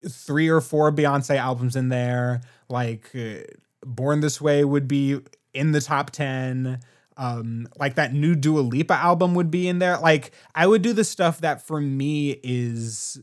three 0.07 0.49
or 0.49 0.61
four 0.61 0.91
Beyonce 0.91 1.37
albums 1.37 1.75
in 1.75 1.89
there. 1.89 2.41
Like 2.69 3.11
uh, 3.15 3.43
Born 3.85 4.19
This 4.19 4.41
Way 4.41 4.63
would 4.63 4.87
be 4.87 5.19
in 5.53 5.71
the 5.71 5.81
top 5.81 6.11
10. 6.11 6.79
Um, 7.19 7.67
like 7.79 7.95
that 7.95 8.13
new 8.13 8.35
Dua 8.35 8.59
Lipa 8.59 8.93
album 8.93 9.33
would 9.33 9.49
be 9.49 9.67
in 9.67 9.79
there. 9.79 9.97
Like 9.97 10.31
I 10.53 10.67
would 10.67 10.83
do 10.83 10.93
the 10.93 11.03
stuff 11.03 11.41
that 11.41 11.65
for 11.65 11.81
me 11.81 12.39
is 12.43 13.19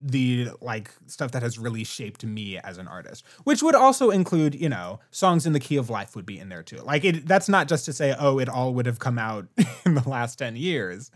the 0.00 0.48
like 0.60 0.90
stuff 1.06 1.30
that 1.32 1.42
has 1.42 1.58
really 1.58 1.84
shaped 1.84 2.24
me 2.24 2.58
as 2.58 2.78
an 2.78 2.88
artist, 2.88 3.24
which 3.44 3.62
would 3.62 3.74
also 3.74 4.10
include, 4.10 4.54
you 4.54 4.68
know, 4.68 4.98
songs 5.10 5.46
in 5.46 5.52
the 5.52 5.60
key 5.60 5.76
of 5.76 5.90
life 5.90 6.16
would 6.16 6.26
be 6.26 6.38
in 6.38 6.48
there 6.48 6.62
too. 6.62 6.78
Like 6.78 7.04
it 7.04 7.26
that's 7.26 7.48
not 7.48 7.68
just 7.68 7.84
to 7.84 7.92
say, 7.92 8.14
oh, 8.18 8.38
it 8.38 8.48
all 8.48 8.74
would 8.74 8.86
have 8.86 8.98
come 8.98 9.18
out 9.18 9.46
in 9.86 9.94
the 9.94 10.08
last 10.08 10.38
10 10.38 10.56
years. 10.56 11.10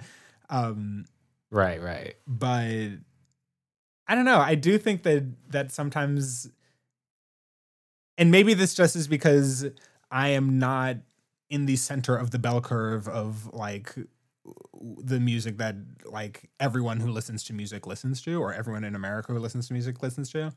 Um, 0.51 1.07
Right, 1.51 1.81
right. 1.81 2.15
but 2.27 2.91
I 4.09 4.15
don't 4.15 4.25
know. 4.25 4.39
I 4.39 4.55
do 4.55 4.79
think 4.79 5.03
that 5.05 5.25
that 5.51 5.73
sometimes, 5.73 6.49
and 8.19 8.31
maybe 8.31 8.55
this 8.55 8.75
just 8.75 8.95
is 8.95 9.09
because 9.09 9.67
I 10.11 10.29
am 10.29 10.59
not 10.59 10.99
in 11.51 11.67
the 11.67 11.77
center 11.77 12.17
of 12.17 12.31
the 12.31 12.39
bell 12.39 12.61
curve 12.61 13.09
of 13.09 13.53
like 13.53 13.95
the 15.03 15.19
music 15.19 15.59
that 15.59 15.77
like 16.05 16.51
everyone 16.61 17.01
who 17.01 17.11
listens 17.11 17.43
to 17.45 17.53
music 17.53 17.87
listens 17.87 18.23
to, 18.23 18.41
or 18.41 18.53
everyone 18.53 18.85
in 18.85 18.95
America 18.95 19.33
who 19.33 19.39
listens 19.39 19.69
to 19.69 19.73
music 19.73 20.03
listens 20.03 20.31
to. 20.31 20.53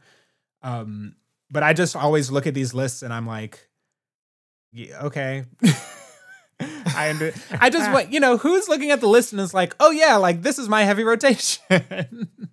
Um, 0.61 1.15
but 1.49 1.63
I 1.63 1.73
just 1.73 1.95
always 1.95 2.29
look 2.29 2.45
at 2.47 2.53
these 2.53 2.73
lists 2.73 3.01
and 3.01 3.13
I'm 3.13 3.25
like, 3.25 3.67
yeah, 4.71 5.03
okay. 5.05 5.45
I 6.95 7.09
under, 7.09 7.33
I 7.59 7.69
just 7.69 7.89
want 7.91 8.11
you 8.11 8.19
know 8.19 8.37
who's 8.37 8.67
looking 8.67 8.91
at 8.91 8.99
the 8.99 9.07
list 9.07 9.31
and 9.31 9.41
is 9.41 9.53
like, 9.53 9.75
oh 9.79 9.91
yeah, 9.91 10.17
like 10.17 10.41
this 10.41 10.59
is 10.59 10.67
my 10.67 10.83
heavy 10.83 11.03
rotation. 11.03 12.29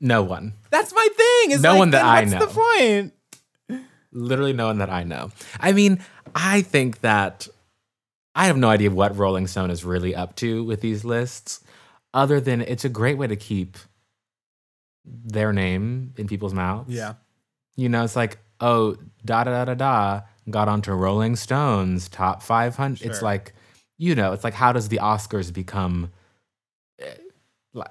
No 0.00 0.22
one. 0.22 0.52
That's 0.70 0.92
my 0.92 1.08
thing. 1.16 1.52
Is 1.52 1.62
No 1.62 1.70
like, 1.70 1.78
one 1.78 1.90
that 1.90 2.04
I 2.04 2.20
what's 2.20 2.32
know. 2.32 2.40
the 2.40 2.46
point? 2.48 3.14
Literally 4.14 4.52
no 4.52 4.66
one 4.66 4.78
that 4.78 4.90
I 4.90 5.02
know. 5.04 5.30
I 5.60 5.72
mean, 5.72 6.00
I 6.34 6.62
think 6.62 7.00
that 7.00 7.48
I 8.34 8.46
have 8.46 8.56
no 8.56 8.68
idea 8.70 8.90
what 8.90 9.16
Rolling 9.16 9.46
Stone 9.46 9.70
is 9.70 9.84
really 9.84 10.14
up 10.14 10.36
to 10.36 10.64
with 10.64 10.80
these 10.80 11.04
lists, 11.04 11.62
other 12.12 12.40
than 12.40 12.60
it's 12.62 12.84
a 12.84 12.88
great 12.88 13.18
way 13.18 13.26
to 13.26 13.36
keep 13.36 13.76
their 15.04 15.52
name 15.52 16.14
in 16.16 16.26
people's 16.26 16.54
mouths. 16.54 16.90
Yeah. 16.94 17.14
You 17.76 17.88
know, 17.88 18.04
it's 18.04 18.16
like, 18.16 18.38
oh, 18.60 18.96
da 19.24 19.44
da 19.44 19.64
da 19.64 19.64
da 19.66 19.74
da 19.74 20.20
got 20.50 20.68
onto 20.68 20.92
Rolling 20.92 21.36
Stone's 21.36 22.08
top 22.08 22.42
500. 22.42 23.02
It's 23.04 23.20
like, 23.22 23.52
you 23.98 24.14
know, 24.14 24.32
it's 24.32 24.44
like, 24.44 24.54
how 24.54 24.72
does 24.72 24.88
the 24.88 24.98
Oscars 24.98 25.52
become. 25.52 26.10
eh, 27.00 27.14
li- 27.72 27.82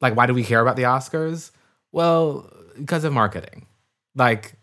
Like, 0.00 0.16
why 0.16 0.26
do 0.26 0.34
we 0.34 0.44
care 0.44 0.60
about 0.60 0.76
the 0.76 0.82
Oscars? 0.82 1.50
Well, 1.92 2.50
because 2.76 3.04
of 3.04 3.12
marketing. 3.12 3.66
Like, 4.14 4.54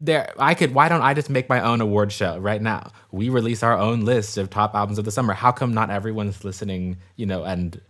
there, 0.00 0.32
I 0.38 0.54
could, 0.54 0.74
why 0.74 0.88
don't 0.88 1.02
I 1.02 1.14
just 1.14 1.28
make 1.28 1.48
my 1.48 1.60
own 1.60 1.80
award 1.80 2.12
show 2.12 2.38
right 2.38 2.62
now? 2.62 2.92
We 3.10 3.28
release 3.28 3.62
our 3.62 3.76
own 3.76 4.04
list 4.04 4.38
of 4.38 4.48
top 4.50 4.74
albums 4.74 4.98
of 4.98 5.04
the 5.04 5.10
summer. 5.10 5.34
How 5.34 5.50
come 5.50 5.74
not 5.74 5.90
everyone's 5.90 6.44
listening, 6.44 6.98
you 7.16 7.26
know, 7.26 7.44
and 7.44 7.80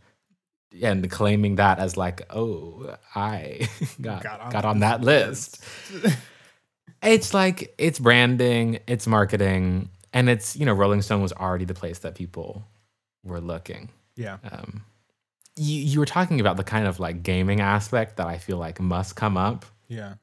and 0.82 1.10
claiming 1.10 1.56
that 1.56 1.78
as 1.78 1.96
like, 1.96 2.22
oh, 2.30 2.96
I 3.14 3.68
got 4.00 4.22
Got 4.22 4.52
got 4.52 4.64
on 4.64 4.70
on, 4.76 4.80
that 4.80 5.02
list. 5.02 5.62
it's 7.02 7.34
like 7.34 7.74
it's 7.78 7.98
branding, 7.98 8.80
it's 8.86 9.06
marketing, 9.06 9.90
and 10.12 10.28
it's 10.28 10.56
you 10.56 10.66
know 10.66 10.72
Rolling 10.72 11.02
Stone 11.02 11.22
was 11.22 11.32
already 11.32 11.64
the 11.64 11.74
place 11.74 12.00
that 12.00 12.14
people 12.14 12.64
were 13.24 13.40
looking. 13.40 13.90
Yeah. 14.16 14.38
Um, 14.50 14.84
you 15.56 15.80
you 15.80 16.00
were 16.00 16.06
talking 16.06 16.40
about 16.40 16.56
the 16.56 16.64
kind 16.64 16.86
of 16.86 17.00
like 17.00 17.22
gaming 17.22 17.60
aspect 17.60 18.16
that 18.16 18.26
I 18.26 18.38
feel 18.38 18.56
like 18.56 18.80
must 18.80 19.16
come 19.16 19.36
up. 19.36 19.66
Yeah. 19.88 20.14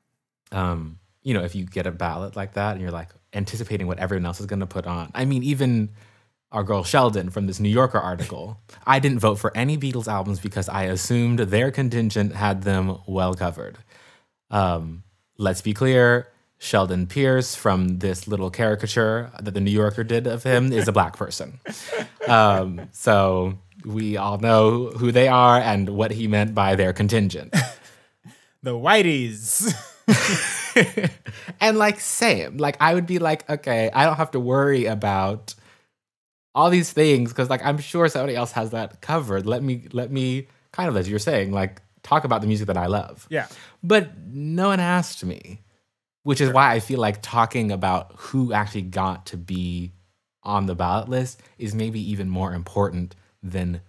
Um, 0.52 1.00
you 1.26 1.34
know, 1.34 1.44
if 1.44 1.56
you 1.56 1.66
get 1.66 1.88
a 1.88 1.92
ballot 1.92 2.36
like 2.36 2.54
that 2.54 2.74
and 2.74 2.82
you're 2.82 2.92
like 2.92 3.10
anticipating 3.34 3.88
what 3.88 3.98
everyone 3.98 4.28
else 4.28 4.40
is 4.40 4.46
going 4.46 4.60
to 4.60 4.68
put 4.68 4.86
on. 4.86 5.12
I 5.14 5.26
mean, 5.26 5.42
even 5.44 5.90
our 6.52 6.64
girl 6.64 6.84
Sheldon 6.84 7.32
from 7.32 7.48
this 7.48 7.60
New 7.60 7.68
Yorker 7.68 7.98
article, 7.98 8.62
I 8.86 9.00
didn't 9.00 9.20
vote 9.20 9.36
for 9.36 9.52
any 9.58 9.76
Beatles 9.76 10.08
albums 10.08 10.40
because 10.40 10.70
I 10.70 10.84
assumed 10.84 11.40
their 11.40 11.72
contingent 11.72 12.34
had 12.36 12.62
them 12.62 13.00
well 13.08 13.34
covered. 13.34 13.80
Um, 14.52 15.04
let's 15.38 15.62
be 15.62 15.74
clear. 15.74 16.30
Sheldon 16.60 17.08
Pearce 17.08 17.56
from 17.56 18.00
this 18.00 18.28
little 18.28 18.52
caricature 18.52 19.32
that 19.42 19.54
the 19.54 19.60
New 19.60 19.72
Yorker 19.72 20.04
did 20.04 20.28
of 20.28 20.44
him 20.44 20.72
is 20.72 20.88
a 20.88 20.94
black 20.94 21.18
person. 21.18 21.60
Um, 22.28 22.90
so 22.92 23.60
we 23.86 24.18
all 24.18 24.40
know 24.40 24.88
who 24.88 25.12
they 25.12 25.28
are 25.28 25.60
and 25.60 25.90
what 25.90 26.10
he 26.10 26.28
meant 26.28 26.56
by 26.56 26.74
their 26.74 26.92
contingent. 26.92 27.54
The 28.64 28.72
Whiteys. 28.72 29.72
and 31.62 31.78
like 31.78 31.99
same. 31.99 32.58
Like 32.58 32.78
i 32.80 32.93
would 32.93 33.06
be 33.06 33.20
like 33.20 33.49
okay 33.49 33.89
i 33.93 34.06
don't 34.06 34.18
have 34.18 34.32
to 34.32 34.39
worry 34.39 34.86
about 34.86 35.56
all 36.53 36.70
these 36.70 36.91
things 36.91 37.32
because 37.32 37.49
like 37.49 37.64
i'm 37.66 37.78
sure 37.78 38.08
somebody 38.08 38.36
else 38.36 38.51
has 38.53 38.72
that 38.72 39.01
covered. 39.01 39.45
Let 39.45 39.64
me 39.64 39.88
let 39.91 40.12
me 40.12 40.47
kind 40.72 40.89
of 40.89 40.97
as 40.97 41.10
you're 41.10 41.20
saying 41.20 41.51
like 41.51 41.82
talk 42.03 42.24
about 42.24 42.41
the 42.41 42.47
music 42.47 42.68
that 42.68 42.78
i 42.78 42.86
love. 42.86 43.26
Yeah. 43.30 43.47
but 43.82 44.18
no 44.28 44.68
one 44.68 44.80
asked 44.80 45.24
me 45.26 45.62
which 46.24 46.41
is 46.41 46.51
why 46.51 46.72
i 46.74 46.80
feel 46.80 46.99
like 46.99 47.22
talking 47.22 47.72
about 47.72 48.14
who 48.18 48.53
actually 48.53 48.84
got 48.84 49.26
to 49.28 49.38
be 49.38 49.93
on 50.43 50.68
the 50.68 50.76
ballot 50.76 51.10
list 51.10 51.41
is 51.58 51.74
maybe 51.74 51.99
even 52.12 52.30
more 52.30 52.53
important 52.53 53.16
than 53.41 53.82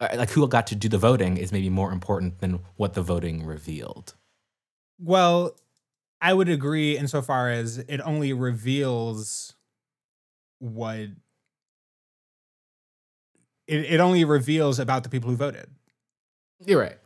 uh, 0.00 0.08
like 0.16 0.30
who 0.30 0.46
got 0.48 0.66
to 0.66 0.74
do 0.74 0.88
the 0.88 0.98
voting 0.98 1.36
is 1.36 1.52
maybe 1.52 1.70
more 1.70 1.92
important 1.92 2.40
than 2.40 2.60
what 2.76 2.94
the 2.94 3.02
voting 3.02 3.44
revealed 3.46 4.14
Well, 4.98 5.56
I 6.20 6.32
would 6.32 6.48
agree 6.48 6.96
insofar 6.96 7.50
as 7.50 7.78
it 7.78 8.00
only 8.00 8.32
reveals 8.32 9.54
what 10.58 10.98
it, 11.00 11.14
it 13.66 14.00
only 14.00 14.24
reveals 14.24 14.78
about 14.78 15.02
the 15.02 15.08
people 15.08 15.30
who 15.30 15.36
voted. 15.36 15.66
you're 16.66 16.80
right 16.80 16.98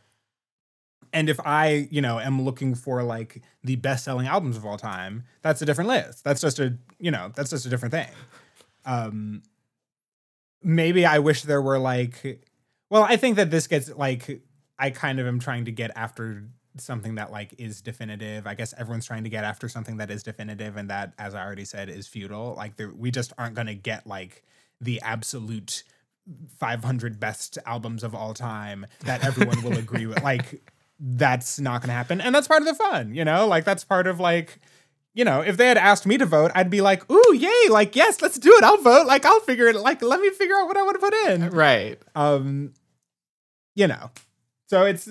And 1.11 1.27
if 1.29 1.39
I, 1.43 1.87
you 1.89 2.01
know, 2.01 2.19
am 2.19 2.41
looking 2.41 2.75
for 2.75 3.01
like 3.01 3.41
the 3.63 3.75
best 3.77 4.03
selling 4.03 4.27
albums 4.27 4.57
of 4.57 4.65
all 4.65 4.77
time, 4.77 5.23
that's 5.41 5.61
a 5.61 5.65
different 5.65 5.87
list. 5.89 6.23
That's 6.23 6.41
just 6.41 6.59
a, 6.59 6.77
you 6.99 7.09
know, 7.11 7.31
that's 7.35 7.49
just 7.49 7.65
a 7.65 7.69
different 7.69 7.93
thing. 7.93 8.09
Um 8.85 9.41
maybe 10.63 11.05
I 11.05 11.19
wish 11.19 11.43
there 11.43 11.61
were 11.61 11.79
like 11.79 12.43
Well, 12.89 13.03
I 13.03 13.17
think 13.17 13.35
that 13.37 13.51
this 13.51 13.67
gets 13.67 13.89
like 13.95 14.41
I 14.77 14.89
kind 14.91 15.19
of 15.19 15.27
am 15.27 15.39
trying 15.39 15.65
to 15.65 15.71
get 15.71 15.91
after 15.95 16.43
something 16.83 17.15
that 17.15 17.31
like 17.31 17.53
is 17.57 17.81
definitive. 17.81 18.47
I 18.47 18.53
guess 18.53 18.73
everyone's 18.77 19.05
trying 19.05 19.23
to 19.23 19.29
get 19.29 19.43
after 19.43 19.69
something 19.69 19.97
that 19.97 20.09
is 20.09 20.23
definitive, 20.23 20.77
and 20.77 20.89
that, 20.89 21.13
as 21.17 21.35
I 21.35 21.43
already 21.43 21.65
said, 21.65 21.89
is 21.89 22.07
futile. 22.07 22.53
Like 22.55 22.77
there, 22.77 22.89
we 22.89 23.11
just 23.11 23.33
aren't 23.37 23.55
going 23.55 23.67
to 23.67 23.75
get 23.75 24.07
like 24.07 24.43
the 24.81 25.01
absolute 25.01 25.83
500 26.57 27.19
best 27.19 27.57
albums 27.65 28.03
of 28.03 28.13
all 28.13 28.33
time 28.33 28.85
that 29.01 29.23
everyone 29.25 29.61
will 29.63 29.77
agree 29.77 30.05
with. 30.05 30.23
Like 30.23 30.61
that's 30.99 31.59
not 31.59 31.81
going 31.81 31.89
to 31.89 31.93
happen, 31.93 32.21
and 32.21 32.33
that's 32.35 32.47
part 32.47 32.61
of 32.61 32.67
the 32.67 32.75
fun, 32.75 33.13
you 33.13 33.25
know. 33.25 33.47
Like 33.47 33.65
that's 33.65 33.83
part 33.83 34.07
of 34.07 34.19
like. 34.19 34.59
You 35.15 35.25
know, 35.25 35.41
if 35.41 35.57
they 35.57 35.67
had 35.67 35.75
asked 35.75 36.05
me 36.05 36.17
to 36.19 36.25
vote, 36.25 36.51
I'd 36.53 36.69
be 36.69 36.81
like, 36.81 37.09
"Ooh, 37.11 37.35
yay! 37.35 37.69
Like, 37.69 37.95
yes, 37.95 38.21
let's 38.21 38.37
do 38.37 38.53
it. 38.53 38.63
I'll 38.63 38.77
vote. 38.77 39.07
Like, 39.07 39.25
I'll 39.25 39.39
figure 39.39 39.67
it. 39.67 39.75
Like, 39.75 40.03
let 40.03 40.21
me 40.21 40.29
figure 40.29 40.55
out 40.55 40.67
what 40.67 40.77
I 40.77 40.83
want 40.83 40.95
to 40.95 40.99
put 40.99 41.13
in." 41.25 41.49
Right. 41.49 41.99
Um, 42.15 42.73
you 43.75 43.87
know, 43.87 44.11
so 44.67 44.85
it's 44.85 45.09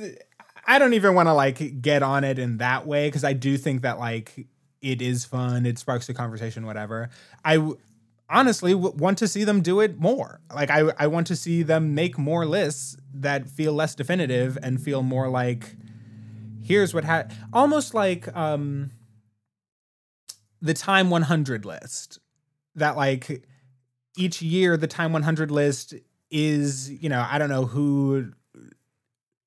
I 0.69 0.79
don't 0.79 0.93
even 0.93 1.15
want 1.15 1.29
to 1.29 1.33
like 1.33 1.81
get 1.81 2.03
on 2.03 2.25
it 2.25 2.39
in 2.39 2.59
that 2.59 2.87
way 2.87 3.09
because 3.09 3.25
I 3.25 3.33
do 3.33 3.57
think 3.57 3.83
that 3.83 3.99
like 3.99 4.47
it 4.83 5.01
is 5.01 5.25
fun, 5.25 5.65
it 5.65 5.79
sparks 5.79 6.09
a 6.11 6.15
conversation, 6.15 6.67
whatever. 6.67 7.09
I 7.43 7.57
w- 7.57 7.79
honestly 8.29 8.73
w- 8.73 8.95
want 8.95 9.17
to 9.19 9.29
see 9.29 9.45
them 9.45 9.63
do 9.63 9.81
it 9.81 9.99
more. 9.99 10.41
Like 10.55 10.71
I 10.71 10.93
I 10.99 11.07
want 11.07 11.27
to 11.29 11.37
see 11.37 11.63
them 11.63 11.95
make 11.95 12.19
more 12.19 12.45
lists 12.45 12.99
that 13.15 13.49
feel 13.49 13.73
less 13.73 13.95
definitive 13.95 14.59
and 14.63 14.81
feel 14.81 15.03
more 15.03 15.31
like 15.31 15.75
here's 16.63 16.93
what 16.93 17.05
had 17.05 17.35
almost 17.51 17.95
like 17.95 18.29
um 18.37 18.91
the 20.61 20.75
time 20.75 21.09
100 21.09 21.65
list 21.65 22.19
that 22.75 22.95
like 22.95 23.43
each 24.19 24.43
year 24.43 24.77
the 24.77 24.87
time 24.87 25.13
100 25.13 25.51
list 25.51 25.95
is 26.31 26.91
you 26.91 27.09
know 27.09 27.27
i 27.31 27.39
don't 27.39 27.49
know 27.49 27.65
who 27.65 28.33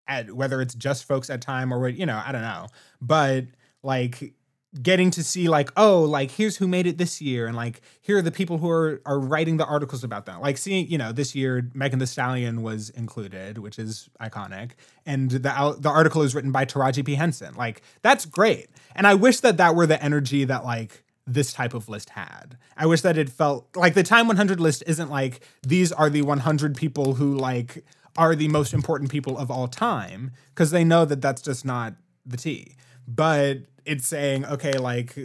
at 0.08 0.32
whether 0.34 0.62
it's 0.62 0.74
just 0.74 1.06
folks 1.06 1.30
at 1.30 1.42
time 1.42 1.74
or 1.74 1.80
what 1.80 1.96
you 1.96 2.06
know 2.06 2.22
i 2.26 2.32
don't 2.32 2.42
know. 2.42 2.68
But 3.02 3.46
like 3.84 4.34
getting 4.82 5.12
to 5.12 5.22
see 5.24 5.50
like 5.50 5.70
oh 5.76 6.02
like 6.02 6.32
here's 6.32 6.56
who 6.56 6.66
made 6.66 6.88
it 6.88 6.98
this 6.98 7.22
year 7.22 7.46
and 7.46 7.58
like 7.58 7.82
here 8.00 8.18
are 8.18 8.22
the 8.22 8.32
people 8.32 8.58
who 8.58 8.70
are 8.70 9.02
are 9.06 9.20
writing 9.20 9.58
the 9.58 9.66
articles 9.66 10.02
about 10.02 10.26
them 10.26 10.40
like 10.40 10.58
seeing 10.58 10.88
you 10.88 10.98
know 10.98 11.12
this 11.12 11.36
year 11.36 11.70
megan 11.74 12.00
thee 12.00 12.06
stallion 12.06 12.62
was 12.62 12.90
included 12.92 13.58
which 13.58 13.78
is 13.78 14.10
iconic 14.22 14.72
and 15.06 15.32
the 15.32 15.76
the 15.80 15.90
article 15.90 16.22
is 16.22 16.34
written 16.34 16.52
by 16.52 16.66
taraji 16.66 17.06
p. 17.06 17.16
Henson. 17.16 17.54
Like 17.56 17.82
that's 18.02 18.26
great. 18.26 18.70
And 18.96 19.08
i 19.08 19.14
wish 19.14 19.40
that 19.42 19.58
that 19.58 19.76
were 19.76 19.88
the 19.88 20.02
energy 20.02 20.46
that 20.46 20.64
like 20.64 21.04
this 21.28 21.54
type 21.54 21.74
of 21.74 21.88
list 21.88 22.10
had. 22.12 22.58
I 22.76 22.86
wish 22.88 23.02
that 23.02 23.18
it 23.18 23.30
felt 23.30 23.68
like 23.76 23.94
the 23.94 24.04
Time 24.04 24.28
100 24.28 24.60
list 24.60 24.84
isn't 24.88 25.10
like 25.10 25.42
these 25.62 25.92
are 25.92 26.10
the 26.10 26.24
100 26.24 26.76
people 26.76 27.14
who 27.14 27.38
like 27.38 27.86
are 28.18 28.36
the 28.36 28.48
most 28.48 28.74
important 28.74 29.10
people 29.10 29.38
of 29.38 29.50
all 29.50 29.68
time 29.68 30.32
because 30.50 30.72
they 30.72 30.84
know 30.84 31.06
that 31.06 31.22
that's 31.22 31.42
just 31.42 31.66
not 31.66 31.94
the 32.26 32.38
T. 32.38 32.76
But 33.08 33.60
it's 33.86 34.08
saying 34.08 34.46
okay 34.46 34.74
like 34.74 35.16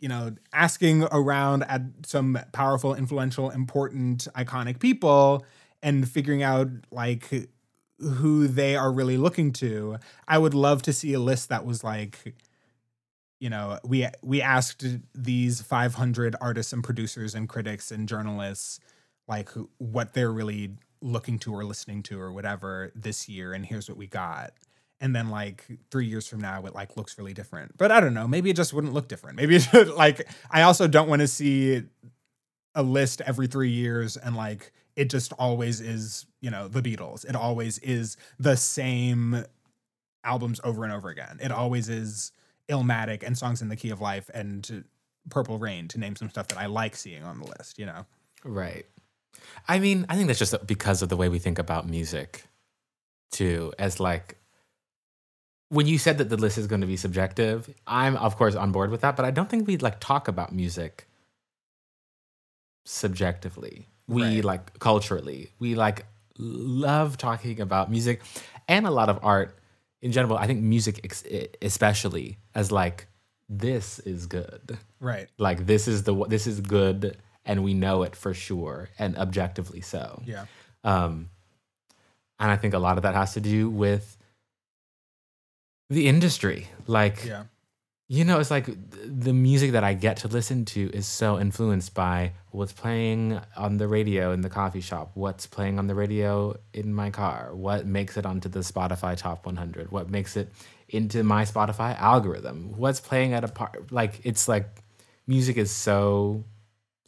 you 0.00 0.08
know 0.08 0.34
asking 0.52 1.04
around 1.04 1.64
at 1.64 1.82
some 2.04 2.38
powerful, 2.52 2.94
influential, 2.94 3.50
important, 3.50 4.26
iconic 4.34 4.78
people 4.80 5.44
and 5.82 6.08
figuring 6.08 6.42
out 6.42 6.68
like 6.90 7.48
who 7.98 8.46
they 8.46 8.76
are 8.76 8.90
really 8.90 9.16
looking 9.16 9.52
to. 9.52 9.98
I 10.26 10.38
would 10.38 10.54
love 10.54 10.82
to 10.82 10.92
see 10.92 11.12
a 11.12 11.20
list 11.20 11.48
that 11.50 11.64
was 11.64 11.84
like 11.84 12.34
you 13.38 13.50
know 13.50 13.78
we 13.84 14.06
we 14.22 14.42
asked 14.42 14.84
these 15.14 15.60
500 15.62 16.36
artists 16.40 16.72
and 16.72 16.84
producers 16.84 17.34
and 17.34 17.48
critics 17.48 17.90
and 17.90 18.08
journalists 18.08 18.80
like 19.28 19.50
what 19.78 20.12
they're 20.12 20.32
really 20.32 20.76
looking 21.02 21.38
to 21.40 21.54
or 21.54 21.64
listening 21.64 22.02
to 22.04 22.20
or 22.20 22.32
whatever 22.32 22.92
this 22.94 23.28
year 23.28 23.52
and 23.52 23.64
here's 23.64 23.88
what 23.88 23.98
we 23.98 24.06
got. 24.06 24.52
And 25.02 25.16
then 25.16 25.30
like 25.30 25.66
three 25.90 26.06
years 26.06 26.26
from 26.26 26.40
now 26.40 26.64
it 26.66 26.74
like 26.74 26.96
looks 26.96 27.16
really 27.18 27.34
different. 27.34 27.76
But 27.78 27.90
i 27.90 28.00
don't 28.00 28.14
know 28.14 28.28
maybe 28.28 28.50
it 28.50 28.56
just 28.56 28.72
wouldn't 28.72 28.92
look 28.92 29.08
different. 29.08 29.36
Maybe 29.36 29.56
it 29.56 29.62
should 29.62 29.88
like 29.94 30.28
i 30.50 30.62
also 30.62 30.86
don't 30.86 31.08
want 31.08 31.20
to 31.20 31.28
see 31.28 31.82
a 32.74 32.82
list 32.82 33.20
every 33.22 33.46
three 33.46 33.70
years 33.70 34.16
and 34.16 34.36
like 34.36 34.72
it 34.96 35.10
just 35.10 35.32
always 35.38 35.80
is 35.80 36.26
you 36.40 36.50
know 36.50 36.68
the 36.68 36.82
beatles. 36.82 37.28
It 37.28 37.34
always 37.34 37.78
is 37.78 38.16
the 38.38 38.56
same 38.56 39.44
albums 40.24 40.60
over 40.64 40.84
and 40.84 40.92
over 40.92 41.08
again. 41.08 41.38
It 41.40 41.50
always 41.50 41.88
is 41.88 42.32
Illmatic 42.68 43.22
and 43.22 43.36
Songs 43.36 43.62
in 43.62 43.68
the 43.68 43.76
Key 43.76 43.90
of 43.90 44.00
Life 44.00 44.30
and 44.32 44.84
Purple 45.28 45.58
Rain 45.58 45.88
to 45.88 45.98
name 45.98 46.16
some 46.16 46.30
stuff 46.30 46.48
that 46.48 46.58
I 46.58 46.66
like 46.66 46.96
seeing 46.96 47.22
on 47.22 47.40
the 47.40 47.46
list, 47.46 47.78
you 47.78 47.86
know. 47.86 48.06
Right. 48.44 48.86
I 49.68 49.78
mean, 49.78 50.06
I 50.08 50.16
think 50.16 50.26
that's 50.26 50.38
just 50.38 50.66
because 50.66 51.02
of 51.02 51.08
the 51.08 51.16
way 51.16 51.28
we 51.28 51.38
think 51.38 51.58
about 51.58 51.88
music, 51.88 52.44
too. 53.30 53.72
As 53.78 54.00
like, 54.00 54.38
when 55.68 55.86
you 55.86 55.98
said 55.98 56.18
that 56.18 56.28
the 56.28 56.36
list 56.36 56.58
is 56.58 56.66
going 56.66 56.80
to 56.80 56.86
be 56.86 56.96
subjective, 56.96 57.72
I'm 57.86 58.16
of 58.16 58.36
course 58.36 58.54
on 58.56 58.72
board 58.72 58.90
with 58.90 59.02
that, 59.02 59.16
but 59.16 59.24
I 59.24 59.30
don't 59.30 59.48
think 59.48 59.66
we 59.68 59.76
like 59.76 60.00
talk 60.00 60.26
about 60.28 60.52
music 60.52 61.06
subjectively. 62.84 63.86
We 64.08 64.22
Right. 64.22 64.44
like 64.44 64.78
culturally. 64.78 65.52
We 65.58 65.74
like 65.74 66.06
love 66.38 67.16
talking 67.18 67.60
about 67.60 67.90
music 67.90 68.22
and 68.66 68.86
a 68.86 68.90
lot 68.90 69.08
of 69.08 69.18
art 69.22 69.56
in 70.02 70.10
general. 70.12 70.36
I 70.38 70.46
think 70.46 70.60
music 70.62 71.00
ex- 71.04 71.24
especially 71.62 72.38
as 72.54 72.72
like 72.72 73.06
this 73.48 73.98
is 74.00 74.26
good 74.26 74.78
Right. 75.00 75.28
like 75.38 75.66
this 75.66 75.86
is 75.88 76.04
the 76.04 76.14
this 76.26 76.46
is 76.46 76.60
good 76.60 77.16
and 77.44 77.64
we 77.64 77.74
know 77.74 78.02
it 78.02 78.14
for 78.16 78.34
sure 78.34 78.88
and 78.98 79.16
objectively 79.16 79.80
so 79.80 80.22
Yeah. 80.26 80.44
um 80.84 81.30
and 82.38 82.50
i 82.50 82.56
think 82.56 82.74
a 82.74 82.78
lot 82.78 82.96
of 82.96 83.02
that 83.02 83.14
has 83.14 83.34
to 83.34 83.40
do 83.40 83.68
with 83.70 84.16
the 85.88 86.06
industry 86.08 86.68
like 86.86 87.24
Yeah. 87.24 87.44
you 88.08 88.24
know 88.24 88.38
it's 88.38 88.50
like 88.50 88.66
the 88.92 89.32
music 89.32 89.72
that 89.72 89.84
i 89.84 89.94
get 89.94 90.18
to 90.18 90.28
listen 90.28 90.64
to 90.66 90.90
is 90.92 91.06
so 91.06 91.38
influenced 91.38 91.94
by 91.94 92.32
what's 92.50 92.72
playing 92.72 93.40
on 93.56 93.76
the 93.78 93.88
radio 93.88 94.32
in 94.32 94.40
the 94.42 94.50
coffee 94.50 94.80
shop 94.80 95.10
what's 95.14 95.46
playing 95.46 95.78
on 95.78 95.86
the 95.86 95.94
radio 95.94 96.54
in 96.72 96.94
my 96.94 97.10
car 97.10 97.54
what 97.54 97.86
makes 97.86 98.16
it 98.16 98.24
onto 98.26 98.48
the 98.48 98.60
spotify 98.60 99.16
top 99.16 99.46
100 99.46 99.90
what 99.90 100.08
makes 100.10 100.36
it 100.36 100.52
into 100.88 101.22
my 101.24 101.44
spotify 101.44 101.98
algorithm 101.98 102.72
what's 102.76 103.00
playing 103.00 103.32
at 103.32 103.42
a 103.44 103.48
part 103.48 103.90
like 103.92 104.20
it's 104.24 104.46
like 104.48 104.68
music 105.26 105.56
is 105.56 105.70
so 105.70 106.44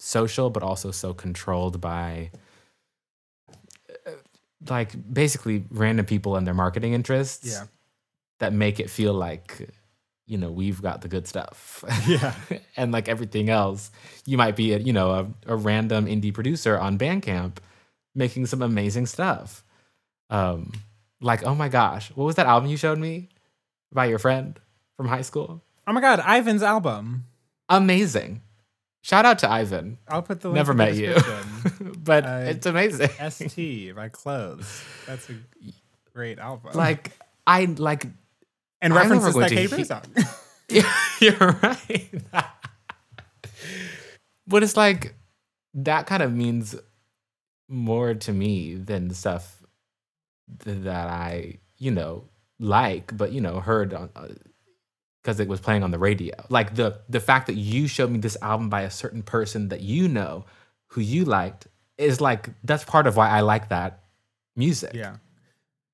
social 0.05 0.51
but 0.51 0.63
also 0.63 0.91
so 0.91 1.15
controlled 1.15 1.81
by 1.81 2.31
uh, 4.07 4.11
like 4.69 4.93
basically 5.13 5.65
random 5.71 6.07
people 6.07 6.37
and 6.37 6.47
their 6.47 6.55
marketing 6.55 6.93
interests 6.93 7.47
Yeah. 7.47 7.65
that 8.41 8.53
make 8.53 8.81
it 8.81 8.91
feel 8.91 9.15
like 9.15 9.69
you 10.27 10.39
know 10.39 10.51
we've 10.51 10.81
got 10.83 11.03
the 11.03 11.09
good 11.09 11.27
stuff 11.29 11.85
Yeah. 12.07 12.35
and 12.77 12.93
like 12.93 13.09
everything 13.09 13.49
else 13.51 13.91
you 14.27 14.37
might 14.39 14.57
be 14.57 14.73
a 14.73 14.79
you 14.79 14.93
know 14.93 15.11
a, 15.47 15.53
a 15.55 15.57
random 15.57 16.07
indie 16.07 16.33
producer 16.35 16.79
on 16.79 16.99
bandcamp 16.99 17.57
making 18.15 18.47
some 18.47 18.63
amazing 18.63 19.07
stuff 19.07 19.65
um 20.31 20.73
like 21.21 21.45
oh 21.45 21.55
my 21.55 21.69
gosh 21.69 22.11
what 22.15 22.25
was 22.25 22.37
that 22.37 22.47
album 22.47 22.69
you 22.71 22.77
showed 22.77 22.99
me 22.99 23.29
by 23.93 24.07
your 24.07 24.19
friend 24.19 24.59
from 24.97 25.07
high 25.09 25.23
school 25.23 25.63
Oh 25.85 25.93
my 25.93 26.01
God, 26.01 26.21
Ivan's 26.21 26.63
album. 26.63 27.25
amazing 27.69 28.41
shout 29.03 29.25
out 29.27 29.39
to 29.41 29.51
ivan 29.51 29.99
I'll 30.09 30.23
put 30.23 30.41
the 30.41 30.49
link 30.49 30.57
never 30.57 30.73
in 30.73 30.79
the 30.79 30.85
met 30.85 30.95
you 30.97 31.93
but 32.05 32.25
Uh, 32.25 32.45
it's 32.47 32.67
amazing 32.67 33.09
ST 33.31 33.95
by 33.95 34.09
Clothes. 34.09 34.83
That's 35.07 35.29
a 35.31 35.35
great 36.15 36.39
album. 36.39 36.73
like 36.75 37.13
i 37.47 37.65
like 37.65 38.07
and 38.81 38.95
references 38.95 39.35
that 39.35 39.51
Katy 39.51 39.69
Perry 39.69 39.85
song. 39.85 40.03
Yeah, 40.69 40.91
you're 41.21 41.37
right. 41.63 42.11
but 44.47 44.63
it's 44.63 44.77
like 44.77 45.15
that 45.75 46.07
kind 46.07 46.23
of 46.23 46.33
means 46.33 46.75
more 47.69 48.15
to 48.15 48.33
me 48.33 48.75
than 48.75 49.11
stuff 49.13 49.63
that 50.65 51.09
I, 51.09 51.59
you 51.79 51.91
know, 51.91 52.25
like, 52.59 53.17
but 53.17 53.33
you 53.33 53.41
know, 53.41 53.61
heard 53.61 53.93
on 53.95 54.11
because 55.23 55.39
it 55.39 55.49
was 55.49 55.61
playing 55.61 55.83
on 55.83 55.91
the 55.91 55.99
radio. 55.99 56.35
Like 56.49 56.75
the 56.75 57.01
the 57.09 57.21
fact 57.21 57.47
that 57.47 57.55
you 57.55 57.87
showed 57.87 58.11
me 58.11 58.19
this 58.19 58.37
album 58.43 58.69
by 58.69 58.83
a 58.83 58.91
certain 58.91 59.23
person 59.23 59.69
that 59.69 59.81
you 59.81 60.09
know 60.09 60.45
who 60.89 61.01
you 61.01 61.25
liked 61.25 61.69
is 61.99 62.21
like 62.21 62.49
that's 62.65 62.85
part 62.85 63.07
of 63.07 63.17
why 63.17 63.29
I 63.29 63.41
like 63.41 63.69
that 63.69 64.01
music. 64.57 64.93
yeah. 64.95 65.17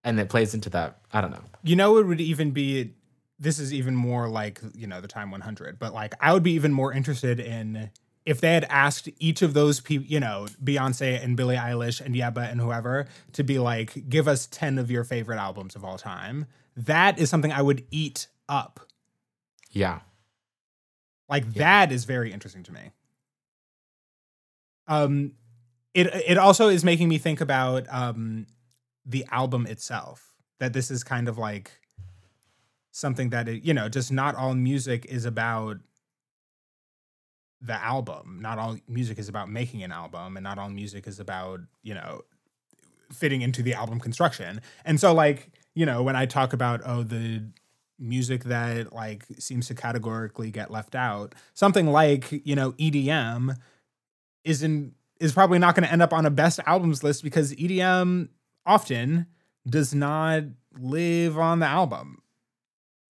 And 0.04 0.18
it 0.18 0.28
plays 0.28 0.54
into 0.54 0.70
that. 0.70 0.98
I 1.12 1.20
don't 1.20 1.32
know. 1.32 1.42
You 1.62 1.76
know, 1.76 1.98
it 1.98 2.06
would 2.06 2.20
even 2.20 2.52
be. 2.52 2.94
This 3.40 3.60
is 3.60 3.72
even 3.72 3.94
more 3.94 4.28
like 4.28 4.60
you 4.74 4.86
know 4.86 5.00
the 5.00 5.08
time 5.08 5.30
100, 5.30 5.78
but 5.78 5.92
like 5.94 6.14
I 6.20 6.32
would 6.32 6.42
be 6.42 6.52
even 6.52 6.72
more 6.72 6.92
interested 6.92 7.38
in 7.38 7.90
if 8.28 8.40
they 8.42 8.52
had 8.52 8.64
asked 8.68 9.08
each 9.18 9.40
of 9.42 9.54
those 9.54 9.80
people, 9.80 10.06
you 10.06 10.20
know, 10.20 10.46
Beyonce 10.62 11.22
and 11.22 11.34
Billie 11.36 11.56
Eilish 11.56 12.00
and 12.00 12.14
Yebba 12.14 12.50
and 12.50 12.60
whoever 12.60 13.06
to 13.32 13.42
be 13.42 13.58
like, 13.58 14.08
give 14.10 14.28
us 14.28 14.46
10 14.48 14.78
of 14.78 14.90
your 14.90 15.02
favorite 15.02 15.38
albums 15.38 15.74
of 15.74 15.82
all 15.82 15.96
time. 15.96 16.44
That 16.76 17.18
is 17.18 17.30
something 17.30 17.52
I 17.52 17.62
would 17.62 17.84
eat 17.90 18.26
up. 18.46 18.80
Yeah. 19.70 20.00
Like 21.28 21.52
that 21.54 21.92
is 21.92 22.04
very 22.04 22.32
interesting 22.32 22.62
to 22.64 22.72
me. 22.72 22.90
Um, 24.86 25.32
it 25.94 26.06
it 26.06 26.38
also 26.38 26.68
is 26.68 26.84
making 26.84 27.08
me 27.08 27.18
think 27.18 27.40
about 27.40 27.86
um 27.90 28.46
the 29.04 29.26
album 29.30 29.66
itself. 29.66 30.32
That 30.60 30.72
this 30.72 30.90
is 30.90 31.04
kind 31.04 31.28
of 31.28 31.38
like 31.38 31.70
something 32.90 33.30
that 33.30 33.48
it, 33.48 33.62
you 33.62 33.74
know, 33.74 33.88
just 33.88 34.10
not 34.10 34.34
all 34.34 34.54
music 34.54 35.06
is 35.06 35.24
about 35.24 35.78
the 37.60 37.74
album. 37.74 38.38
Not 38.40 38.58
all 38.58 38.78
music 38.88 39.18
is 39.18 39.28
about 39.28 39.50
making 39.50 39.82
an 39.82 39.92
album, 39.92 40.36
and 40.36 40.44
not 40.44 40.58
all 40.58 40.70
music 40.70 41.06
is 41.06 41.20
about 41.20 41.60
you 41.82 41.94
know 41.94 42.22
fitting 43.12 43.42
into 43.42 43.62
the 43.62 43.74
album 43.74 44.00
construction. 44.00 44.60
And 44.84 44.98
so, 44.98 45.12
like 45.12 45.50
you 45.74 45.86
know, 45.86 46.02
when 46.02 46.16
I 46.16 46.26
talk 46.26 46.52
about 46.52 46.80
oh 46.84 47.02
the 47.02 47.42
music 47.98 48.44
that 48.44 48.92
like 48.92 49.24
seems 49.38 49.66
to 49.68 49.74
categorically 49.74 50.50
get 50.50 50.70
left 50.70 50.94
out, 50.94 51.34
something 51.54 51.86
like 51.88 52.30
you 52.46 52.54
know 52.54 52.72
EDM 52.72 53.56
isn't 54.44 54.94
is 55.20 55.32
probably 55.32 55.58
not 55.58 55.74
going 55.74 55.84
to 55.84 55.92
end 55.92 56.02
up 56.02 56.12
on 56.12 56.24
a 56.26 56.30
best 56.30 56.60
albums 56.66 57.02
list 57.02 57.22
because 57.24 57.52
EDM 57.54 58.28
often 58.64 59.26
does 59.68 59.94
not 59.94 60.44
live 60.78 61.36
on 61.38 61.58
the 61.58 61.66
album. 61.66 62.22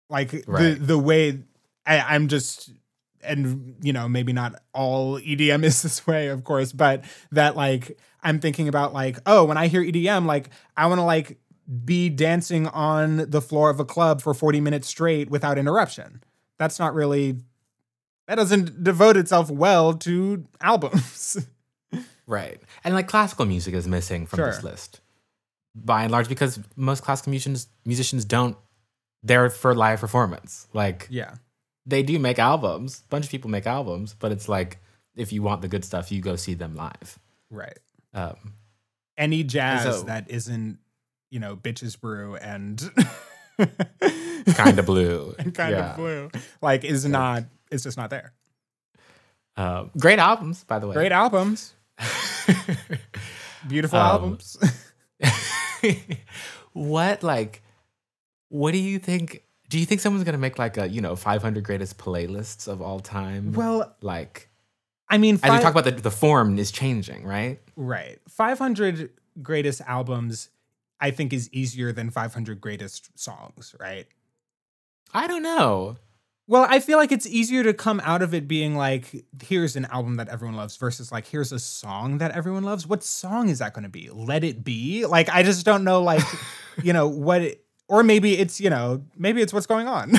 Like 0.09 0.45
Right. 0.47 0.79
the 0.79 0.85
the 0.87 0.99
way 0.99 1.43
I, 1.87 2.01
I'm 2.01 2.29
just 2.29 2.71
and 3.23 3.77
you 3.83 3.93
know 3.93 4.09
maybe 4.09 4.33
not 4.33 4.55
all 4.73 5.19
EDM 5.19 5.65
is 5.65 5.83
this 5.83 6.07
way, 6.07 6.29
of 6.29 6.45
course, 6.45 6.73
but 6.73 7.05
that 7.33 7.57
like 7.57 7.99
I'm 8.23 8.41
thinking 8.41 8.69
about 8.69 8.93
like 8.95 9.19
oh 9.27 9.45
when 9.45 9.59
I 9.59 9.67
hear 9.67 9.83
EDM 9.85 10.27
like 10.27 10.49
I 10.77 10.87
want 10.87 10.99
to 10.99 11.05
like 11.05 11.39
be 11.85 12.09
dancing 12.09 12.67
on 12.69 13.31
the 13.31 13.43
floor 13.43 13.71
of 13.71 13.79
a 13.79 13.85
club 13.85 14.23
for 14.23 14.33
40 14.33 14.61
minutes 14.61 14.89
straight 14.89 15.31
without 15.31 15.59
interruption. 15.59 16.23
That's 16.59 16.79
not 16.79 16.95
really 16.95 17.37
that 18.27 18.37
doesn't 18.37 18.85
devote 18.85 19.17
itself 19.17 19.51
well 19.51 19.95
to 19.95 20.45
albums. 20.61 21.47
Right. 22.29 22.61
And 22.85 22.95
like 22.95 23.09
classical 23.09 23.47
music 23.47 23.73
is 23.75 23.89
missing 23.89 24.27
from 24.27 24.41
this 24.41 24.63
list. 24.63 25.01
By 25.75 26.03
and 26.03 26.13
large, 26.13 26.29
because 26.29 26.61
most 26.77 27.03
classical 27.03 27.31
musicians 27.31 27.69
musicians 27.87 28.25
don't 28.27 28.57
they're 29.23 29.49
for 29.51 29.75
live 29.75 30.01
performance. 30.01 30.69
Like 30.75 31.09
yeah. 31.11 31.37
they 31.87 32.03
do 32.03 32.19
make 32.19 32.39
albums. 32.39 33.03
A 33.07 33.09
bunch 33.09 33.25
of 33.25 33.31
people 33.31 33.51
make 33.51 33.67
albums, 33.67 34.15
but 34.19 34.31
it's 34.31 34.49
like 34.49 34.79
if 35.17 35.33
you 35.33 35.43
want 35.43 35.63
the 35.63 35.69
good 35.69 35.85
stuff, 35.85 36.13
you 36.13 36.21
go 36.21 36.37
see 36.37 36.53
them 36.53 36.77
live. 36.77 37.19
Right. 37.51 37.79
Um, 38.13 38.53
Any 39.17 39.43
jazz 39.43 40.01
so- 40.01 40.03
that 40.03 40.31
isn't, 40.31 40.79
you 41.31 41.41
know, 41.41 41.57
bitches 41.57 41.99
brew 42.01 42.37
and 42.37 42.81
kind 44.55 44.79
of 44.79 44.87
blue. 44.87 45.35
and 45.39 45.55
kind 45.55 45.73
Yeah. 45.73 45.91
of 45.91 45.97
blue, 45.97 46.31
like 46.63 46.85
is 46.85 47.05
not. 47.05 47.45
It's 47.71 47.83
just 47.85 47.97
not 47.99 48.11
there. 48.11 48.33
Um, 49.57 49.91
great 49.99 50.19
albums, 50.19 50.65
by 50.65 50.79
the 50.79 50.87
way. 50.87 50.95
Great 50.95 51.13
albums, 51.13 51.75
beautiful 53.69 53.99
Um, 53.99 54.07
albums. 54.07 54.57
what 56.73 57.23
like 57.23 57.63
what 58.49 58.73
do 58.73 58.79
you 58.79 58.99
think 58.99 59.43
do 59.69 59.79
you 59.79 59.87
think 59.87 60.01
someone's 60.01 60.25
gonna 60.25 60.39
make 60.39 60.59
like 60.59 60.77
a 60.77 60.89
you 60.89 61.01
know 61.01 61.17
500 61.17 61.63
greatest 61.65 61.99
playlists 61.99 62.69
of 62.69 62.81
all 62.81 63.01
time 63.01 63.53
well, 63.53 63.95
like 64.01 64.49
I 65.11 65.17
mean, 65.17 65.37
as 65.43 65.51
we 65.51 65.59
talk 65.59 65.73
about 65.73 65.85
the, 65.85 65.93
the 65.93 66.11
form 66.11 66.59
is 66.59 66.71
changing 66.71 67.25
right 67.25 67.61
right, 67.77 68.19
five 68.29 68.59
hundred 68.59 69.11
greatest 69.43 69.81
albums. 69.87 70.51
I 71.01 71.11
think 71.11 71.33
is 71.33 71.49
easier 71.53 71.93
than 71.93 72.11
500 72.11 72.61
greatest 72.61 73.17
songs, 73.19 73.75
right? 73.81 74.07
i 75.15 75.27
don't 75.27 75.43
know 75.43 75.97
Well, 76.47 76.67
I 76.69 76.81
feel 76.81 76.97
like 76.97 77.13
it's 77.13 77.27
easier 77.27 77.63
to 77.63 77.75
come 77.75 78.01
out 78.05 78.23
of 78.23 78.33
it 78.33 78.49
being 78.49 78.75
like, 78.75 79.27
here's 79.43 79.77
an 79.77 79.85
album 79.87 80.17
that 80.17 80.29
everyone 80.31 80.57
loves 80.57 80.77
versus 80.79 81.13
like, 81.13 81.27
here's 81.27 81.53
a 81.53 81.59
song 81.59 82.19
that 82.19 82.31
everyone 82.33 82.63
loves. 82.65 82.87
What 82.87 83.05
song 83.05 83.51
is 83.51 83.59
that 83.59 83.75
going 83.75 83.83
to 83.83 83.91
be? 83.91 84.09
Let 84.11 84.45
It 84.45 84.65
Be? 84.65 85.05
Like, 85.05 85.29
I 85.29 85.43
just 85.43 85.67
don't 85.67 85.85
know, 85.85 86.03
like, 86.03 86.23
you 86.83 86.95
know, 86.95 87.07
what, 87.07 87.43
it, 87.43 87.65
or 87.87 88.03
maybe 88.03 88.39
it's, 88.39 88.61
you 88.63 88.71
know, 88.71 89.05
maybe 89.15 89.43
it's 89.43 89.53
what's 89.53 89.67
going 89.67 89.89
on. 89.89 90.13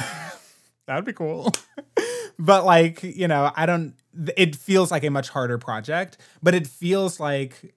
That'd 0.86 1.05
be 1.05 1.13
cool. 1.13 1.51
but 2.39 2.63
like, 2.63 3.01
you 3.01 3.27
know, 3.27 3.51
I 3.55 3.65
don't, 3.65 3.95
it 4.38 4.55
feels 4.55 4.91
like 4.91 5.03
a 5.03 5.09
much 5.09 5.30
harder 5.30 5.57
project, 5.57 6.17
but 6.43 6.53
it 6.53 6.67
feels 6.67 7.19
like, 7.19 7.73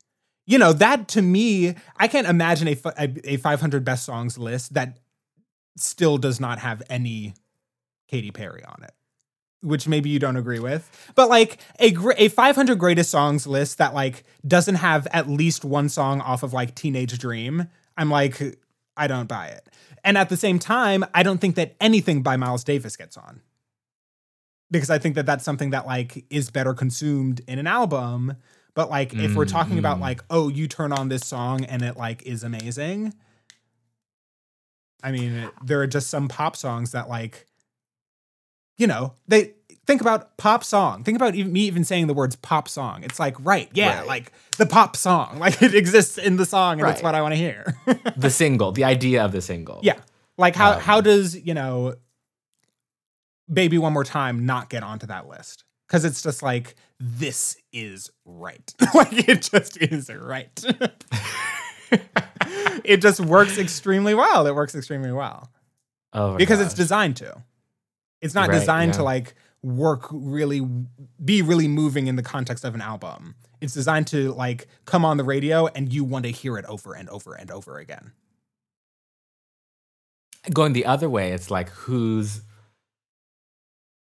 you 0.53 0.59
know, 0.59 0.74
that 0.74 1.09
to 1.09 1.22
me, 1.22 1.74
I 1.96 2.09
can't 2.09 2.26
imagine 2.26 2.68
a, 2.68 2.76
a, 2.98 3.32
a 3.32 3.36
500 3.38 3.86
best 3.86 4.05
songs 4.05 4.36
list 4.36 4.74
that 4.74 4.98
still 5.78 6.18
does 6.18 6.40
not 6.40 6.59
have 6.59 6.82
any 6.90 7.32
Katy 8.07 8.32
Perry 8.32 8.62
on 8.62 8.82
it, 8.82 8.92
which 9.62 9.88
maybe 9.88 10.11
you 10.11 10.18
don't 10.18 10.36
agree 10.36 10.59
with. 10.59 10.90
But 11.14 11.30
like 11.30 11.57
a 11.80 11.96
a 12.18 12.28
500 12.28 12.78
greatest 12.78 13.11
songs 13.11 13.46
list 13.46 13.78
that 13.78 13.94
like 13.94 14.24
doesn't 14.46 14.74
have 14.74 15.07
at 15.07 15.26
least 15.26 15.64
one 15.64 15.88
song 15.88 16.20
off 16.20 16.42
of 16.42 16.53
like 16.53 16.74
Teenage 16.74 17.18
Dream, 17.18 17.68
I'm 17.96 18.11
like 18.11 18.59
I 18.94 19.07
don't 19.07 19.28
buy 19.28 19.46
it. 19.46 19.66
And 20.05 20.18
at 20.18 20.28
the 20.28 20.36
same 20.36 20.59
time, 20.59 21.03
I 21.14 21.22
don't 21.22 21.40
think 21.40 21.55
that 21.55 21.76
anything 21.80 22.22
by 22.22 22.36
Miles 22.36 22.62
Davis 22.62 22.94
gets 22.94 23.16
on. 23.16 23.40
Because 24.70 24.90
I 24.90 24.98
think 24.98 25.14
that 25.14 25.24
that's 25.24 25.44
something 25.44 25.70
that 25.70 25.86
like 25.86 26.26
is 26.28 26.50
better 26.50 26.74
consumed 26.74 27.40
in 27.48 27.59
an 27.59 27.66
album. 27.66 28.36
But 28.75 28.89
like 28.91 29.12
if 29.14 29.35
we're 29.35 29.45
talking 29.45 29.79
about 29.79 29.99
Mm. 29.99 30.01
like 30.01 30.25
oh 30.31 30.49
you 30.49 30.66
turn 30.66 30.93
on 30.93 31.09
this 31.09 31.23
song 31.27 31.64
and 31.66 31.83
it 31.83 31.97
like 31.97 32.23
is 32.23 32.43
amazing. 32.43 33.14
I 35.03 35.11
mean, 35.12 35.51
there 35.64 35.81
are 35.81 35.87
just 35.87 36.09
some 36.09 36.29
pop 36.29 36.57
songs 36.57 36.93
that 36.93 37.09
like 37.09 37.47
you 38.79 38.87
know, 38.87 39.14
they 39.29 39.53
think 39.87 40.01
about 40.01 40.37
pop 40.39 40.64
song. 40.64 41.05
Think 41.05 41.16
about 41.16 41.35
even, 41.35 41.53
me 41.53 41.61
even 41.62 41.85
saying 41.85 42.07
the 42.07 42.14
words 42.14 42.37
pop 42.37 42.68
song. 42.68 43.03
It's 43.05 43.20
like, 43.20 43.37
right, 43.45 43.68
yeah, 43.75 43.99
Right. 43.99 44.07
like 44.07 44.33
the 44.57 44.64
pop 44.66 44.97
song. 44.97 45.39
Like 45.39 45.61
it 45.61 45.75
exists 45.75 46.16
in 46.18 46.37
the 46.37 46.47
song 46.47 46.81
and 46.81 46.89
it's 46.89 46.99
Right. 47.03 47.05
what 47.05 47.14
I 47.14 47.20
want 47.23 47.33
to 47.33 47.37
hear. 47.37 47.77
the 48.16 48.31
single 48.31 48.73
the 48.73 48.85
idea 48.85 49.25
of 49.25 49.33
the 49.33 49.43
single 49.43 49.81
yeah. 49.83 50.01
Like 50.39 50.57
how 50.57 50.73
Um, 50.75 50.81
how 50.81 51.01
does, 51.03 51.37
you 51.37 51.53
know, 51.53 51.95
Baby 53.53 53.77
One 53.79 53.93
More 53.93 54.05
Time 54.05 54.47
not 54.47 54.70
get 54.70 54.83
onto 54.83 55.07
that 55.07 55.29
list? 55.29 55.64
Cuz 55.89 56.05
it's 56.05 56.23
just 56.23 56.43
like 56.43 56.75
this 57.05 57.57
is 57.72 58.11
right. 58.24 58.72
like 58.94 59.28
it 59.28 59.42
just 59.42 59.76
is 59.78 60.09
right. 60.09 60.64
it 62.84 62.98
just 62.98 63.18
works 63.18 63.59
extremely 63.59 64.14
well. 64.14 64.46
It 64.46 64.55
works 64.55 64.76
extremely 64.76 65.11
well. 65.11 65.50
oh 66.12 66.32
my 66.32 66.36
because 66.36 66.61
it's 66.61 66.74
designed 66.74 67.16
to. 67.16 67.42
It's 68.20 68.34
not 68.34 68.48
Right, 68.48 68.61
designed 68.61 68.94
to 68.94 69.03
like 69.03 69.34
work 69.64 70.07
really 70.12 70.61
be 71.24 71.42
really 71.42 71.66
moving 71.66 72.07
in 72.07 72.14
the 72.14 72.22
context 72.22 72.64
of 72.64 72.76
an 72.76 72.80
album. 72.80 73.34
It's 73.61 73.74
designed 73.74 74.07
to 74.09 74.32
like 74.32 74.68
come 74.84 75.05
on 75.05 75.16
the 75.16 75.24
radio 75.24 75.66
and 75.66 75.92
you 75.92 76.05
want 76.05 76.24
to 76.26 76.30
hear 76.30 76.57
it 76.57 76.64
over 76.66 76.94
and 76.94 77.09
over 77.09 77.34
and 77.34 77.50
over 77.50 77.78
again. 77.78 78.12
going 80.53 80.72
the 80.72 80.86
other 80.86 81.09
way 81.11 81.32
it's 81.32 81.50
like 81.50 81.68
who's 81.70 82.42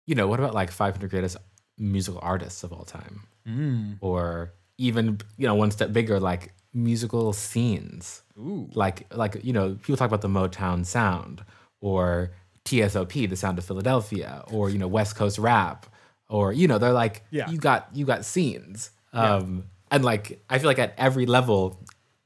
you 0.06 0.14
know 0.14 0.26
what 0.26 0.38
about 0.40 0.54
like 0.54 0.70
500 0.70 1.08
greatest 1.10 1.36
musical 1.78 2.20
artists 2.22 2.62
of 2.64 2.72
all 2.72 2.84
time 2.84 3.22
Mm. 3.46 3.98
or 4.00 4.52
even 4.78 5.18
you 5.36 5.46
know 5.46 5.54
one 5.54 5.70
step 5.70 5.92
bigger 5.92 6.18
like 6.18 6.54
musical 6.72 7.32
scenes 7.34 8.22
Ooh. 8.38 8.68
like 8.74 9.06
like 9.14 9.36
you 9.44 9.52
know 9.52 9.74
people 9.74 9.96
talk 9.98 10.08
about 10.08 10.22
the 10.22 10.28
motown 10.28 10.86
sound 10.86 11.44
or 11.82 12.32
tsop 12.64 13.12
the 13.12 13.36
sound 13.36 13.58
of 13.58 13.64
philadelphia 13.64 14.42
or 14.50 14.70
you 14.70 14.78
know 14.78 14.88
west 14.88 15.14
coast 15.16 15.38
rap 15.38 15.84
or 16.30 16.52
you 16.54 16.66
know 16.66 16.78
they're 16.78 16.92
like 16.92 17.22
Yeah. 17.30 17.50
you 17.50 17.58
got 17.58 17.88
you 17.92 18.06
got 18.06 18.24
scenes 18.24 18.90
Yeah. 19.12 19.34
um 19.36 19.64
and 19.90 20.02
like 20.04 20.42
i 20.48 20.58
feel 20.58 20.68
like 20.68 20.78
at 20.78 20.94
every 20.96 21.26
level 21.26 21.78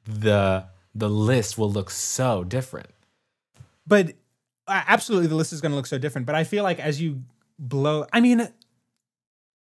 the 0.04 0.64
the 0.94 1.08
list 1.10 1.58
will 1.58 1.70
look 1.72 1.90
so 1.90 2.44
different 2.44 2.90
But 3.86 4.10
uh, 4.68 4.82
absolutely 4.86 5.26
the 5.28 5.34
list 5.34 5.52
is 5.52 5.60
going 5.60 5.72
to 5.72 5.76
look 5.76 5.86
so 5.86 5.96
different, 5.98 6.26
but 6.26 6.34
I 6.34 6.44
feel 6.44 6.62
like 6.62 6.78
as 6.78 7.00
you 7.00 7.22
blow 7.58 8.06
I 8.12 8.20
mean 8.20 8.48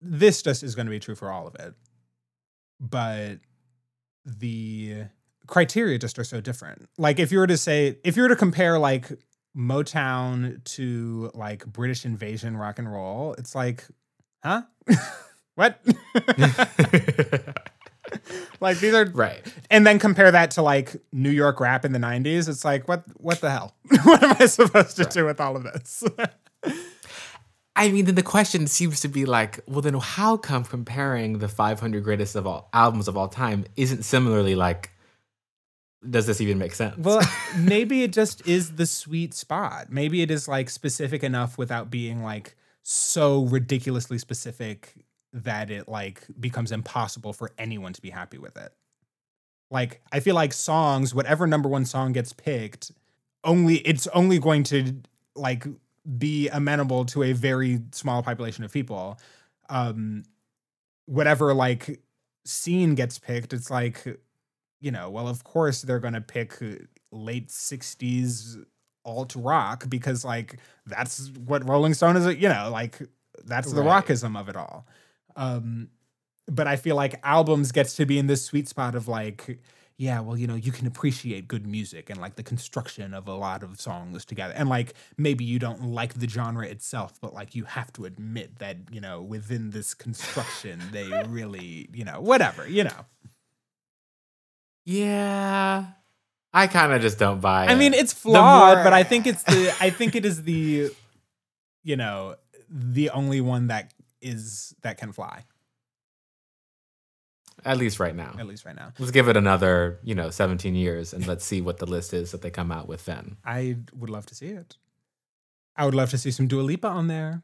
this 0.01 0.43
just 0.43 0.63
is 0.63 0.75
going 0.75 0.87
to 0.87 0.91
be 0.91 1.01
true 1.01 1.15
for 1.15 1.31
all 1.31 1.47
of 1.47 1.55
it. 1.57 1.75
But 2.81 3.41
the 4.25 5.05
criteria 5.47 5.99
just 5.99 6.19
are 6.19 6.25
so 6.25 6.41
different. 6.41 6.89
Like 6.97 7.19
if 7.19 7.31
you 7.33 7.39
were 7.39 7.47
to 7.47 7.59
say 7.59 7.99
if 8.05 8.17
you 8.17 8.23
were 8.23 8.29
to 8.29 8.37
compare 8.37 8.79
like 8.79 9.11
Motown 9.57 10.63
to 10.65 11.31
like 11.35 11.67
British 11.67 12.05
invasion 12.05 12.57
rock 12.57 12.79
and 12.79 12.91
roll, 12.91 13.35
it's 13.35 13.55
like, 13.55 13.85
huh? 14.43 14.63
what? 15.57 15.81
like 18.61 18.79
these 18.79 18.95
are 18.95 19.05
right 19.07 19.43
and 19.71 19.87
then 19.87 19.99
compare 19.99 20.31
that 20.31 20.51
to 20.53 20.63
like 20.63 20.97
New 21.13 21.31
York 21.31 21.61
rap 21.61 21.85
in 21.85 21.93
the 21.93 21.99
90s, 21.99 22.49
it's 22.49 22.65
like 22.65 22.89
what 22.89 23.05
what 23.17 23.41
the 23.41 23.51
hell? 23.51 23.75
what 24.05 24.23
am 24.23 24.37
I 24.39 24.47
supposed 24.47 24.97
to 24.97 25.05
do 25.05 25.27
with 25.27 25.41
all 25.41 25.57
of 25.57 25.65
this? 25.65 26.03
I 27.77 27.91
mean, 27.91 28.05
then 28.05 28.15
the 28.15 28.23
question 28.23 28.67
seems 28.67 29.01
to 29.01 29.09
be 29.09 29.25
like, 29.25 29.61
well, 29.67 29.81
then 29.81 29.95
how 29.95 30.37
come 30.37 30.65
comparing 30.65 31.39
the 31.39 31.49
500 31.49 32.03
greatest 32.03 32.35
of 32.37 32.47
all 32.47 32.69
albums 32.73 33.09
of 33.09 33.17
all 33.17 33.29
time 33.29 33.65
isn't 33.77 34.03
similarly 34.05 34.55
like, 34.55 34.91
does 36.09 36.27
this 36.27 36.41
even 36.41 36.59
make 36.59 36.75
sense? 36.75 36.97
well, 36.97 37.21
maybe 37.59 38.03
it 38.03 38.13
just 38.13 38.47
is 38.47 38.77
the 38.77 38.87
sweet 38.87 39.35
spot. 39.35 39.91
Maybe 39.91 40.23
it 40.23 40.31
is 40.31 40.49
like 40.49 40.71
specific 40.71 41.23
enough 41.23 41.59
without 41.59 41.91
being 41.91 42.23
like 42.23 42.57
so 42.83 43.45
ridiculously 43.45 44.19
specific 44.19 44.95
that 45.33 45.71
it 45.71 45.89
like 45.89 46.27
becomes 46.39 46.73
impossible 46.73 47.33
for 47.33 47.53
anyone 47.59 47.93
to 47.93 48.03
be 48.03 48.11
happy 48.11 48.39
with 48.39 48.57
it. 48.57 48.73
Like 49.71 50.01
I 50.11 50.21
feel 50.21 50.35
like 50.35 50.53
songs, 50.53 51.15
whatever 51.15 51.47
number 51.47 51.69
one 51.69 51.85
song 51.85 52.13
gets 52.13 52.33
picked, 52.33 52.91
only 53.45 53.77
it's 53.77 54.07
only 54.09 54.39
going 54.39 54.65
to 54.65 54.97
like 55.37 55.67
be 56.19 56.49
amenable 56.49 57.05
to 57.07 57.23
a 57.23 57.33
very 57.33 57.81
small 57.93 58.23
population 58.23 58.65
of 58.65 58.73
people. 58.73 59.19
Um 59.69 60.25
whatever 61.07 61.55
like 61.55 62.01
scene 62.45 62.95
gets 62.95 63.19
picked, 63.19 63.53
it's 63.53 63.71
like, 63.71 64.05
you 64.81 64.91
know, 64.91 65.11
well, 65.11 65.29
of 65.29 65.45
course 65.45 65.83
they're 65.83 65.99
gonna 66.01 66.21
pick 66.21 66.59
late 67.13 67.51
60s 67.51 68.57
alt 69.05 69.35
rock 69.37 69.89
because 69.89 70.25
like 70.25 70.59
that's 70.87 71.31
what 71.47 71.69
Rolling 71.69 71.95
Stone 71.95 72.17
is, 72.17 72.27
you 72.37 72.49
know, 72.49 72.69
like 72.71 72.99
that's 73.45 73.73
the 73.73 73.83
Right. 73.83 74.05
rockism 74.07 74.39
of 74.39 74.49
it 74.49 74.57
all. 74.57 74.87
Um 75.37 75.89
but 76.51 76.67
I 76.67 76.77
feel 76.77 76.97
like 76.97 77.21
albums 77.25 77.71
gets 77.73 77.95
to 77.97 78.07
be 78.07 78.19
in 78.19 78.27
this 78.27 78.45
sweet 78.45 78.69
spot 78.69 78.95
of 78.97 79.07
like, 79.07 79.61
yeah, 80.01 80.21
well, 80.21 80.35
you 80.35 80.47
know, 80.47 80.55
you 80.55 80.73
can 80.73 80.87
appreciate 80.87 81.47
good 81.47 81.67
music 81.67 82.09
and 82.09 82.19
like 82.19 82.37
the 82.37 82.43
construction 82.43 83.13
of 83.13 83.29
a 83.29 83.35
lot 83.35 83.63
of 83.63 83.79
songs 83.79 84.25
together. 84.25 84.55
And 84.57 84.67
like 84.67 84.95
maybe 85.19 85.45
you 85.45 85.59
don't 85.59 85.85
like 85.85 86.15
the 86.15 86.27
genre 86.27 86.67
itself, 86.67 87.21
but 87.21 87.35
like 87.35 87.55
you 87.55 87.65
have 87.65 87.93
to 87.93 88.07
admit 88.07 88.61
that, 88.61 88.79
you 88.91 89.03
know, 89.03 89.21
within 89.21 89.69
this 89.69 89.93
construction, 89.93 90.81
they 90.91 91.07
really, 91.29 91.91
you 91.93 92.07
know, 92.07 92.19
whatever, 92.19 92.67
you 92.67 92.85
know. 92.85 93.05
Yeah. 94.87 95.85
I 96.55 96.67
kind 96.67 96.95
of 96.95 97.03
just 97.03 97.19
don't 97.19 97.43
buy 97.43 97.67
I 97.67 97.75
mean, 97.75 97.93
it's 97.93 98.15
flawed, 98.15 98.79
more- 98.79 98.85
but 98.85 98.95
I 98.95 99.03
think 99.03 99.27
it's 99.27 99.43
the 99.43 99.75
I 99.83 99.91
think 99.91 100.15
it 100.17 100.25
is 100.25 100.45
the 100.45 100.91
you 101.85 101.97
know, 101.97 102.37
the 102.71 103.11
only 103.11 103.43
one 103.43 103.67
that 103.67 103.93
is 104.23 104.75
that 104.81 104.97
can 104.97 105.13
fly, 105.13 105.45
at 107.65 107.79
least 107.79 108.01
right 108.01 108.15
now. 108.15 108.35
at 108.39 108.47
least 108.47 108.65
right 108.65 108.77
now. 108.77 108.93
Let's 108.99 109.11
give 109.13 109.29
it 109.29 109.37
another, 109.37 109.99
you 110.03 110.15
know, 110.15 110.31
17 110.31 110.75
years 110.75 111.13
and 111.13 111.27
let's 111.27 111.45
see 111.45 111.61
what 111.61 111.79
the 111.79 111.87
list 111.87 112.13
is 112.13 112.33
that 112.33 112.43
they 112.43 112.51
come 112.51 112.71
out 112.73 112.89
with 112.89 113.05
then. 113.05 113.37
I 113.45 113.77
would 113.95 114.11
love 114.11 114.27
to 114.27 114.35
see 114.35 114.49
it. 114.49 114.77
I 115.77 115.85
would 115.85 115.95
love 115.95 116.11
to 116.11 116.19
see 116.19 116.31
some 116.31 116.47
Dua 116.47 116.63
Lipa 116.63 116.89
on 116.89 117.07
there. 117.07 117.43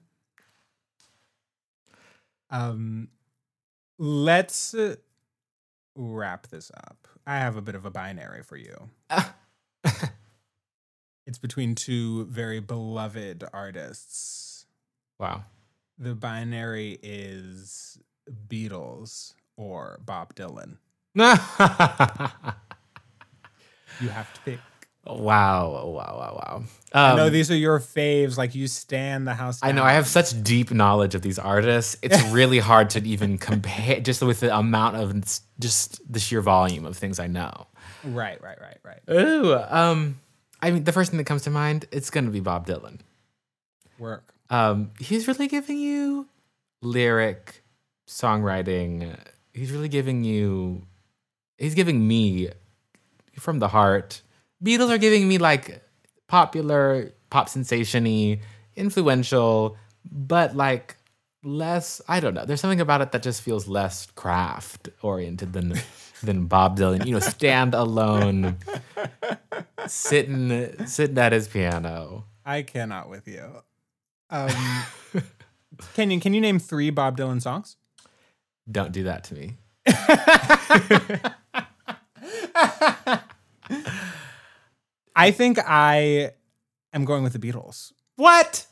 Um, 2.50 3.08
let's 3.98 4.74
uh, 4.74 4.96
wrap 5.94 6.48
this 6.48 6.70
up. 6.76 7.08
I 7.26 7.38
have 7.38 7.56
a 7.56 7.62
bit 7.62 7.74
of 7.74 7.84
a 7.84 7.90
binary 7.90 8.42
for 8.42 8.56
you. 8.56 8.90
It's 11.26 11.38
between 11.38 11.74
two 11.74 12.26
very 12.26 12.60
beloved 12.60 13.44
artists. 13.52 14.66
wow. 15.18 15.44
The 15.98 16.14
binary 16.14 16.98
is 17.02 17.98
Beatles 18.48 19.32
or 19.56 19.98
Bob 20.04 20.34
Dylan. 20.34 20.76
wow. 21.14 22.32
You 24.00 24.08
have 24.10 24.32
to 24.34 24.40
pick. 24.42 24.60
Wow. 25.06 25.70
Wow. 25.70 25.94
Wow. 25.94 26.40
Wow. 26.42 26.62
I 26.92 27.16
know 27.16 27.26
Um, 27.26 27.32
these 27.32 27.50
are 27.50 27.56
your 27.56 27.78
faves. 27.80 28.36
Like 28.36 28.54
you 28.54 28.66
stand 28.66 29.26
the 29.26 29.32
house. 29.34 29.58
I 29.62 29.72
know 29.72 29.84
I 29.84 29.92
have 29.92 30.06
such 30.06 30.42
deep 30.42 30.70
knowledge 30.70 31.14
of 31.14 31.22
these 31.22 31.38
artists. 31.38 31.96
It's 32.02 32.20
really 32.30 32.58
hard 32.58 32.90
to 32.90 33.00
even 33.08 33.38
compare 33.38 34.00
just 34.00 34.20
with 34.22 34.40
the 34.40 34.54
amount 34.54 34.96
of 34.96 35.14
just 35.60 36.12
the 36.12 36.18
sheer 36.20 36.42
volume 36.42 36.84
of 36.84 36.96
things 36.96 37.18
I 37.18 37.26
know. 37.28 37.68
Right, 38.04 38.38
right, 38.42 38.58
right, 38.60 38.78
right. 38.84 39.00
Ooh, 39.16 39.54
um, 39.54 40.20
I 40.60 40.70
mean, 40.70 40.84
the 40.84 40.92
first 40.92 41.10
thing 41.10 41.18
that 41.18 41.24
comes 41.24 41.42
to 41.42 41.50
mind, 41.50 41.86
it's 41.92 42.10
gonna 42.10 42.30
be 42.30 42.40
Bob 42.40 42.66
Dylan. 42.66 42.98
Work. 43.98 44.34
Um, 44.50 44.90
he's 44.98 45.26
really 45.26 45.48
giving 45.48 45.78
you 45.78 46.28
lyric, 46.82 47.62
songwriting. 48.06 49.16
He's 49.56 49.72
really 49.72 49.88
giving 49.88 50.22
you. 50.22 50.86
He's 51.56 51.74
giving 51.74 52.06
me 52.06 52.50
from 53.38 53.58
the 53.58 53.68
heart. 53.68 54.20
Beatles 54.62 54.90
are 54.90 54.98
giving 54.98 55.26
me 55.26 55.38
like 55.38 55.82
popular, 56.28 57.12
pop 57.30 57.48
sensation-y, 57.48 58.40
influential, 58.76 59.78
but 60.04 60.54
like 60.54 60.96
less. 61.42 62.02
I 62.06 62.20
don't 62.20 62.34
know. 62.34 62.44
There's 62.44 62.60
something 62.60 62.82
about 62.82 63.00
it 63.00 63.12
that 63.12 63.22
just 63.22 63.40
feels 63.40 63.66
less 63.66 64.06
craft 64.14 64.90
oriented 65.00 65.54
than 65.54 65.72
than 66.22 66.46
Bob 66.46 66.76
Dylan. 66.76 67.06
You 67.06 67.14
know, 67.14 67.20
stand 67.20 67.72
alone, 67.72 68.58
sitting 69.86 70.86
sitting 70.86 71.16
at 71.16 71.32
his 71.32 71.48
piano. 71.48 72.24
I 72.44 72.60
cannot 72.60 73.08
with 73.08 73.26
you. 73.26 73.62
Um, 74.28 74.50
Kenyon, 75.94 76.20
can 76.20 76.34
you 76.34 76.42
name 76.42 76.58
three 76.58 76.90
Bob 76.90 77.16
Dylan 77.16 77.40
songs? 77.40 77.76
Don't 78.70 78.92
do 78.92 79.04
that 79.04 79.24
to 79.24 79.34
me. 79.34 79.56
I 85.14 85.30
think 85.30 85.58
I 85.64 86.32
am 86.92 87.04
going 87.04 87.22
with 87.22 87.32
the 87.32 87.38
Beatles. 87.38 87.92
What? 88.16 88.66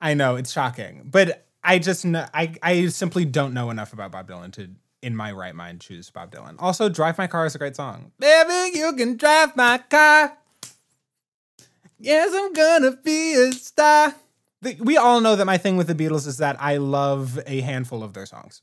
I 0.00 0.14
know 0.14 0.36
it's 0.36 0.52
shocking, 0.52 1.08
but 1.10 1.46
I 1.64 1.78
just 1.78 2.04
know, 2.04 2.26
I 2.34 2.54
I 2.62 2.86
simply 2.88 3.24
don't 3.24 3.54
know 3.54 3.70
enough 3.70 3.92
about 3.92 4.12
Bob 4.12 4.28
Dylan 4.28 4.52
to, 4.52 4.68
in 5.02 5.16
my 5.16 5.32
right 5.32 5.54
mind, 5.54 5.80
choose 5.80 6.10
Bob 6.10 6.30
Dylan. 6.32 6.56
Also, 6.58 6.88
"Drive 6.88 7.18
My 7.18 7.26
Car" 7.26 7.46
is 7.46 7.54
a 7.54 7.58
great 7.58 7.76
song. 7.76 8.12
Baby, 8.18 8.78
you 8.78 8.92
can 8.94 9.16
drive 9.16 9.56
my 9.56 9.78
car. 9.78 10.36
Yes, 11.98 12.32
I'm 12.34 12.52
gonna 12.52 12.92
be 13.02 13.34
a 13.34 13.52
star. 13.52 14.14
We 14.78 14.96
all 14.96 15.20
know 15.20 15.36
that 15.36 15.44
my 15.44 15.58
thing 15.58 15.76
with 15.76 15.86
the 15.86 15.94
Beatles 15.94 16.26
is 16.26 16.38
that 16.38 16.60
I 16.60 16.76
love 16.76 17.38
a 17.46 17.60
handful 17.62 18.02
of 18.02 18.12
their 18.12 18.26
songs, 18.26 18.62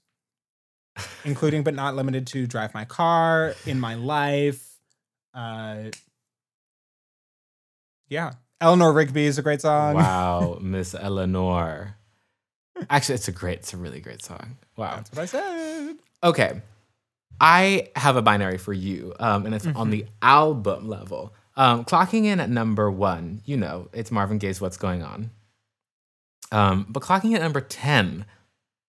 including 1.24 1.64
but 1.64 1.74
not 1.74 1.96
limited 1.96 2.28
to 2.28 2.48
"Drive 2.48 2.74
My 2.74 2.86
Car," 2.86 3.56
"In 3.66 3.80
My 3.80 3.96
Life." 3.96 4.68
Uh, 5.34 5.86
yeah, 8.10 8.34
Eleanor 8.62 8.94
Rigby 8.94 9.26
is 9.26 9.38
a 9.38 9.42
great 9.42 9.62
song. 9.62 9.96
Wow, 9.96 10.58
Miss 10.62 10.96
Eleanor. 10.96 11.98
Actually, 12.90 13.16
it's 13.16 13.28
a 13.28 13.32
great, 13.32 13.60
it's 13.60 13.74
a 13.74 13.78
really 13.78 14.00
great 14.00 14.24
song. 14.24 14.58
Wow. 14.78 14.96
That's 14.96 15.12
what 15.12 15.22
I 15.22 15.26
said. 15.26 15.96
Okay. 16.24 16.62
I 17.42 17.90
have 17.96 18.16
a 18.16 18.22
binary 18.22 18.58
for 18.58 18.74
you, 18.74 19.14
um, 19.20 19.46
and 19.46 19.54
it's 19.54 19.68
on 19.68 19.90
the 19.90 20.06
album 20.22 20.88
level. 20.88 21.34
Um, 21.58 21.84
clocking 21.84 22.26
in 22.26 22.40
at 22.40 22.50
number 22.50 22.90
one, 22.90 23.42
you 23.46 23.58
know, 23.58 23.90
it's 23.92 24.12
Marvin 24.12 24.38
Gaye's 24.38 24.62
What's 24.62 24.78
Going 24.78 25.04
On. 25.04 25.30
Um, 26.52 26.86
but 26.88 27.04
clocking 27.04 27.32
in 27.32 27.36
at 27.36 27.42
number 27.42 27.62
10 27.62 28.26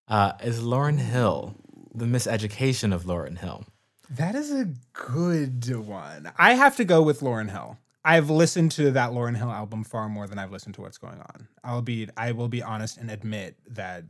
uh, 0.08 0.32
is 0.42 0.62
Lauryn 0.62 0.98
Hill, 0.98 1.54
the 1.94 2.06
miseducation 2.06 2.92
of 2.92 3.04
Lauryn 3.04 3.38
Hill. 3.38 3.64
That 4.10 4.34
is 4.34 4.50
a 4.50 4.68
good 4.92 5.74
one. 5.76 6.30
I 6.36 6.54
have 6.54 6.76
to 6.76 6.84
go 6.84 7.02
with 7.02 7.20
Lauryn 7.20 7.50
Hill. 7.50 7.78
I've 8.04 8.28
listened 8.28 8.72
to 8.72 8.90
that 8.90 9.12
Lauryn 9.12 9.36
Hill 9.36 9.50
album 9.50 9.82
far 9.82 10.08
more 10.08 10.26
than 10.26 10.38
I've 10.38 10.52
listened 10.52 10.74
to 10.74 10.82
what's 10.82 10.98
going 10.98 11.20
on. 11.20 11.48
I'll 11.62 11.80
be 11.82 12.08
I 12.16 12.32
will 12.32 12.48
be 12.48 12.62
honest 12.62 12.98
and 12.98 13.10
admit 13.10 13.56
that, 13.70 14.04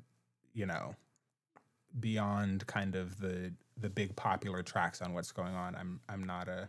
you 0.53 0.67
know, 0.67 0.97
beyond 1.99 2.67
kind 2.67 2.97
of 2.97 3.21
the 3.21 3.53
the 3.77 3.89
big 3.89 4.17
popular 4.17 4.63
tracks 4.63 5.01
on 5.01 5.15
what's 5.15 5.31
going 5.31 5.55
on, 5.55 5.77
I'm 5.77 6.01
I'm 6.09 6.25
not 6.25 6.49
a 6.49 6.69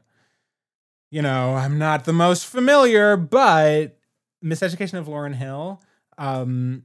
you 1.09 1.21
know, 1.21 1.55
I'm 1.55 1.79
not 1.79 2.05
the 2.05 2.13
most 2.13 2.45
familiar, 2.45 3.15
but 3.17 3.97
Miseducation 4.43 4.99
of 4.99 5.07
Lauryn 5.07 5.33
Hill, 5.35 5.81
um 6.19 6.83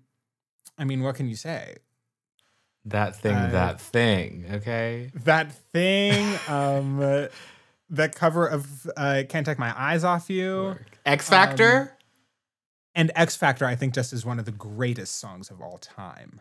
I 0.78 0.85
mean, 0.85 1.03
what 1.03 1.16
can 1.16 1.28
you 1.28 1.37
say? 1.37 1.76
That 2.87 3.14
thing, 3.16 3.37
Uh, 3.37 3.51
that 3.51 3.81
thing, 3.81 4.47
okay? 4.53 5.11
that 5.24 5.53
thing 5.72 6.39
um 6.49 6.99
that 7.91 8.14
cover 8.14 8.47
of 8.47 8.87
uh 8.97 9.22
can't 9.28 9.45
take 9.45 9.59
my 9.59 9.72
eyes 9.78 10.05
off 10.05 10.31
you 10.31 10.76
Ex-Factor? 11.05 11.97
and 12.95 13.11
Ex-Factor 13.14 13.64
i 13.66 13.74
think 13.76 13.93
just 13.95 14.12
is 14.12 14.24
one 14.24 14.39
of 14.39 14.45
the 14.45 14.53
greatest 14.53 15.18
songs 15.18 15.51
of 15.51 15.61
all 15.61 15.78
time 15.78 16.41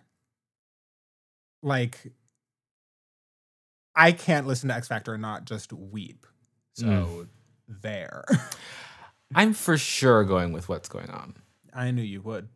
like 1.64 2.12
i 3.96 4.12
can't 4.12 4.48
listen 4.48 4.70
to 4.70 4.76
Ex-Factor 4.76 5.14
and 5.14 5.22
not 5.22 5.46
just 5.46 5.74
weep 5.74 6.26
so 6.76 6.86
Mm. 6.86 7.28
there 7.82 8.24
I'm 9.36 9.54
for 9.54 9.78
sure 9.78 10.24
going 10.24 10.54
with 10.54 10.70
What's 10.70 10.88
Going 10.90 11.10
On. 11.10 11.36
i 11.74 11.92
knew 11.92 12.02
you 12.04 12.22
would 12.22 12.48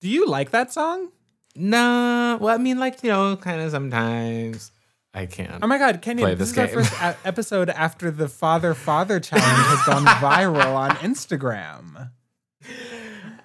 do 0.00 0.08
you 0.08 0.26
like 0.26 0.50
that 0.50 0.72
song 0.72 1.10
No, 1.54 2.38
well, 2.40 2.54
I 2.54 2.58
mean, 2.58 2.78
like, 2.78 3.02
you 3.02 3.10
know, 3.10 3.36
kind 3.36 3.60
of 3.60 3.70
sometimes 3.70 4.72
I 5.14 5.26
can't. 5.26 5.62
oh 5.62 5.66
my 5.66 5.76
god 5.76 6.00
kenyon 6.00 6.38
this, 6.38 6.52
this 6.52 6.52
is 6.52 6.58
our 6.58 6.68
first 6.68 6.92
a- 7.02 7.16
episode 7.26 7.68
after 7.68 8.10
the 8.10 8.28
father 8.28 8.72
father 8.72 9.20
challenge 9.20 9.44
has 9.44 9.84
gone 9.84 10.06
viral 10.06 10.74
on 10.74 10.90
instagram 10.96 12.10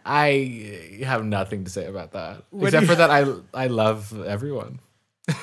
I 0.05 1.01
have 1.03 1.25
nothing 1.25 1.65
to 1.65 1.69
say 1.69 1.85
about 1.85 2.13
that. 2.13 2.43
What 2.51 2.67
Except 2.67 2.83
you- 2.83 2.87
for 2.87 2.95
that 2.95 3.09
I 3.11 3.25
I 3.53 3.67
love 3.67 4.17
everyone. 4.25 4.79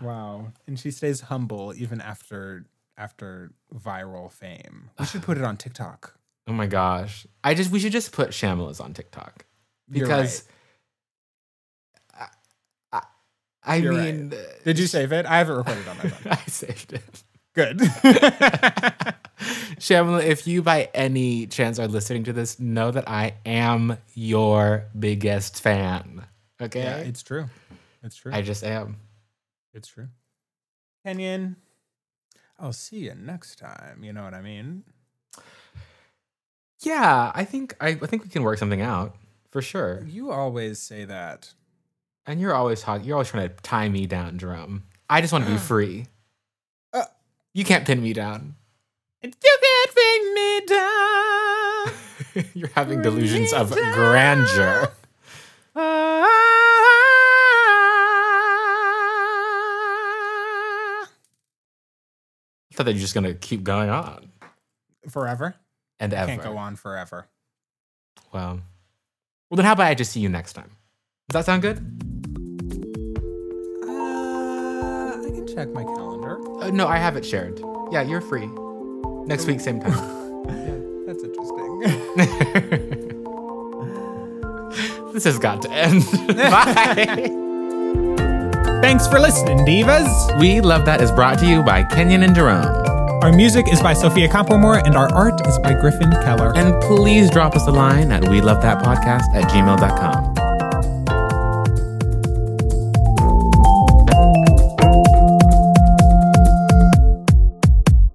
Wow. 0.00 0.52
And 0.66 0.78
she 0.78 0.90
stays 0.90 1.22
humble 1.22 1.72
even 1.76 2.00
after 2.00 2.66
after 2.98 3.52
viral 3.74 4.30
fame. 4.30 4.90
We 4.98 5.06
should 5.06 5.22
put 5.22 5.38
it 5.38 5.44
on 5.44 5.56
TikTok. 5.56 6.14
Oh 6.46 6.52
my 6.52 6.66
gosh. 6.66 7.26
I 7.42 7.54
just 7.54 7.70
we 7.70 7.78
should 7.78 7.92
just 7.92 8.12
put 8.12 8.28
Shamalas 8.28 8.78
on 8.78 8.92
TikTok. 8.92 9.46
Because 9.90 10.44
I, 12.92 13.02
I 13.62 13.76
You're 13.76 13.92
mean, 13.92 14.32
uh, 14.32 14.36
Did 14.64 14.78
you 14.78 14.86
save 14.86 15.12
it? 15.12 15.26
I 15.26 15.38
have 15.38 15.48
it 15.48 15.54
recorded 15.54 15.88
on 15.88 15.96
my 15.96 16.08
phone. 16.08 16.32
I 16.46 16.50
saved 16.50 16.92
it. 16.92 17.22
Good. 17.54 17.78
Shamla, 19.78 20.24
if 20.24 20.46
you 20.46 20.62
by 20.62 20.90
any 20.92 21.46
chance 21.46 21.78
are 21.78 21.88
listening 21.88 22.24
to 22.24 22.32
this, 22.32 22.58
know 22.58 22.90
that 22.90 23.08
I 23.08 23.34
am 23.46 23.96
your 24.14 24.86
biggest 24.98 25.62
fan. 25.62 26.26
Okay? 26.60 26.82
yeah, 26.82 26.96
it's 26.98 27.22
true. 27.22 27.46
It's 28.02 28.16
true. 28.16 28.32
I 28.32 28.42
just 28.42 28.64
am. 28.64 28.96
it's 29.72 29.88
true. 29.88 30.08
Kenyon, 31.06 31.56
I'll 32.58 32.72
see 32.72 32.98
you 32.98 33.14
next 33.14 33.58
time. 33.58 34.02
You 34.02 34.12
know 34.12 34.24
what 34.24 34.34
I 34.34 34.42
mean? 34.42 34.84
Yeah, 36.80 37.30
I 37.34 37.44
think 37.44 37.74
I, 37.80 37.90
I 37.90 38.06
think 38.06 38.24
we 38.24 38.30
can 38.30 38.42
work 38.42 38.58
something 38.58 38.82
out 38.82 39.14
for 39.54 39.62
sure. 39.62 40.02
You 40.08 40.32
always 40.32 40.80
say 40.80 41.04
that. 41.04 41.54
And 42.26 42.40
you're 42.40 42.52
always 42.52 42.80
talking. 42.82 43.06
You're 43.06 43.14
always 43.14 43.28
trying 43.28 43.48
to 43.48 43.54
tie 43.62 43.88
me 43.88 44.04
down, 44.04 44.36
Jerome. 44.36 44.82
I 45.08 45.20
just 45.20 45.32
want 45.32 45.44
to 45.44 45.50
be 45.52 45.58
free. 45.58 46.06
Uh. 46.92 47.04
you 47.52 47.64
can't 47.64 47.86
pin 47.86 48.02
me 48.02 48.12
down. 48.12 48.56
You 49.22 49.30
can't 49.30 49.94
bring 49.94 50.34
me 50.34 50.60
down. 50.66 52.46
you're 52.54 52.70
having 52.74 53.00
Bring 53.00 53.14
delusions 53.14 53.52
of 53.52 53.72
down. 53.72 53.94
grandeur. 53.94 54.90
I 62.72 62.74
thought 62.74 62.84
that 62.86 62.92
you're 62.92 63.00
just 63.00 63.14
gonna 63.14 63.34
keep 63.34 63.62
going 63.62 63.88
on 63.90 64.30
Forever. 65.08 65.54
and 66.00 66.12
ever. 66.12 66.26
Can't 66.32 66.42
go 66.42 66.56
on 66.56 66.74
forever. 66.76 67.28
Well, 68.32 68.60
well 69.54 69.58
then 69.58 69.66
how 69.66 69.72
about 69.74 69.86
I 69.86 69.94
just 69.94 70.10
see 70.10 70.18
you 70.18 70.28
next 70.28 70.54
time? 70.54 70.72
Does 71.28 71.34
that 71.34 71.44
sound 71.44 71.62
good? 71.62 71.76
Uh, 73.84 75.12
I 75.14 75.30
can 75.30 75.46
check 75.46 75.68
my 75.68 75.84
calendar. 75.84 76.40
Uh, 76.60 76.70
no, 76.70 76.88
I 76.88 76.96
have 76.96 77.16
it 77.16 77.24
shared. 77.24 77.60
Yeah, 77.92 78.02
you're 78.02 78.20
free. 78.20 78.48
Next 79.26 79.46
week, 79.46 79.60
same 79.60 79.78
time. 79.78 79.92
yeah, 80.48 80.80
That's 81.06 81.22
interesting. 81.22 81.78
this 85.12 85.22
has 85.22 85.38
got 85.38 85.62
to 85.62 85.70
end. 85.70 86.02
Bye. 86.36 87.30
Thanks 88.82 89.06
for 89.06 89.20
listening, 89.20 89.58
Divas. 89.58 90.36
we 90.40 90.60
Love 90.62 90.84
That 90.84 91.00
is 91.00 91.12
brought 91.12 91.38
to 91.38 91.46
you 91.46 91.62
by 91.62 91.84
Kenyon 91.84 92.24
and 92.24 92.34
Jerome. 92.34 92.93
Our 93.24 93.32
music 93.32 93.72
is 93.72 93.80
by 93.80 93.94
Sophia 93.94 94.28
Complemore 94.28 94.84
and 94.84 94.94
our 94.94 95.10
art 95.14 95.46
is 95.46 95.58
by 95.60 95.72
Griffin 95.72 96.10
Keller. 96.10 96.54
And 96.54 96.78
please 96.82 97.30
drop 97.30 97.56
us 97.56 97.66
a 97.66 97.70
line 97.72 98.12
at 98.12 98.28
we 98.28 98.42
love 98.42 98.60
that 98.60 98.84
podcast 98.84 99.34
at 99.34 99.44
gmail.com. 99.50 100.34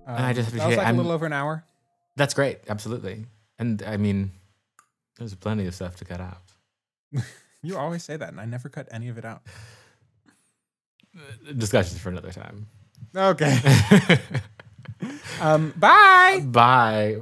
Um, 0.06 0.16
I 0.16 0.34
just 0.34 0.52
that 0.52 0.56
was 0.56 0.64
appreciate- 0.64 0.78
like 0.78 0.86
I'm- 0.86 0.96
a 0.96 0.98
little 0.98 1.12
over 1.12 1.26
an 1.26 1.34
hour. 1.34 1.64
That's 2.16 2.34
great. 2.34 2.60
Absolutely. 2.68 3.26
And 3.58 3.82
I 3.84 3.98
mean, 3.98 4.32
there's 5.18 5.34
plenty 5.36 5.66
of 5.68 5.76
stuff 5.76 5.96
to 5.98 6.06
cut 6.06 6.22
out. 6.22 6.42
You 7.62 7.76
always 7.78 8.06
say 8.06 8.16
that, 8.16 8.30
and 8.30 8.40
I 8.40 8.46
never 8.46 8.70
cut 8.70 8.88
any 8.90 9.10
of 9.10 9.18
it 9.18 9.26
out. 9.26 9.42
Uh, 11.14 11.52
discussions 11.58 12.00
for 12.00 12.08
another 12.08 12.32
time. 12.32 12.68
Okay. 13.14 13.60
um, 15.42 15.74
bye. 15.78 16.42
Bye. 16.46 17.22